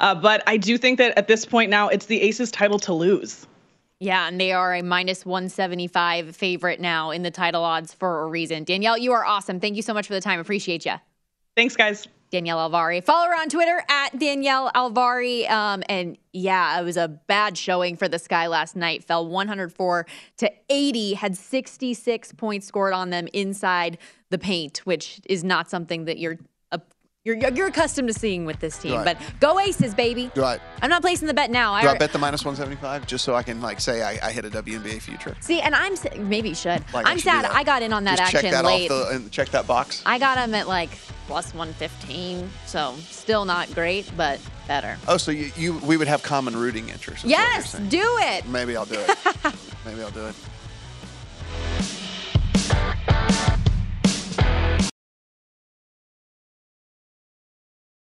Uh, 0.00 0.14
but 0.14 0.42
I 0.46 0.56
do 0.56 0.78
think 0.78 0.96
that 0.98 1.16
at 1.18 1.28
this 1.28 1.44
point 1.44 1.70
now, 1.70 1.88
it's 1.88 2.06
the 2.06 2.22
Aces' 2.22 2.50
title 2.50 2.78
to 2.80 2.94
lose. 2.94 3.46
Yeah, 4.00 4.26
and 4.26 4.40
they 4.40 4.52
are 4.52 4.74
a 4.74 4.82
minus 4.82 5.26
175 5.26 6.34
favorite 6.34 6.80
now 6.80 7.10
in 7.10 7.22
the 7.22 7.30
title 7.30 7.62
odds 7.62 7.92
for 7.92 8.22
a 8.22 8.26
reason. 8.26 8.64
Danielle, 8.64 8.96
you 8.96 9.12
are 9.12 9.26
awesome. 9.26 9.60
Thank 9.60 9.76
you 9.76 9.82
so 9.82 9.92
much 9.92 10.06
for 10.06 10.14
the 10.14 10.22
time. 10.22 10.40
Appreciate 10.40 10.86
you. 10.86 10.94
Thanks, 11.54 11.76
guys. 11.76 12.08
Danielle 12.30 12.70
Alvari. 12.70 13.04
Follow 13.04 13.26
her 13.26 13.34
on 13.34 13.48
Twitter 13.48 13.84
at 13.88 14.18
Danielle 14.18 14.70
Alvari. 14.74 15.50
Um, 15.50 15.82
and 15.88 16.16
yeah, 16.32 16.80
it 16.80 16.84
was 16.84 16.96
a 16.96 17.08
bad 17.08 17.58
showing 17.58 17.96
for 17.96 18.08
the 18.08 18.18
Sky 18.18 18.46
last 18.46 18.76
night. 18.76 19.04
Fell 19.04 19.26
104 19.26 20.06
to 20.38 20.52
80, 20.70 21.14
had 21.14 21.36
66 21.36 22.32
points 22.34 22.66
scored 22.66 22.94
on 22.94 23.10
them 23.10 23.28
inside 23.32 23.98
the 24.30 24.38
paint, 24.38 24.78
which 24.84 25.20
is 25.26 25.42
not 25.44 25.68
something 25.68 26.04
that 26.04 26.18
you're 26.18 26.38
you're, 27.24 27.36
you're 27.36 27.66
accustomed 27.66 28.08
to 28.08 28.14
seeing 28.14 28.46
with 28.46 28.60
this 28.60 28.78
team. 28.78 28.94
Right. 28.94 29.18
But 29.18 29.40
go 29.40 29.60
Aces, 29.60 29.94
baby. 29.94 30.30
Do 30.34 30.42
I? 30.42 30.58
I'm 30.80 30.88
not 30.88 31.02
placing 31.02 31.28
the 31.28 31.34
bet 31.34 31.50
now. 31.50 31.78
Do 31.80 31.88
I, 31.88 31.92
I 31.92 31.98
bet 31.98 32.12
the 32.12 32.18
minus 32.18 32.44
175 32.44 33.06
just 33.06 33.24
so 33.26 33.34
I 33.34 33.42
can 33.42 33.60
like 33.60 33.78
say 33.78 34.02
I, 34.02 34.28
I 34.28 34.32
hit 34.32 34.46
a 34.46 34.50
WNBA 34.50 35.02
future? 35.02 35.36
See, 35.40 35.60
and 35.60 35.74
I'm 35.74 35.94
maybe 36.28 36.48
you 36.50 36.54
should. 36.54 36.82
Like 36.94 37.06
I'm 37.06 37.18
sad 37.18 37.44
I 37.44 37.62
got 37.62 37.82
in 37.82 37.92
on 37.92 38.04
that 38.04 38.16
just 38.16 38.34
action 38.34 38.50
check 38.50 38.52
that 38.52 38.64
late. 38.64 38.90
Off 38.90 39.08
the, 39.08 39.16
and 39.16 39.30
check 39.30 39.50
that 39.50 39.66
box. 39.66 40.02
I 40.06 40.18
got 40.18 40.38
him 40.38 40.54
at 40.54 40.66
like 40.66 40.90
plus 41.26 41.52
115, 41.52 42.48
so 42.64 42.94
still 43.00 43.44
not 43.44 43.72
great, 43.74 44.10
but 44.16 44.40
better. 44.66 44.96
Oh, 45.06 45.18
so 45.18 45.30
you, 45.30 45.50
you 45.56 45.76
we 45.78 45.98
would 45.98 46.08
have 46.08 46.22
common 46.22 46.56
rooting 46.56 46.88
interests. 46.88 47.26
Yes, 47.26 47.74
do 47.74 48.02
it. 48.02 48.46
Maybe 48.48 48.76
I'll 48.76 48.86
do 48.86 48.98
it. 48.98 49.18
maybe 49.84 50.02
I'll 50.02 50.10
do 50.10 50.26
it. 50.26 50.34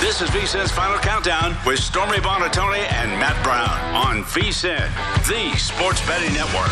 This 0.00 0.22
is 0.22 0.30
VSIN's 0.30 0.72
Final 0.72 0.98
Countdown 0.98 1.54
with 1.66 1.78
Stormy 1.78 2.16
Buonantony 2.16 2.90
and 2.90 3.10
Matt 3.20 3.36
Brown 3.44 3.68
on 3.94 4.24
VSIN, 4.24 4.88
the 5.28 5.58
Sports 5.58 6.00
Betting 6.06 6.32
Network. 6.32 6.70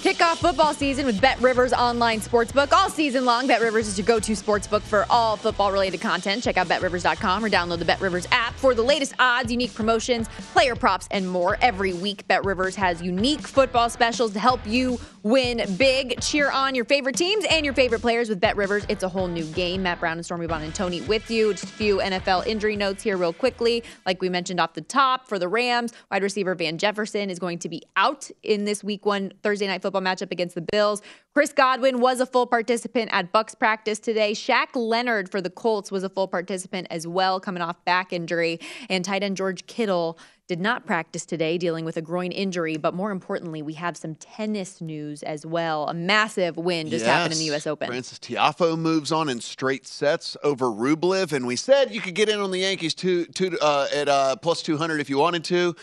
Kick 0.00 0.22
off 0.22 0.38
football 0.38 0.72
season 0.72 1.04
with 1.04 1.20
Bet 1.20 1.40
Rivers 1.40 1.74
Online 1.74 2.20
Sportsbook. 2.20 2.72
All 2.72 2.88
season 2.88 3.26
long, 3.26 3.46
Bet 3.46 3.60
Rivers 3.60 3.86
is 3.86 3.98
your 3.98 4.06
go 4.06 4.18
to 4.20 4.32
sportsbook 4.32 4.80
for 4.80 5.04
all 5.10 5.36
football 5.36 5.70
related 5.70 6.00
content. 6.00 6.42
Check 6.42 6.56
out 6.56 6.66
betrivers.com 6.66 7.44
or 7.44 7.50
download 7.50 7.78
the 7.78 7.84
Bet 7.84 8.00
Rivers 8.00 8.26
app 8.30 8.54
for 8.54 8.74
the 8.74 8.82
latest 8.82 9.14
odds, 9.18 9.52
unique 9.52 9.74
promotions, 9.74 10.28
player 10.54 10.74
props, 10.74 11.08
and 11.10 11.28
more. 11.28 11.58
Every 11.60 11.92
week, 11.92 12.26
Bet 12.26 12.44
Rivers 12.44 12.76
has 12.76 13.02
unique 13.02 13.46
football 13.46 13.90
specials 13.90 14.32
to 14.32 14.38
help 14.38 14.60
you 14.66 14.98
win 15.24 15.62
big. 15.78 16.20
Cheer 16.20 16.50
on 16.50 16.74
your 16.74 16.84
favorite 16.84 17.16
teams 17.16 17.46
and 17.50 17.64
your 17.64 17.74
favorite 17.74 18.02
players 18.02 18.28
with 18.28 18.38
Bet 18.38 18.56
Rivers. 18.56 18.84
It's 18.90 19.02
a 19.02 19.08
whole 19.08 19.26
new 19.26 19.44
game. 19.46 19.82
Matt 19.82 19.98
Brown 19.98 20.18
and 20.18 20.24
Stormy 20.24 20.46
Buonantony 20.46 21.04
with 21.08 21.30
you. 21.30 21.52
Just 21.52 21.64
a 21.64 21.68
few 21.68 21.96
NFL 21.96 22.46
injury 22.46 22.76
notes 22.76 23.02
here, 23.02 23.16
real 23.16 23.32
quickly. 23.32 23.82
Like 24.04 24.20
we 24.20 24.28
mentioned 24.28 24.60
off 24.60 24.74
the 24.74 24.82
top 24.82 25.26
for 25.26 25.38
the 25.38 25.48
Rams, 25.48 25.92
wide 26.10 26.22
receiver 26.22 26.54
Van 26.54 26.76
Jefferson 26.76 27.30
is 27.30 27.38
going 27.38 27.58
to 27.60 27.68
be 27.70 27.82
out 27.96 28.30
in 28.42 28.66
this 28.66 28.84
week 28.84 29.06
one 29.06 29.32
Thursday 29.42 29.66
night 29.66 29.80
football 29.80 30.02
matchup 30.02 30.30
against 30.30 30.54
the 30.54 30.60
Bills. 30.60 31.00
Chris 31.32 31.52
Godwin 31.52 32.00
was 32.00 32.20
a 32.20 32.26
full 32.26 32.46
participant 32.46 33.08
at 33.12 33.32
Bucs 33.32 33.58
practice 33.58 33.98
today. 33.98 34.32
Shaq 34.32 34.68
Leonard 34.74 35.30
for 35.30 35.40
the 35.40 35.50
Colts 35.50 35.90
was 35.90 36.04
a 36.04 36.08
full 36.08 36.28
participant 36.28 36.86
as 36.90 37.06
well, 37.06 37.40
coming 37.40 37.62
off 37.62 37.82
back 37.84 38.12
injury. 38.12 38.60
And 38.90 39.04
tight 39.04 39.22
end 39.22 39.36
George 39.36 39.66
Kittle 39.66 40.18
did 40.46 40.60
not 40.60 40.84
practice 40.84 41.24
today, 41.24 41.56
dealing 41.56 41.84
with 41.84 41.96
a 41.96 42.02
groin 42.02 42.30
injury. 42.30 42.76
But 42.76 42.94
more 42.94 43.10
importantly, 43.10 43.62
we 43.62 43.74
have 43.74 43.96
some 43.96 44.14
tennis 44.16 44.80
news 44.80 45.22
as 45.22 45.46
well. 45.46 45.88
A 45.88 45.94
massive 45.94 46.56
win 46.56 46.90
just 46.90 47.06
happened 47.06 47.32
in 47.32 47.38
the 47.38 47.46
U.S. 47.46 47.66
Open. 47.66 47.88
Frances 47.88 48.18
Tiafoe 48.18 48.78
moves 48.78 49.10
on 49.10 49.28
in 49.28 49.40
straight 49.40 49.86
sets 49.86 50.36
over 50.42 50.66
Rublev, 50.66 51.32
and 51.32 51.46
we 51.46 51.56
said 51.56 51.94
you 51.94 52.00
could 52.00 52.14
get 52.14 52.28
in 52.28 52.40
on 52.40 52.50
the 52.50 52.58
Yankees 52.60 52.94
two, 52.94 53.24
two, 53.26 53.56
uh, 53.62 53.86
at 53.94 54.08
uh, 54.08 54.36
plus 54.36 54.62
200 54.62 55.00
if 55.00 55.08
you 55.08 55.16
wanted 55.18 55.44
to. 55.44 55.74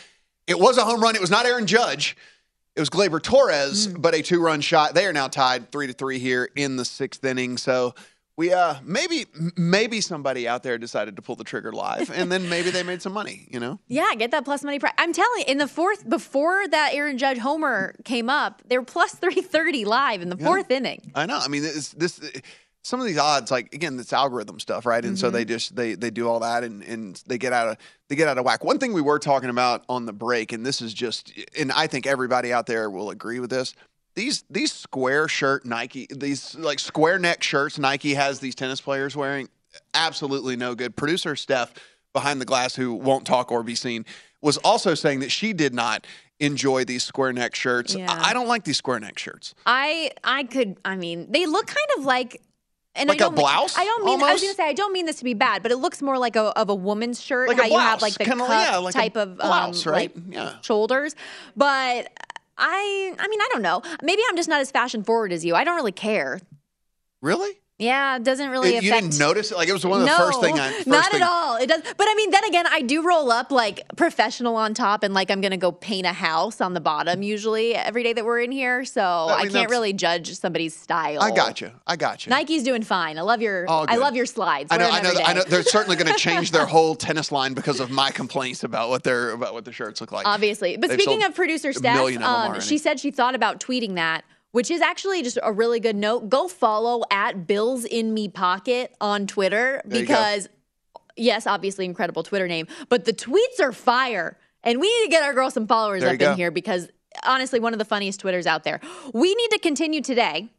It 0.47 0.59
was 0.59 0.77
a 0.77 0.85
home 0.85 1.01
run. 1.01 1.15
It 1.15 1.21
was 1.21 1.31
not 1.31 1.45
Aaron 1.45 1.65
Judge. 1.65 2.15
It 2.75 2.79
was 2.79 2.89
Gleyber 2.89 3.21
Torres, 3.21 3.87
Mm. 3.87 4.01
but 4.01 4.13
a 4.15 4.21
two-run 4.21 4.61
shot. 4.61 4.93
They 4.93 5.05
are 5.05 5.11
now 5.13 5.27
tied 5.27 5.71
three 5.71 5.87
to 5.87 5.93
three 5.93 6.19
here 6.19 6.49
in 6.55 6.77
the 6.77 6.85
sixth 6.85 7.23
inning. 7.25 7.57
So 7.57 7.95
we 8.41 8.51
uh 8.51 8.75
maybe 8.83 9.25
maybe 9.55 10.01
somebody 10.01 10.47
out 10.47 10.63
there 10.63 10.77
decided 10.79 11.15
to 11.15 11.21
pull 11.21 11.35
the 11.35 11.43
trigger 11.43 11.71
live, 11.71 12.09
and 12.11 12.31
then 12.31 12.49
maybe 12.49 12.71
they 12.71 12.81
made 12.81 13.01
some 13.01 13.13
money. 13.13 13.47
You 13.51 13.59
know. 13.59 13.79
Yeah, 13.87 14.13
get 14.15 14.31
that 14.31 14.45
plus 14.45 14.63
money. 14.63 14.79
I'm 14.97 15.13
telling 15.13 15.39
you, 15.41 15.45
in 15.47 15.57
the 15.59 15.67
fourth, 15.67 16.09
before 16.09 16.67
that 16.67 16.93
Aaron 16.93 17.17
Judge 17.19 17.37
homer 17.37 17.93
came 18.03 18.29
up, 18.29 18.61
they 18.67 18.77
were 18.79 18.85
plus 18.85 19.13
330 19.15 19.85
live 19.85 20.21
in 20.23 20.29
the 20.29 20.37
Yeah. 20.37 20.45
fourth 20.45 20.71
inning. 20.71 21.11
I 21.13 21.25
know. 21.27 21.37
I 21.37 21.47
mean, 21.49 21.61
this, 21.61 21.89
this 21.89 22.19
some 22.83 22.99
of 22.99 23.05
these 23.05 23.19
odds, 23.19 23.51
like 23.51 23.73
again, 23.75 23.99
it's 23.99 24.11
algorithm 24.13 24.59
stuff, 24.59 24.87
right? 24.87 25.05
And 25.05 25.19
so 25.19 25.27
Mm-hmm. 25.27 25.35
they 25.35 25.45
just 25.45 25.75
they 25.75 25.93
they 25.93 26.09
do 26.09 26.27
all 26.27 26.39
that, 26.39 26.63
and 26.63 26.81
and 26.83 27.21
they 27.27 27.37
get 27.37 27.53
out 27.53 27.67
of 27.67 27.77
they 28.09 28.15
get 28.15 28.27
out 28.27 28.37
of 28.39 28.45
whack. 28.45 28.63
One 28.63 28.79
thing 28.79 28.93
we 28.93 29.01
were 29.01 29.19
talking 29.19 29.49
about 29.51 29.83
on 29.87 30.05
the 30.05 30.13
break, 30.13 30.51
and 30.51 30.65
this 30.65 30.81
is 30.81 30.93
just, 30.93 31.31
and 31.59 31.71
I 31.71 31.85
think 31.87 32.07
everybody 32.07 32.51
out 32.51 32.65
there 32.65 32.89
will 32.89 33.09
agree 33.11 33.39
with 33.39 33.51
this. 33.51 33.75
These 34.15 34.43
these 34.49 34.71
square 34.73 35.27
shirt 35.27 35.65
Nike, 35.65 36.07
these 36.09 36.55
like 36.55 36.79
square 36.79 37.17
neck 37.17 37.41
shirts 37.43 37.79
Nike 37.79 38.13
has 38.13 38.39
these 38.39 38.55
tennis 38.55 38.81
players 38.81 39.15
wearing, 39.15 39.47
absolutely 39.93 40.55
no 40.55 40.75
good. 40.75 40.95
Producer 40.95 41.35
Steph 41.35 41.73
behind 42.13 42.41
the 42.41 42.45
glass, 42.45 42.75
who 42.75 42.93
won't 42.93 43.25
talk 43.25 43.51
or 43.51 43.63
be 43.63 43.75
seen, 43.75 44.05
was 44.41 44.57
also 44.57 44.93
saying 44.95 45.21
that 45.21 45.31
she 45.31 45.53
did 45.53 45.73
not 45.73 46.05
enjoy 46.41 46.83
these 46.83 47.03
square 47.03 47.31
neck 47.31 47.55
shirts. 47.55 47.95
Yeah. 47.95 48.11
I 48.11 48.31
I 48.31 48.33
don't 48.33 48.47
like 48.47 48.63
these 48.65 48.77
square 48.77 48.99
neck 48.99 49.17
shirts. 49.17 49.53
I 49.65 50.11
I 50.23 50.43
could. 50.43 50.77
I 50.83 50.95
mean, 50.97 51.31
they 51.31 51.45
look 51.45 51.67
kind 51.67 51.87
of 51.97 52.05
like. 52.05 52.41
And 52.93 53.07
Like 53.07 53.21
I 53.21 53.23
a 53.23 53.27
don't 53.29 53.35
mean- 53.35 53.43
blouse, 53.45 53.77
I 53.77 53.85
don't 53.85 54.03
mean. 54.03 54.21
I 54.21 54.33
was 54.33 54.41
going 54.41 54.51
to 54.51 54.57
say 54.57 54.67
I 54.67 54.73
don't 54.73 54.91
mean 54.91 55.05
this 55.05 55.15
to 55.19 55.23
be 55.23 55.33
bad, 55.33 55.63
but 55.63 55.71
it 55.71 55.77
looks 55.77 56.01
more 56.01 56.17
like 56.17 56.35
a 56.35 56.47
of 56.59 56.67
a 56.67 56.75
woman's 56.75 57.21
shirt. 57.21 57.47
Like 57.47 57.57
a 57.57 57.61
how 57.61 57.67
you 57.69 57.79
have 57.79 58.01
like 58.01 58.15
the 58.15 58.25
kinda, 58.25 58.45
cuff 58.45 58.49
yeah, 58.69 58.77
like 58.79 58.93
a 58.93 58.97
type 58.97 59.15
of 59.15 59.37
blouse, 59.37 59.87
um, 59.87 59.93
right? 59.93 60.13
like 60.13 60.25
Yeah. 60.29 60.55
shoulders. 60.61 61.15
But 61.55 62.09
I, 62.61 63.13
I 63.17 63.27
mean, 63.27 63.41
I 63.41 63.49
don't 63.51 63.61
know. 63.61 63.81
Maybe 64.03 64.21
I'm 64.29 64.37
just 64.37 64.47
not 64.47 64.61
as 64.61 64.71
fashion 64.71 65.03
forward 65.03 65.33
as 65.33 65.43
you. 65.43 65.55
I 65.55 65.63
don't 65.63 65.75
really 65.75 65.91
care. 65.91 66.39
Really? 67.21 67.60
Yeah, 67.81 68.17
it 68.17 68.23
doesn't 68.23 68.51
really 68.51 68.77
affect. 68.77 68.85
you 68.85 68.91
didn't 68.91 69.17
notice 69.17 69.51
it? 69.51 69.57
Like 69.57 69.67
it 69.67 69.73
was 69.73 69.83
one 69.83 70.01
of 70.01 70.05
the 70.05 70.11
no, 70.11 70.17
first 70.17 70.39
thing 70.39 70.59
I 70.59 70.71
first 70.71 70.87
not 70.87 71.11
thing, 71.11 71.21
at 71.21 71.27
all. 71.27 71.57
It 71.57 71.67
does, 71.67 71.81
but 71.97 72.07
I 72.07 72.13
mean, 72.15 72.29
then 72.29 72.43
again, 72.45 72.67
I 72.67 72.81
do 72.83 73.01
roll 73.01 73.31
up 73.31 73.51
like 73.51 73.81
professional 73.95 74.55
on 74.55 74.75
top, 74.75 75.01
and 75.03 75.15
like 75.15 75.31
I'm 75.31 75.41
gonna 75.41 75.57
go 75.57 75.71
paint 75.71 76.05
a 76.05 76.13
house 76.13 76.61
on 76.61 76.75
the 76.75 76.79
bottom 76.79 77.23
usually 77.23 77.73
every 77.73 78.03
day 78.03 78.13
that 78.13 78.23
we're 78.23 78.39
in 78.39 78.51
here. 78.51 78.85
So 78.85 79.01
I, 79.01 79.43
mean, 79.43 79.51
can't 79.51 79.71
really 79.71 79.93
judge 79.93 80.31
somebody's 80.37 80.75
style. 80.75 81.23
I 81.23 81.31
got 81.31 81.59
you. 81.59 81.71
I 81.87 81.95
got 81.95 82.25
you. 82.25 82.29
Nike's 82.29 82.61
doing 82.61 82.83
fine. 82.83 83.17
I 83.17 83.21
love 83.21 83.41
your. 83.41 83.65
I 83.67 83.97
love 83.97 84.15
your 84.15 84.27
slides. 84.27 84.67
I 84.71 84.77
know. 84.77 84.89
I 84.89 85.01
know. 85.01 85.13
I 85.25 85.33
know. 85.33 85.43
They're 85.43 85.63
certainly 85.63 85.95
going 85.95 86.13
to 86.13 86.19
change 86.19 86.51
their 86.51 86.67
whole 86.67 86.93
tennis 86.93 87.31
line 87.31 87.55
because 87.55 87.79
of 87.79 87.89
my 87.89 88.11
complaints 88.11 88.63
about 88.63 88.89
what 88.89 89.03
their 89.03 89.31
about 89.31 89.53
what 89.53 89.65
the 89.65 89.71
shirts 89.71 90.01
look 90.01 90.11
like. 90.11 90.27
Obviously. 90.27 90.77
But 90.77 90.91
They've 90.91 91.01
speaking 91.01 91.23
of 91.23 91.33
producer 91.33 91.73
Steph, 91.73 92.21
um, 92.21 92.59
she 92.59 92.77
said 92.77 92.99
she 92.99 93.09
thought 93.09 93.33
about 93.33 93.59
tweeting 93.59 93.95
that, 93.95 94.23
which 94.51 94.71
is 94.71 94.81
actually 94.81 95.23
just 95.23 95.37
a 95.41 95.51
really 95.51 95.79
good 95.79 95.95
note. 95.95 96.29
Go 96.29 96.47
follow 96.47 97.03
at 97.11 97.47
Bills 97.47 97.85
in 97.85 98.13
Me 98.13 98.27
Pocket 98.27 98.95
on 99.01 99.27
Twitter 99.27 99.81
There 99.85 100.01
because, 100.01 100.49
yes, 101.15 101.47
obviously 101.47 101.85
incredible 101.85 102.23
Twitter 102.23 102.47
name, 102.47 102.67
but 102.89 103.05
the 103.05 103.13
tweets 103.13 103.59
are 103.61 103.71
fire. 103.71 104.37
And 104.63 104.79
we 104.79 104.87
need 104.87 105.05
to 105.05 105.09
get 105.09 105.23
our 105.23 105.33
girl 105.33 105.49
some 105.49 105.65
followers 105.67 106.01
There 106.03 106.13
up 106.13 106.21
in 106.21 106.35
here 106.35 106.51
because 106.51 106.89
honestly, 107.25 107.59
one 107.59 107.73
of 107.73 107.79
the 107.79 107.85
funniest 107.85 108.19
Twitters 108.19 108.45
out 108.45 108.63
there. 108.63 108.79
We 109.13 109.33
need 109.35 109.49
to 109.51 109.59
continue 109.59 110.01
today 110.01 110.49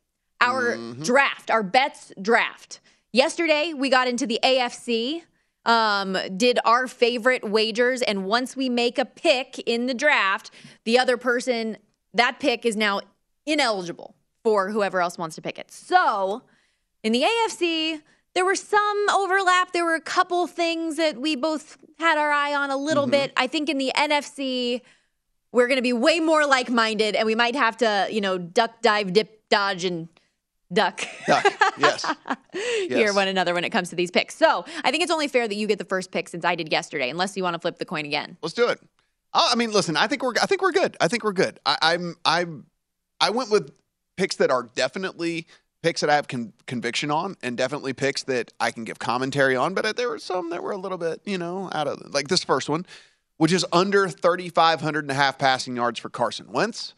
our 0.41 0.77
Mm-hmm. 0.77 1.03
draft, 1.03 1.51
our 1.51 1.63
bets 1.63 2.13
draft. 2.21 2.81
Yesterday, 3.13 3.73
we 3.75 3.89
got 3.91 4.09
into 4.09 4.27
the 4.27 4.41
AFC, 4.43 5.23
um, 5.65 6.17
did 6.37 6.59
our 6.65 6.89
favorite 6.89 7.49
wagers, 7.49 8.03
and 8.03 8.25
once 8.25 8.57
we 8.57 8.69
make 8.69 8.99
a 8.99 9.05
pick 9.05 9.59
in 9.61 9.87
the 9.87 9.95
draft, 9.95 10.51
the 10.85 10.99
other 10.99 11.17
person, 11.17 11.77
that 12.15 12.41
pick 12.41 12.67
is 12.67 12.75
now 12.75 13.01
ineligible 13.47 14.15
for 14.43 14.71
whoever 14.71 15.01
else 15.01 15.19
wants 15.19 15.37
to 15.37 15.43
pick 15.43 15.59
it. 15.59 15.71
So 15.71 16.43
in 17.03 17.13
the 17.13 17.23
AFC, 17.23 18.01
there 18.35 18.45
were 18.45 18.55
some 18.55 19.07
overlap. 19.11 19.73
There 19.73 19.85
were 19.85 19.95
a 19.95 20.01
couple 20.01 20.47
things 20.47 20.97
that 20.97 21.21
we 21.21 21.37
both 21.37 21.77
had 21.99 22.19
our 22.19 22.31
eye 22.31 22.55
on 22.55 22.71
a 22.71 22.77
little 22.77 23.05
mm-hmm. 23.05 23.13
bit. 23.13 23.33
I 23.37 23.47
think 23.47 23.69
in 23.69 23.79
the 23.79 23.93
NFC, 23.97 24.81
we're 25.53 25.67
going 25.67 25.77
to 25.77 25.83
be 25.83 25.93
way 25.93 26.19
more 26.19 26.47
like 26.47 26.71
minded, 26.71 27.15
and 27.15 27.27
we 27.27 27.35
might 27.35 27.55
have 27.55 27.77
to, 27.79 28.09
you 28.11 28.21
know, 28.21 28.39
duck, 28.39 28.81
dive, 28.81 29.13
dip, 29.13 29.49
dodge, 29.51 29.85
and 29.85 30.09
duck. 30.73 31.03
Duck. 31.27 31.45
Yes. 31.79 32.05
hear 32.89 33.13
one 33.13 33.29
another 33.29 33.55
when 33.55 33.65
it 33.65 33.71
comes 33.71 33.91
to 33.91 33.97
these 33.97 34.11
picks. 34.11 34.35
So 34.35 34.65
I 34.83 34.91
think 34.91 35.03
it's 35.03 35.13
only 35.13 35.29
fair 35.29 35.47
that 35.47 35.55
you 35.55 35.67
get 35.67 35.79
the 35.79 35.85
first 35.85 36.11
pick 36.11 36.29
since 36.29 36.45
I 36.45 36.55
did 36.55 36.73
yesterday, 36.73 37.11
unless 37.11 37.37
you 37.37 37.43
want 37.43 37.55
to 37.55 37.61
flip 37.61 37.79
the 37.79 37.85
coin 37.85 38.07
again. 38.07 38.39
Let's 38.43 38.55
do 38.55 38.69
it. 38.69 38.81
I 39.35 39.55
mean, 39.55 39.73
listen. 39.73 39.97
I 39.97 40.07
think 40.07 40.23
we're. 40.23 40.35
I 40.43 40.47
think 40.47 40.63
we're 40.63 40.73
good. 40.73 40.97
I 41.01 41.09
think 41.09 41.25
we're 41.25 41.33
good. 41.33 41.59
I, 41.65 41.79
I'm. 41.81 42.17
I'm. 42.25 42.67
I 43.23 43.31
went 43.31 43.51
with 43.51 43.73
picks 44.17 44.37
that 44.37 44.51
are 44.51 44.65
definitely 44.75 45.47
picks 45.83 46.01
that 46.01 46.11
I 46.11 46.15
have 46.15 46.29
con- 46.29 46.53
conviction 46.67 47.11
on, 47.11 47.37
and 47.43 47.57
definitely 47.57 47.93
picks 47.93 48.23
that 48.25 48.53
I 48.61 48.71
can 48.71 48.85
give 48.85 48.99
commentary 48.99 49.57
on. 49.57 49.75
But 49.75 49.97
there 49.97 50.09
were 50.09 50.19
some 50.19 50.51
that 50.51 50.63
were 50.63 50.73
a 50.73 50.77
little 50.77 50.99
bit, 50.99 51.21
you 51.25 51.39
know, 51.39 51.71
out 51.73 51.89
of 51.89 52.13
like 52.13 52.29
this 52.29 52.45
first 52.45 52.69
one, 52.69 52.87
which 53.37 53.53
is 53.53 53.65
under 53.73 54.09
3,500 54.09 55.05
and 55.05 55.11
a 55.11 55.15
half 55.15 55.39
passing 55.39 55.77
yards 55.77 55.99
for 55.99 56.09
Carson 56.11 56.53
Wentz. 56.53 56.95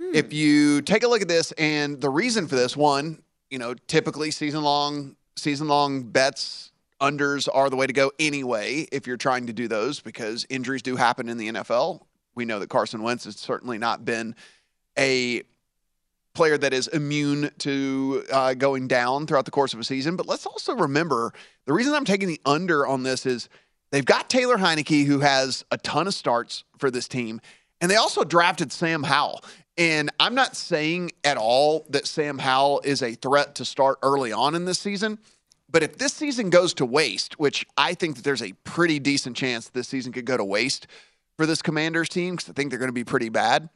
Hmm. 0.00 0.14
If 0.14 0.32
you 0.32 0.82
take 0.82 1.02
a 1.02 1.08
look 1.08 1.22
at 1.22 1.28
this, 1.28 1.52
and 1.52 2.00
the 2.00 2.10
reason 2.10 2.46
for 2.46 2.56
this, 2.56 2.76
one, 2.76 3.22
you 3.50 3.58
know, 3.58 3.74
typically 3.86 4.30
season 4.30 4.62
long, 4.62 5.16
season 5.36 5.68
long 5.68 6.02
bets 6.04 6.72
unders 7.00 7.48
are 7.52 7.70
the 7.70 7.76
way 7.76 7.86
to 7.86 7.92
go 7.92 8.12
anyway. 8.18 8.86
If 8.92 9.06
you're 9.06 9.16
trying 9.16 9.46
to 9.46 9.52
do 9.52 9.68
those, 9.68 10.00
because 10.00 10.46
injuries 10.48 10.82
do 10.82 10.96
happen 10.96 11.28
in 11.28 11.38
the 11.38 11.48
NFL. 11.48 12.02
We 12.34 12.44
know 12.44 12.58
that 12.58 12.68
Carson 12.68 13.02
Wentz 13.02 13.24
has 13.24 13.36
certainly 13.36 13.78
not 13.78 14.04
been 14.04 14.34
a 14.98 15.42
player 16.34 16.56
that 16.56 16.72
is 16.72 16.86
immune 16.88 17.50
to 17.58 18.24
uh, 18.32 18.54
going 18.54 18.88
down 18.88 19.26
throughout 19.26 19.44
the 19.44 19.50
course 19.50 19.74
of 19.74 19.80
a 19.80 19.84
season. 19.84 20.16
But 20.16 20.26
let's 20.26 20.46
also 20.46 20.74
remember 20.74 21.32
the 21.66 21.72
reason 21.72 21.92
I'm 21.92 22.04
taking 22.04 22.28
the 22.28 22.40
under 22.44 22.86
on 22.86 23.02
this 23.02 23.26
is 23.26 23.48
They've 23.90 24.04
got 24.04 24.30
Taylor 24.30 24.56
Heinicke, 24.56 25.04
who 25.04 25.20
has 25.20 25.64
a 25.70 25.78
ton 25.78 26.06
of 26.06 26.14
starts 26.14 26.64
for 26.78 26.90
this 26.90 27.08
team, 27.08 27.40
and 27.80 27.90
they 27.90 27.96
also 27.96 28.24
drafted 28.24 28.72
Sam 28.72 29.02
Howell. 29.02 29.42
And 29.76 30.10
I'm 30.20 30.34
not 30.34 30.56
saying 30.56 31.12
at 31.24 31.36
all 31.36 31.86
that 31.90 32.06
Sam 32.06 32.38
Howell 32.38 32.82
is 32.84 33.02
a 33.02 33.14
threat 33.14 33.54
to 33.56 33.64
start 33.64 33.98
early 34.02 34.32
on 34.32 34.54
in 34.54 34.64
this 34.64 34.78
season. 34.78 35.18
But 35.70 35.82
if 35.82 35.98
this 35.98 36.12
season 36.12 36.50
goes 36.50 36.74
to 36.74 36.84
waste, 36.84 37.38
which 37.38 37.64
I 37.76 37.94
think 37.94 38.16
that 38.16 38.24
there's 38.24 38.42
a 38.42 38.52
pretty 38.64 38.98
decent 38.98 39.36
chance 39.36 39.68
this 39.68 39.88
season 39.88 40.12
could 40.12 40.24
go 40.24 40.36
to 40.36 40.44
waste 40.44 40.86
for 41.36 41.46
this 41.46 41.62
Commanders 41.62 42.08
team, 42.08 42.34
because 42.34 42.50
I 42.50 42.52
think 42.52 42.70
they're 42.70 42.78
going 42.78 42.88
to 42.88 42.92
be 42.92 43.04
pretty 43.04 43.28
bad. 43.28 43.70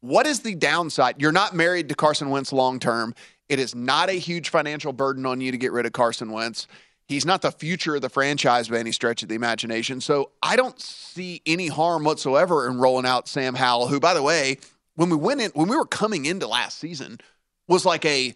What 0.00 0.26
is 0.26 0.40
the 0.40 0.54
downside? 0.54 1.16
You're 1.18 1.32
not 1.32 1.54
married 1.54 1.88
to 1.88 1.94
Carson 1.94 2.30
Wentz 2.30 2.52
long 2.52 2.78
term. 2.78 3.14
It 3.48 3.58
is 3.58 3.74
not 3.74 4.08
a 4.08 4.14
huge 4.14 4.48
financial 4.48 4.92
burden 4.92 5.24
on 5.26 5.40
you 5.40 5.52
to 5.52 5.58
get 5.58 5.72
rid 5.72 5.86
of 5.86 5.92
Carson 5.92 6.30
Wentz. 6.30 6.66
He's 7.08 7.24
not 7.24 7.42
the 7.42 7.52
future 7.52 7.94
of 7.94 8.02
the 8.02 8.08
franchise 8.08 8.68
by 8.68 8.78
any 8.78 8.90
stretch 8.90 9.22
of 9.22 9.28
the 9.28 9.36
imagination. 9.36 10.00
So 10.00 10.32
I 10.42 10.56
don't 10.56 10.80
see 10.80 11.40
any 11.46 11.68
harm 11.68 12.02
whatsoever 12.02 12.68
in 12.68 12.78
rolling 12.78 13.06
out 13.06 13.28
Sam 13.28 13.54
Howell, 13.54 13.86
who, 13.86 14.00
by 14.00 14.12
the 14.12 14.22
way, 14.22 14.58
when 14.96 15.10
we 15.10 15.16
went 15.16 15.40
in, 15.40 15.52
when 15.54 15.68
we 15.68 15.76
were 15.76 15.86
coming 15.86 16.24
into 16.24 16.48
last 16.48 16.78
season, 16.78 17.18
was 17.68 17.84
like 17.84 18.04
a 18.04 18.34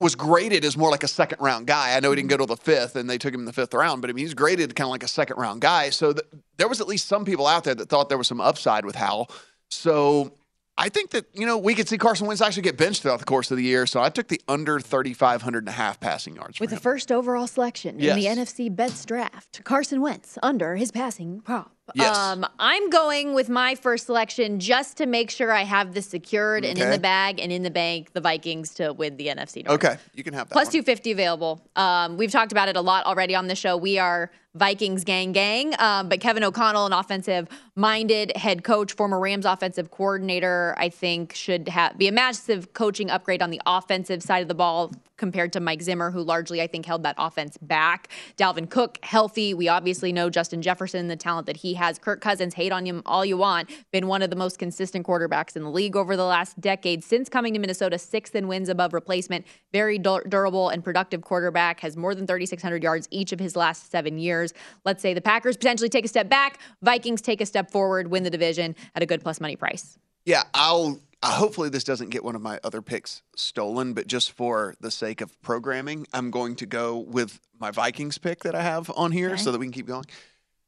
was 0.00 0.16
graded 0.16 0.64
as 0.64 0.76
more 0.76 0.90
like 0.90 1.04
a 1.04 1.08
second 1.08 1.40
round 1.40 1.68
guy. 1.68 1.96
I 1.96 2.00
know 2.00 2.10
he 2.10 2.16
didn't 2.16 2.30
go 2.30 2.36
to 2.38 2.46
the 2.46 2.56
fifth, 2.56 2.96
and 2.96 3.08
they 3.08 3.16
took 3.16 3.32
him 3.32 3.40
in 3.40 3.46
the 3.46 3.52
fifth 3.52 3.72
round, 3.72 4.00
but 4.00 4.10
I 4.10 4.12
mean 4.12 4.24
he's 4.24 4.34
graded 4.34 4.74
kind 4.74 4.86
of 4.86 4.90
like 4.90 5.04
a 5.04 5.08
second 5.08 5.36
round 5.36 5.60
guy. 5.60 5.90
So 5.90 6.12
th- 6.12 6.26
there 6.56 6.68
was 6.68 6.80
at 6.80 6.88
least 6.88 7.06
some 7.06 7.24
people 7.24 7.46
out 7.46 7.62
there 7.64 7.76
that 7.76 7.88
thought 7.88 8.08
there 8.08 8.18
was 8.18 8.28
some 8.28 8.40
upside 8.40 8.84
with 8.84 8.96
Howell. 8.96 9.30
So 9.70 10.32
I 10.76 10.88
think 10.88 11.10
that, 11.10 11.26
you 11.32 11.46
know, 11.46 11.56
we 11.56 11.74
could 11.74 11.88
see 11.88 11.98
Carson 11.98 12.26
Wentz 12.26 12.42
actually 12.42 12.62
get 12.62 12.76
benched 12.76 13.02
throughout 13.02 13.20
the 13.20 13.24
course 13.24 13.50
of 13.52 13.56
the 13.56 13.62
year. 13.62 13.86
So 13.86 14.00
I 14.02 14.08
took 14.08 14.26
the 14.26 14.40
under 14.48 14.80
3,500 14.80 15.58
and 15.58 15.68
a 15.68 15.72
half 15.72 16.00
passing 16.00 16.34
yards. 16.34 16.58
With 16.58 16.70
the 16.70 16.76
first 16.80 17.12
overall 17.12 17.46
selection 17.46 18.00
Yes. 18.00 18.16
in 18.16 18.20
the 18.36 18.42
NFC 18.42 18.74
Bets 18.74 19.04
draft, 19.04 19.62
Carson 19.62 20.00
Wentz 20.00 20.36
under 20.42 20.74
his 20.74 20.90
passing 20.90 21.40
prop. 21.42 21.70
Yes. 21.94 22.16
Um, 22.16 22.44
I'm 22.58 22.90
going 22.90 23.34
with 23.34 23.48
my 23.48 23.76
first 23.76 24.06
selection 24.06 24.58
just 24.58 24.96
to 24.96 25.06
make 25.06 25.30
sure 25.30 25.52
I 25.52 25.62
have 25.62 25.94
this 25.94 26.06
secured 26.06 26.64
and 26.64 26.76
in 26.78 26.90
the 26.90 26.98
bag 26.98 27.38
and 27.40 27.52
in 27.52 27.62
the 27.62 27.70
bank, 27.70 28.12
the 28.12 28.20
Vikings 28.22 28.74
to 28.74 28.92
win 28.94 29.16
the 29.16 29.28
NFC 29.28 29.64
North. 29.64 29.84
Okay, 29.84 29.96
you 30.14 30.24
can 30.24 30.32
have 30.34 30.48
that. 30.48 30.52
Plus 30.54 30.66
one. 30.68 30.72
250 30.72 31.12
available. 31.12 31.60
Um, 31.76 32.16
we've 32.16 32.32
talked 32.32 32.52
about 32.52 32.68
it 32.68 32.76
a 32.76 32.80
lot 32.80 33.04
already 33.06 33.34
on 33.36 33.46
the 33.48 33.54
show. 33.54 33.76
We 33.76 33.98
are 33.98 34.30
Vikings 34.54 35.02
gang 35.02 35.32
gang. 35.32 35.74
Um, 35.78 36.08
but 36.08 36.20
Kevin 36.20 36.44
O'Connell, 36.44 36.86
an 36.86 36.92
offensive 36.92 37.48
minded 37.74 38.36
head 38.36 38.62
coach, 38.62 38.92
former 38.92 39.18
Rams 39.18 39.44
offensive 39.44 39.90
coordinator, 39.90 40.74
I 40.78 40.88
think 40.88 41.34
should 41.34 41.68
ha- 41.68 41.92
be 41.96 42.06
a 42.06 42.12
massive 42.12 42.72
coaching 42.72 43.10
upgrade 43.10 43.42
on 43.42 43.50
the 43.50 43.60
offensive 43.66 44.22
side 44.22 44.42
of 44.42 44.48
the 44.48 44.54
ball 44.54 44.92
compared 45.16 45.52
to 45.52 45.60
Mike 45.60 45.80
Zimmer, 45.80 46.10
who 46.10 46.22
largely, 46.22 46.60
I 46.60 46.66
think, 46.66 46.86
held 46.86 47.02
that 47.04 47.14
offense 47.18 47.56
back. 47.58 48.08
Dalvin 48.36 48.68
Cook, 48.68 48.98
healthy. 49.02 49.54
We 49.54 49.68
obviously 49.68 50.12
know 50.12 50.28
Justin 50.28 50.60
Jefferson, 50.60 51.08
the 51.08 51.16
talent 51.16 51.46
that 51.46 51.58
he 51.58 51.74
has. 51.74 51.98
Kirk 51.98 52.20
Cousins, 52.20 52.54
hate 52.54 52.72
on 52.72 52.84
him 52.84 53.02
all 53.06 53.24
you 53.24 53.36
want, 53.36 53.70
been 53.92 54.06
one 54.06 54.22
of 54.22 54.30
the 54.30 54.36
most 54.36 54.58
consistent 54.58 55.06
quarterbacks 55.06 55.56
in 55.56 55.62
the 55.62 55.70
league 55.70 55.96
over 55.96 56.16
the 56.16 56.24
last 56.24 56.60
decade. 56.60 57.04
Since 57.04 57.28
coming 57.28 57.54
to 57.54 57.60
Minnesota, 57.60 57.98
sixth 57.98 58.34
in 58.34 58.48
wins 58.48 58.68
above 58.68 58.92
replacement. 58.92 59.46
Very 59.72 59.98
dur- 59.98 60.24
durable 60.28 60.68
and 60.68 60.82
productive 60.82 61.22
quarterback, 61.22 61.80
has 61.80 61.96
more 61.96 62.14
than 62.14 62.26
3,600 62.26 62.82
yards 62.82 63.08
each 63.10 63.32
of 63.32 63.38
his 63.38 63.56
last 63.56 63.90
seven 63.90 64.18
years. 64.18 64.43
Let's 64.84 65.00
say 65.00 65.14
the 65.14 65.20
Packers 65.20 65.56
potentially 65.56 65.88
take 65.88 66.04
a 66.04 66.08
step 66.08 66.28
back, 66.28 66.58
Vikings 66.82 67.20
take 67.20 67.40
a 67.40 67.46
step 67.46 67.70
forward, 67.70 68.08
win 68.08 68.22
the 68.22 68.30
division 68.30 68.74
at 68.94 69.02
a 69.02 69.06
good 69.06 69.22
plus 69.22 69.40
money 69.40 69.56
price. 69.56 69.98
Yeah, 70.24 70.42
I'll. 70.52 71.00
Uh, 71.22 71.30
hopefully, 71.30 71.70
this 71.70 71.84
doesn't 71.84 72.10
get 72.10 72.22
one 72.22 72.36
of 72.36 72.42
my 72.42 72.60
other 72.64 72.82
picks 72.82 73.22
stolen, 73.34 73.94
but 73.94 74.06
just 74.06 74.32
for 74.32 74.74
the 74.80 74.90
sake 74.90 75.22
of 75.22 75.40
programming, 75.40 76.06
I'm 76.12 76.30
going 76.30 76.54
to 76.56 76.66
go 76.66 76.98
with 76.98 77.40
my 77.58 77.70
Vikings 77.70 78.18
pick 78.18 78.42
that 78.42 78.54
I 78.54 78.62
have 78.62 78.90
on 78.94 79.10
here 79.10 79.38
so 79.38 79.50
that 79.50 79.58
we 79.58 79.64
can 79.64 79.72
keep 79.72 79.86
going. 79.86 80.04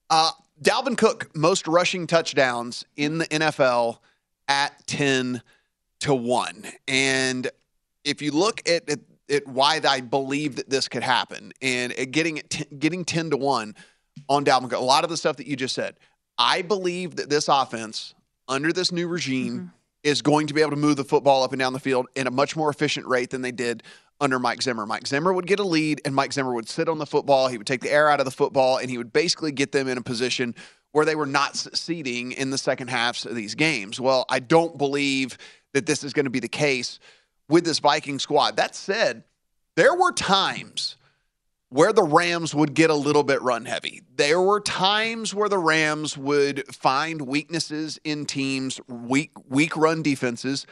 Uh, 0.09 0.31
Dalvin 0.63 0.97
Cook, 0.97 1.31
most 1.35 1.69
rushing 1.69 2.07
touchdowns 2.07 2.85
in 2.97 3.19
the 3.19 3.27
NFL 3.27 3.99
at 4.49 4.87
10 4.87 5.43
to 6.01 6.15
1. 6.15 6.65
And 6.89 7.51
if 8.05 8.23
you 8.23 8.31
look 8.31 8.67
at, 8.69 8.89
at, 8.89 9.01
at 9.31 9.47
why 9.47 9.81
I 9.87 10.01
believe 10.01 10.57
that 10.57 10.71
this 10.71 10.89
could 10.89 11.03
happen 11.03 11.53
and 11.61 11.93
at 11.93 12.11
getting 12.11 12.39
it 12.39 12.51
t- 12.51 12.77
getting 12.79 13.05
10 13.05 13.31
to 13.31 13.37
1 13.37 13.75
on 14.29 14.45
Dalvin 14.45 14.71
Cook, 14.71 14.79
a 14.79 14.85
lot 14.85 15.05
of 15.05 15.11
the 15.11 15.17
stuff 15.17 15.37
that 15.37 15.47
you 15.47 15.57
just 15.57 15.75
said, 15.75 15.97
I 16.39 16.63
believe 16.63 17.17
that 17.17 17.31
this 17.31 17.49
offense 17.49 18.15
under 18.49 18.73
this 18.73 18.93
new 18.93 19.09
regime 19.09 19.55
mm-hmm. 19.55 19.67
is 20.05 20.23
going 20.23 20.47
to 20.47 20.55
be 20.55 20.61
able 20.61 20.71
to 20.71 20.77
move 20.77 20.97
the 20.97 21.05
football 21.05 21.43
up 21.43 21.53
and 21.53 21.59
down 21.59 21.73
the 21.73 21.81
field 21.81 22.07
in 22.15 22.27
a 22.27 22.31
much 22.31 22.57
more 22.57 22.71
efficient 22.71 23.07
rate 23.07 23.31
than 23.31 23.43
they 23.43 23.53
did 23.53 23.83
under 24.21 24.39
Mike 24.39 24.63
Zimmer. 24.63 24.87
Mike 24.87 25.07
Zimmer 25.07 25.33
would 25.33 25.47
get 25.47 25.59
a 25.59 25.65
lead, 25.65 26.01
and 26.05 26.15
Mike 26.15 26.33
Zimmer 26.33 26.55
would 26.55 26.69
sit 26.69 26.89
on 26.89 26.99
the 26.99 27.07
football. 27.07 27.49
He 27.49 27.59
would 27.59 27.67
take 27.67 27.83
the 27.83 27.91
air 27.91 28.09
out 28.09 28.21
of 28.21 28.25
the 28.25 28.31
football, 28.31 28.79
and 28.79 28.91
he 28.91 28.99
would 28.99 29.13
basically 29.13 29.53
get 29.53 29.73
them 29.73 29.89
in 29.89 29.99
a 29.99 30.03
position 30.03 30.55
where 30.93 31.05
they 31.05 31.15
were 31.15 31.27
not 31.27 31.57
succeeding 31.57 32.33
in 32.33 32.51
the 32.51 32.57
second 32.57 32.89
halves 32.89 33.27
of 33.27 33.35
these 33.35 33.55
games. 33.55 34.01
Well, 34.01 34.25
I 34.31 34.39
don't 34.39 34.79
believe 34.79 35.37
that 35.75 35.85
this 35.85 36.03
is 36.03 36.15
going 36.15 36.25
to 36.25 36.31
be 36.31 36.41
the 36.41 36.49
case 36.49 36.99
with 37.49 37.65
this 37.65 37.79
Viking 37.79 38.19
squad. 38.19 38.57
That 38.57 38.75
said, 38.75 39.25
there 39.75 39.95
were 39.95 40.13
times 40.13 40.97
where 41.69 41.93
the 41.93 42.03
Rams 42.03 42.55
would 42.55 42.75
get 42.75 42.91
a 42.91 42.95
little 42.95 43.25
bit 43.25 43.43
run 43.43 43.65
heavy. 43.65 44.03
There 44.15 44.41
were 44.41 44.61
times 44.61 45.35
where 45.35 45.49
the 45.49 45.59
Rams 45.59 46.17
would 46.17 46.65
find 46.75 47.23
weaknesses 47.23 47.99
in 48.05 48.27
teams, 48.27 48.81
weak 48.89 49.33
weak 49.49 49.77
run 49.77 50.03
defenses. 50.03 50.67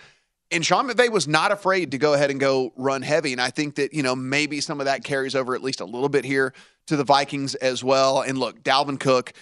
And 0.51 0.65
Sean 0.65 0.89
McVay 0.89 1.11
was 1.11 1.27
not 1.27 1.51
afraid 1.51 1.91
to 1.93 1.99
go 1.99 2.15
ahead 2.15 2.31
and 2.31 2.39
go 2.39 2.73
run 2.77 3.03
heavy. 3.03 3.33
And 3.33 3.41
I 3.41 3.51
think 3.51 3.75
that, 3.77 3.93
you 3.93 4.03
know, 4.03 4.15
maybe 4.15 4.61
some 4.61 4.79
of 4.79 4.87
that 4.87 5.03
carries 5.03 5.35
over 5.35 5.55
at 5.55 5.63
least 5.63 5.81
a 5.81 5.85
little 5.85 6.09
bit 6.09 6.25
here 6.25 6.55
to 6.87 6.97
the 6.97 7.03
Vikings 7.03 7.55
as 7.57 7.83
well. 7.83 8.21
And 8.21 8.39
look, 8.39 8.63
Dalvin 8.63 9.01
Cook, 9.01 9.33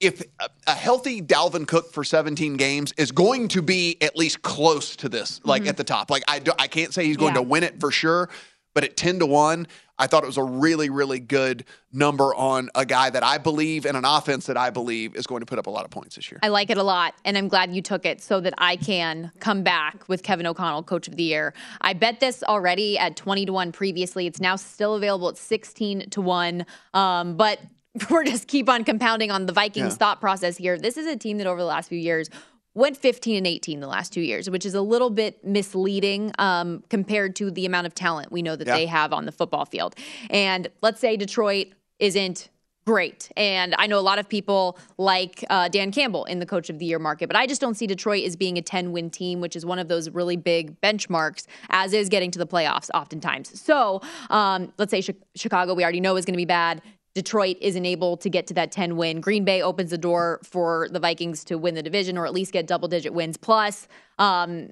if 0.00 0.22
a- 0.40 0.48
a 0.66 0.74
healthy 0.74 1.20
Dalvin 1.22 1.66
Cook 1.66 1.92
for 1.92 2.04
17 2.04 2.56
games 2.56 2.92
is 2.96 3.12
going 3.12 3.48
to 3.48 3.62
be 3.62 3.96
at 4.00 4.16
least 4.16 4.42
close 4.42 4.96
to 4.96 5.08
this, 5.08 5.40
like 5.44 5.66
at 5.66 5.76
the 5.76 5.84
top. 5.84 6.10
Like 6.10 6.24
I, 6.28 6.38
do, 6.38 6.52
I 6.58 6.66
can't 6.68 6.92
say 6.94 7.04
he's 7.04 7.16
going 7.18 7.34
Yeah. 7.34 7.42
to 7.42 7.46
win 7.48 7.62
it 7.64 7.78
for 7.80 7.90
sure, 7.90 8.30
but 8.74 8.84
at 8.84 8.96
10 8.96 9.18
to 9.18 9.26
1, 9.26 9.66
I 9.98 10.06
thought 10.06 10.22
it 10.22 10.26
was 10.26 10.38
a 10.38 10.42
really, 10.42 10.88
really 10.88 11.20
good 11.20 11.66
number 11.92 12.34
on 12.34 12.70
a 12.74 12.86
guy 12.86 13.10
that 13.10 13.22
I 13.22 13.36
believe 13.36 13.84
and 13.84 13.98
an 13.98 14.06
offense 14.06 14.46
that 14.46 14.56
I 14.56 14.70
believe 14.70 15.14
is 15.14 15.26
going 15.26 15.40
to 15.40 15.46
put 15.46 15.58
up 15.58 15.66
a 15.66 15.70
lot 15.70 15.84
of 15.84 15.90
points 15.90 16.16
this 16.16 16.30
year. 16.30 16.40
I 16.42 16.48
like 16.48 16.70
it 16.70 16.78
a 16.78 16.82
lot, 16.82 17.12
and 17.26 17.36
I'm 17.36 17.48
glad 17.48 17.74
you 17.74 17.82
took 17.82 18.06
it 18.06 18.22
so 18.22 18.40
that 18.40 18.54
I 18.56 18.76
can 18.76 19.30
come 19.40 19.62
back 19.62 20.08
with 20.08 20.22
Kevin 20.22 20.46
O'Connell, 20.46 20.84
Coach 20.84 21.06
of 21.08 21.16
the 21.16 21.22
Year. 21.24 21.52
I 21.82 21.92
bet 21.92 22.20
this 22.20 22.42
already 22.42 22.96
at 22.96 23.16
20 23.16 23.44
to 23.44 23.52
1 23.52 23.72
previously. 23.72 24.26
It's 24.26 24.40
now 24.40 24.56
still 24.56 24.94
available 24.94 25.28
at 25.28 25.36
16 25.36 26.08
to 26.08 26.20
1. 26.22 26.64
Um, 26.94 27.36
but 27.36 27.58
we're 28.10 28.24
just 28.24 28.46
keep 28.48 28.68
on 28.68 28.84
compounding 28.84 29.30
on 29.30 29.46
the 29.46 29.52
Vikings 29.52 29.92
Yeah. 29.94 29.96
thought 29.98 30.20
process 30.20 30.56
here. 30.56 30.78
This 30.78 30.96
is 30.96 31.06
a 31.06 31.16
team 31.16 31.38
that 31.38 31.46
over 31.46 31.58
the 31.60 31.66
last 31.66 31.88
few 31.88 31.98
years 31.98 32.28
went 32.74 32.96
15 32.96 33.36
and 33.36 33.46
18 33.48 33.80
the 33.80 33.88
last 33.88 34.12
two 34.12 34.20
years, 34.20 34.48
which 34.48 34.64
is 34.64 34.74
a 34.74 34.80
little 34.80 35.10
bit 35.10 35.44
misleading 35.44 36.30
um, 36.38 36.84
compared 36.88 37.34
to 37.36 37.50
the 37.50 37.66
amount 37.66 37.86
of 37.86 37.94
talent 37.94 38.30
we 38.30 38.42
know 38.42 38.54
that 38.54 38.66
Yeah. 38.66 38.76
they 38.76 38.86
have 38.86 39.12
on 39.12 39.24
the 39.26 39.32
football 39.32 39.64
field. 39.64 39.96
And 40.30 40.68
let's 40.80 41.00
say 41.00 41.16
Detroit 41.16 41.68
isn't 41.98 42.48
great. 42.86 43.30
And 43.36 43.74
I 43.76 43.86
know 43.88 43.98
a 43.98 44.00
lot 44.00 44.18
of 44.20 44.28
people 44.28 44.78
like 44.96 45.44
uh, 45.50 45.68
Dan 45.68 45.90
Campbell 45.92 46.24
in 46.24 46.38
the 46.38 46.46
coach 46.46 46.70
of 46.70 46.78
the 46.78 46.86
year 46.86 46.98
market, 46.98 47.26
but 47.28 47.36
I 47.36 47.46
just 47.46 47.60
don't 47.60 47.74
see 47.74 47.86
Detroit 47.86 48.24
as 48.24 48.36
being 48.36 48.56
a 48.56 48.62
10 48.62 48.92
win 48.92 49.10
team, 49.10 49.40
which 49.40 49.54
is 49.56 49.66
one 49.66 49.78
of 49.80 49.88
those 49.88 50.08
really 50.10 50.36
big 50.36 50.80
benchmarks, 50.80 51.46
as 51.70 51.92
is 51.92 52.08
getting 52.08 52.30
to 52.30 52.38
the 52.38 52.46
playoffs 52.46 52.88
oftentimes. 52.94 53.60
So 53.60 54.00
um, 54.30 54.72
let's 54.78 54.90
say 54.92 55.02
Chi- 55.02 55.14
Chicago, 55.34 55.74
we 55.74 55.82
already 55.82 56.00
know 56.00 56.16
is 56.16 56.24
going 56.24 56.34
to 56.34 56.38
be 56.38 56.44
bad. 56.46 56.82
Detroit 57.14 57.56
isn't 57.60 57.84
able 57.86 58.16
to 58.18 58.30
get 58.30 58.46
to 58.48 58.54
that 58.54 58.70
10 58.70 58.96
win. 58.96 59.20
Green 59.20 59.44
Bay 59.44 59.62
opens 59.62 59.90
the 59.90 59.98
door 59.98 60.40
for 60.44 60.88
the 60.90 61.00
Vikings 61.00 61.44
to 61.44 61.58
win 61.58 61.74
the 61.74 61.82
division 61.82 62.16
or 62.16 62.26
at 62.26 62.32
least 62.32 62.52
get 62.52 62.66
double 62.66 62.88
digit 62.88 63.12
wins 63.12 63.36
plus. 63.36 63.88
Um, 64.18 64.70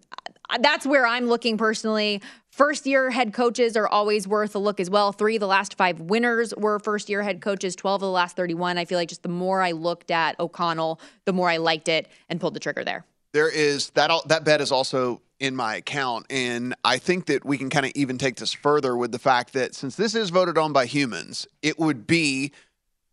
that's 0.61 0.87
where 0.87 1.07
I'm 1.07 1.27
looking 1.27 1.59
personally. 1.59 2.23
First 2.51 2.87
year 2.87 3.11
head 3.11 3.33
coaches 3.33 3.77
are 3.77 3.87
always 3.87 4.27
worth 4.27 4.55
a 4.55 4.59
look 4.59 4.81
as 4.81 4.89
well. 4.89 5.13
Three 5.13 5.37
of 5.37 5.41
the 5.41 5.47
last 5.47 5.77
five 5.77 6.01
winners 6.01 6.55
were 6.57 6.79
first 6.79 7.09
year 7.09 7.23
head 7.23 7.41
coaches, 7.41 7.77
12 7.77 8.03
of 8.03 8.07
the 8.07 8.11
last 8.11 8.37
31. 8.37 8.79
I 8.79 8.85
feel 8.85 8.99
like 8.99 9.09
just 9.09 9.23
the 9.23 9.29
more 9.29 9.61
I 9.61 9.73
looked 9.73 10.11
at 10.11 10.39
O'Connell, 10.41 11.01
the 11.25 11.33
more 11.33 11.51
I 11.51 11.59
liked 11.59 11.89
it 11.89 12.09
and 12.29 12.41
pulled 12.41 12.55
the 12.55 12.61
trigger 12.61 12.85
there. 12.85 13.05
There 13.33 13.49
is 13.51 13.91
that 13.91 14.11
that 14.27 14.45
bet 14.45 14.61
is 14.61 14.73
also 14.73 15.21
in 15.41 15.55
my 15.55 15.77
account, 15.77 16.27
and 16.31 16.75
I 16.85 16.99
think 16.99 17.27
that 17.27 17.45
we 17.45 17.59
can 17.59 17.71
kind 17.71 17.87
of 17.87 17.93
even 17.95 18.19
take 18.19 18.37
this 18.37 18.53
further 18.53 18.97
with 18.97 19.13
the 19.13 19.19
fact 19.19 19.53
that 19.53 19.75
since 19.75 19.95
this 19.95 20.15
is 20.15 20.31
voted 20.31 20.59
on 20.59 20.73
by 20.73 20.87
humans, 20.87 21.47
it 21.63 21.79
would 21.79 22.07
be 22.07 22.53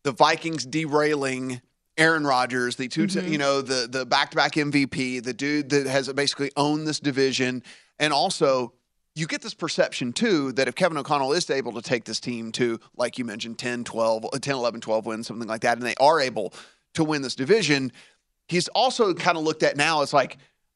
the 0.03 0.11
Vikings 0.11 0.65
derailing 0.65 1.61
Aaron 1.97 2.25
Rodgers, 2.25 2.75
the 2.75 2.87
2 2.87 3.05
Mhm. 3.07 3.29
you 3.29 3.37
know 3.37 3.61
the 3.61 3.87
the 3.87 4.05
back 4.05 4.31
to 4.31 4.35
back 4.35 4.53
MVP, 4.57 5.19
the 5.19 5.33
dude 5.33 5.69
that 5.69 5.85
has 5.87 6.11
basically 6.13 6.51
owned 6.57 6.87
this 6.87 6.99
division, 6.99 7.63
and 7.99 8.11
also. 8.13 8.73
You 9.17 9.27
get 9.27 9.41
this 9.41 9.53
perception 9.53 10.11
too 10.11 10.51
that 10.51 10.67
if 10.67 10.75
Kevin 10.75 10.97
O'Connell 10.97 11.31
is 11.31 11.49
able 11.49 11.71
to 11.71 11.81
take 11.81 12.03
this 12.03 12.19
team 12.19 12.51
to, 12.51 12.81
like 12.97 13.17
you 13.17 13.23
mentioned, 13.23 13.57
10, 13.57 13.85
12, 13.85 14.25
10, 14.41 14.55
11, 14.55 14.81
12 14.81 15.05
wins, 15.05 15.25
something 15.25 15.47
like 15.47 15.61
that, 15.61 15.77
and 15.77 15.87
they 15.87 15.95
are 16.01 16.19
able 16.19 16.53
to 16.95 17.03
win 17.05 17.21
this 17.21 17.33
division, 17.33 17.93
he's 18.49 18.67
also 18.67 19.13
kind 19.13 19.37
of 19.37 19.45
looked 19.45 19.63
at 19.63 19.77
now 19.77 20.01
as 20.01 20.11
like, 20.11 20.35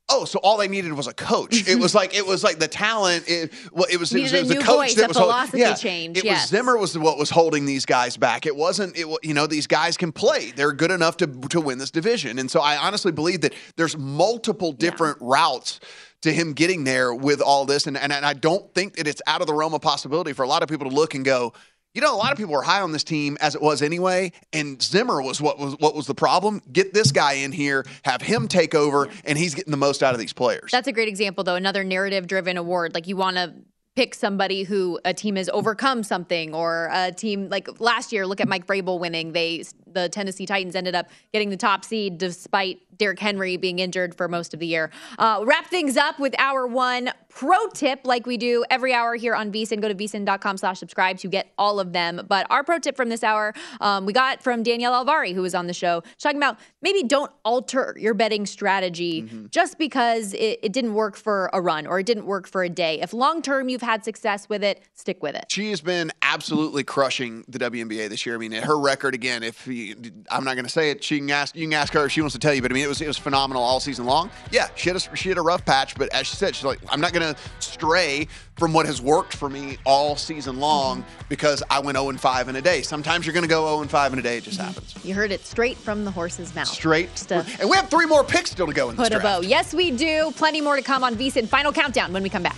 oh, 0.10 0.26
so 0.26 0.39
all 0.39 0.57
they 0.57 0.68
needed 0.68 0.91
was 0.93 1.07
a 1.07 1.14
coach. 1.14 1.68
it 1.68 1.80
was 1.80 1.95
like 1.99 2.16
it 2.16 2.26
was 2.26 2.43
like 2.43 2.60
the 2.60 2.68
talent. 2.68 3.26
It, 3.28 3.53
well, 3.72 3.86
it 3.89 3.97
was, 3.97 4.14
it 4.14 4.22
was, 4.22 4.34
it 4.34 4.39
was 4.41 4.49
the 4.49 4.55
new 4.55 4.62
coach 4.62 4.76
voice, 4.76 4.95
that 4.95 5.05
a 5.05 5.07
was 5.10 5.18
philosophy 5.18 5.60
yeah, 5.60 5.74
change, 5.74 6.18
It 6.18 6.24
yes. 6.24 6.43
was 6.43 6.49
Zimmer 6.49 6.78
was 6.78 6.97
what 6.97 7.18
was 7.18 7.30
holding 7.30 7.66
these 7.66 7.86
guys 7.86 8.18
back. 8.18 8.45
It 8.45 8.55
wasn't. 8.55 8.97
It 8.97 9.07
you 9.24 9.34
know 9.34 9.47
these 9.47 9.68
guys 9.68 9.97
can 9.97 10.12
play. 10.12 10.51
They're 10.51 10.74
good 10.74 10.91
enough 10.91 11.18
to 11.18 11.28
to 11.28 11.62
win 11.62 11.78
this 11.78 11.91
division. 11.91 12.39
And 12.39 12.49
so 12.49 12.60
I 12.60 12.78
honestly 12.78 13.12
believe 13.12 13.41
that 13.41 13.53
there's 13.76 13.97
multiple 13.97 14.72
different 14.72 15.18
routes. 15.22 15.80
To 16.24 16.34
him 16.34 16.51
getting 16.51 16.84
there 16.84 17.14
with 17.14 17.39
all 17.39 17.66
this, 17.66 17.88
and, 17.88 17.95
and 17.95 18.12
and 18.12 18.26
I 18.26 18.34
don't 18.34 18.74
think 18.74 18.97
that 18.97 19.07
it's 19.07 19.22
out 19.26 19.39
of 19.39 19.47
the 19.47 19.53
realm 19.53 19.74
of 19.74 19.80
possibility 19.80 20.34
for 20.34 20.43
a 20.43 20.49
lot 20.49 20.62
of 20.62 20.68
people 20.68 20.89
to 20.89 20.93
look 20.93 21.16
and 21.16 21.24
go, 21.24 21.53
you 21.93 22.01
know, 22.01 22.13
a 22.13 22.17
lot 22.17 22.31
of 22.31 22.37
people 22.37 22.53
were 22.53 22.61
high 22.61 22.81
on 22.81 22.91
this 22.91 23.03
team 23.03 23.37
as 23.41 23.55
it 23.55 23.61
was 23.61 23.81
anyway, 23.81 24.31
and 24.53 24.81
Zimmer 24.81 25.21
was 25.21 25.41
what 25.41 25.57
was 25.57 25.75
what 25.79 25.95
was 25.95 26.07
the 26.07 26.15
problem. 26.15 26.61
Get 26.71 26.93
this 26.93 27.11
guy 27.11 27.33
in 27.33 27.51
here, 27.51 27.85
have 28.03 28.21
him 28.21 28.47
take 28.47 28.75
over, 28.75 29.09
and 29.25 29.37
he's 29.37 29.55
getting 29.55 29.71
the 29.71 29.77
most 29.77 30.03
out 30.03 30.13
of 30.13 30.19
these 30.19 30.33
players. 30.33 30.71
That's 30.71 30.87
a 30.87 30.91
great 30.91 31.07
example, 31.07 31.43
though. 31.43 31.55
Another 31.55 31.83
narrative 31.83 32.27
driven 32.27 32.57
award. 32.57 32.93
Like 32.93 33.07
you 33.07 33.15
want 33.15 33.37
to 33.37 33.53
pick 33.95 34.15
somebody 34.15 34.63
who 34.63 34.99
a 35.03 35.13
team 35.13 35.35
has 35.35 35.49
overcome 35.49 36.03
something, 36.03 36.53
or 36.53 36.89
a 36.91 37.11
team 37.11 37.49
like 37.49 37.81
last 37.81 38.11
year. 38.11 38.25
Look 38.25 38.41
at 38.41 38.47
Mike 38.47 38.65
Vrabel 38.65 38.99
winning. 38.99 39.33
They 39.33 39.63
the 39.93 40.09
Tennessee 40.09 40.45
Titans 40.45 40.75
ended 40.75 40.95
up 40.95 41.07
getting 41.33 41.49
the 41.49 41.57
top 41.57 41.83
seed 41.83 42.17
despite 42.17 42.79
Derrick 42.97 43.19
Henry 43.19 43.57
being 43.57 43.79
injured 43.79 44.13
for 44.13 44.27
most 44.27 44.53
of 44.53 44.59
the 44.59 44.67
year. 44.67 44.91
Uh, 45.17 45.43
wrap 45.45 45.67
things 45.67 45.97
up 45.97 46.19
with 46.19 46.35
our 46.37 46.67
one 46.67 47.11
pro 47.29 47.67
tip, 47.73 48.01
like 48.03 48.25
we 48.25 48.37
do 48.37 48.65
every 48.69 48.93
hour 48.93 49.15
here 49.15 49.33
on 49.33 49.51
VSIN. 49.51 49.79
Go 49.81 49.87
to 49.87 49.95
vsin.com 49.95 50.57
slash 50.57 50.79
subscribe 50.79 51.17
to 51.19 51.27
get 51.27 51.51
all 51.57 51.79
of 51.79 51.93
them. 51.93 52.25
But 52.27 52.45
our 52.49 52.63
pro 52.63 52.79
tip 52.79 52.97
from 52.97 53.09
this 53.09 53.23
hour, 53.23 53.53
um, 53.79 54.05
we 54.05 54.13
got 54.13 54.43
from 54.43 54.63
Danielle 54.63 55.05
Alvari, 55.05 55.33
who 55.33 55.41
was 55.41 55.55
on 55.55 55.67
the 55.67 55.73
show, 55.73 56.03
talking 56.17 56.37
about 56.37 56.59
maybe 56.81 57.03
don't 57.03 57.31
alter 57.45 57.95
your 57.97 58.13
betting 58.13 58.45
strategy 58.45 59.29
just 59.49 59.77
because 59.77 60.33
it, 60.33 60.59
it 60.61 60.73
didn't 60.73 60.93
work 60.93 61.15
for 61.15 61.49
a 61.53 61.61
run 61.61 61.87
or 61.87 61.99
it 61.99 62.05
didn't 62.05 62.25
work 62.25 62.47
for 62.47 62.63
a 62.63 62.69
day. 62.69 62.99
If 62.99 63.13
long 63.13 63.41
term 63.41 63.69
you've 63.80 63.89
had 63.89 64.03
success 64.03 64.49
with 64.49 64.63
it, 64.63 64.84
stick 64.93 65.23
with 65.23 65.36
it. 65.36 65.45
She 65.49 65.69
has 65.69 65.82
been 65.82 66.11
absolutely 66.21 66.84
crushing 66.84 67.45
the 67.47 67.59
WNBA 67.59 68.09
this 68.09 68.25
year. 68.25 68.36
I 68.36 68.38
mean, 68.38 68.51
her 68.51 68.77
record 68.77 69.15
again. 69.15 69.41
If 69.41 69.65
you, 69.67 69.95
I'm 70.30 70.43
not 70.43 70.55
going 70.55 70.65
to 70.65 70.71
say 70.71 70.91
it, 70.91 71.03
she 71.03 71.19
can 71.19 71.30
ask. 71.30 71.55
You 71.55 71.65
can 71.65 71.73
ask 71.73 71.93
her 71.93 72.05
if 72.05 72.11
she 72.11 72.21
wants 72.21 72.34
to 72.34 72.39
tell 72.39 72.53
you. 72.53 72.61
But 72.61 72.71
I 72.71 72.73
mean, 72.73 72.84
it 72.84 72.88
was 72.88 73.01
it 73.01 73.07
was 73.07 73.17
phenomenal 73.17 73.63
all 73.63 73.80
season 73.80 74.05
long. 74.05 74.30
Yeah, 74.51 74.67
she 74.75 74.89
had 74.89 74.97
a, 74.97 75.15
she 75.15 75.30
had 75.30 75.38
a 75.38 75.41
rough 75.41 75.65
patch, 75.65 75.95
but 75.95 76.13
as 76.13 76.27
she 76.27 76.36
said, 76.36 76.55
she's 76.55 76.65
like, 76.65 76.80
I'm 76.89 77.01
not 77.01 77.13
going 77.13 77.34
to 77.34 77.39
stray 77.59 78.27
from 78.57 78.73
what 78.73 78.86
has 78.86 79.01
worked 79.01 79.34
for 79.34 79.49
me 79.49 79.77
all 79.86 80.17
season 80.17 80.59
long 80.59 81.05
because 81.30 81.63
I 81.69 81.80
went 81.80 81.97
0 81.97 82.09
and 82.09 82.19
5 82.19 82.49
in 82.49 82.57
a 82.57 82.61
day. 82.61 82.82
Sometimes 82.82 83.25
you're 83.25 83.34
going 83.34 83.43
to 83.43 83.49
go 83.49 83.65
0 83.67 83.82
and 83.82 83.89
5 83.89 84.13
in 84.13 84.19
a 84.19 84.21
day. 84.21 84.38
It 84.38 84.43
just 84.43 84.59
happens. 84.59 84.93
You 85.03 85.13
heard 85.13 85.32
it 85.32 85.45
straight 85.45 85.77
from 85.77 86.03
the 86.03 86.11
horse's 86.11 86.53
mouth. 86.53 86.67
Straight. 86.67 87.15
To 87.15 87.45
And 87.59 87.69
we 87.69 87.77
have 87.77 87.89
three 87.89 88.05
more 88.05 88.23
picks 88.23 88.51
still 88.51 88.67
to 88.67 88.73
go 88.73 88.89
in 88.89 88.97
put 88.97 89.07
a 89.07 89.11
draft. 89.11 89.23
bow. 89.23 89.39
Yes, 89.41 89.73
we 89.73 89.91
do. 89.91 90.32
Plenty 90.36 90.59
more 90.59 90.75
to 90.75 90.82
come 90.82 91.03
on 91.03 91.15
VSIN. 91.15 91.47
Final 91.47 91.71
countdown 91.71 92.11
when 92.11 92.21
we 92.21 92.30
come 92.30 92.43
back. 92.43 92.57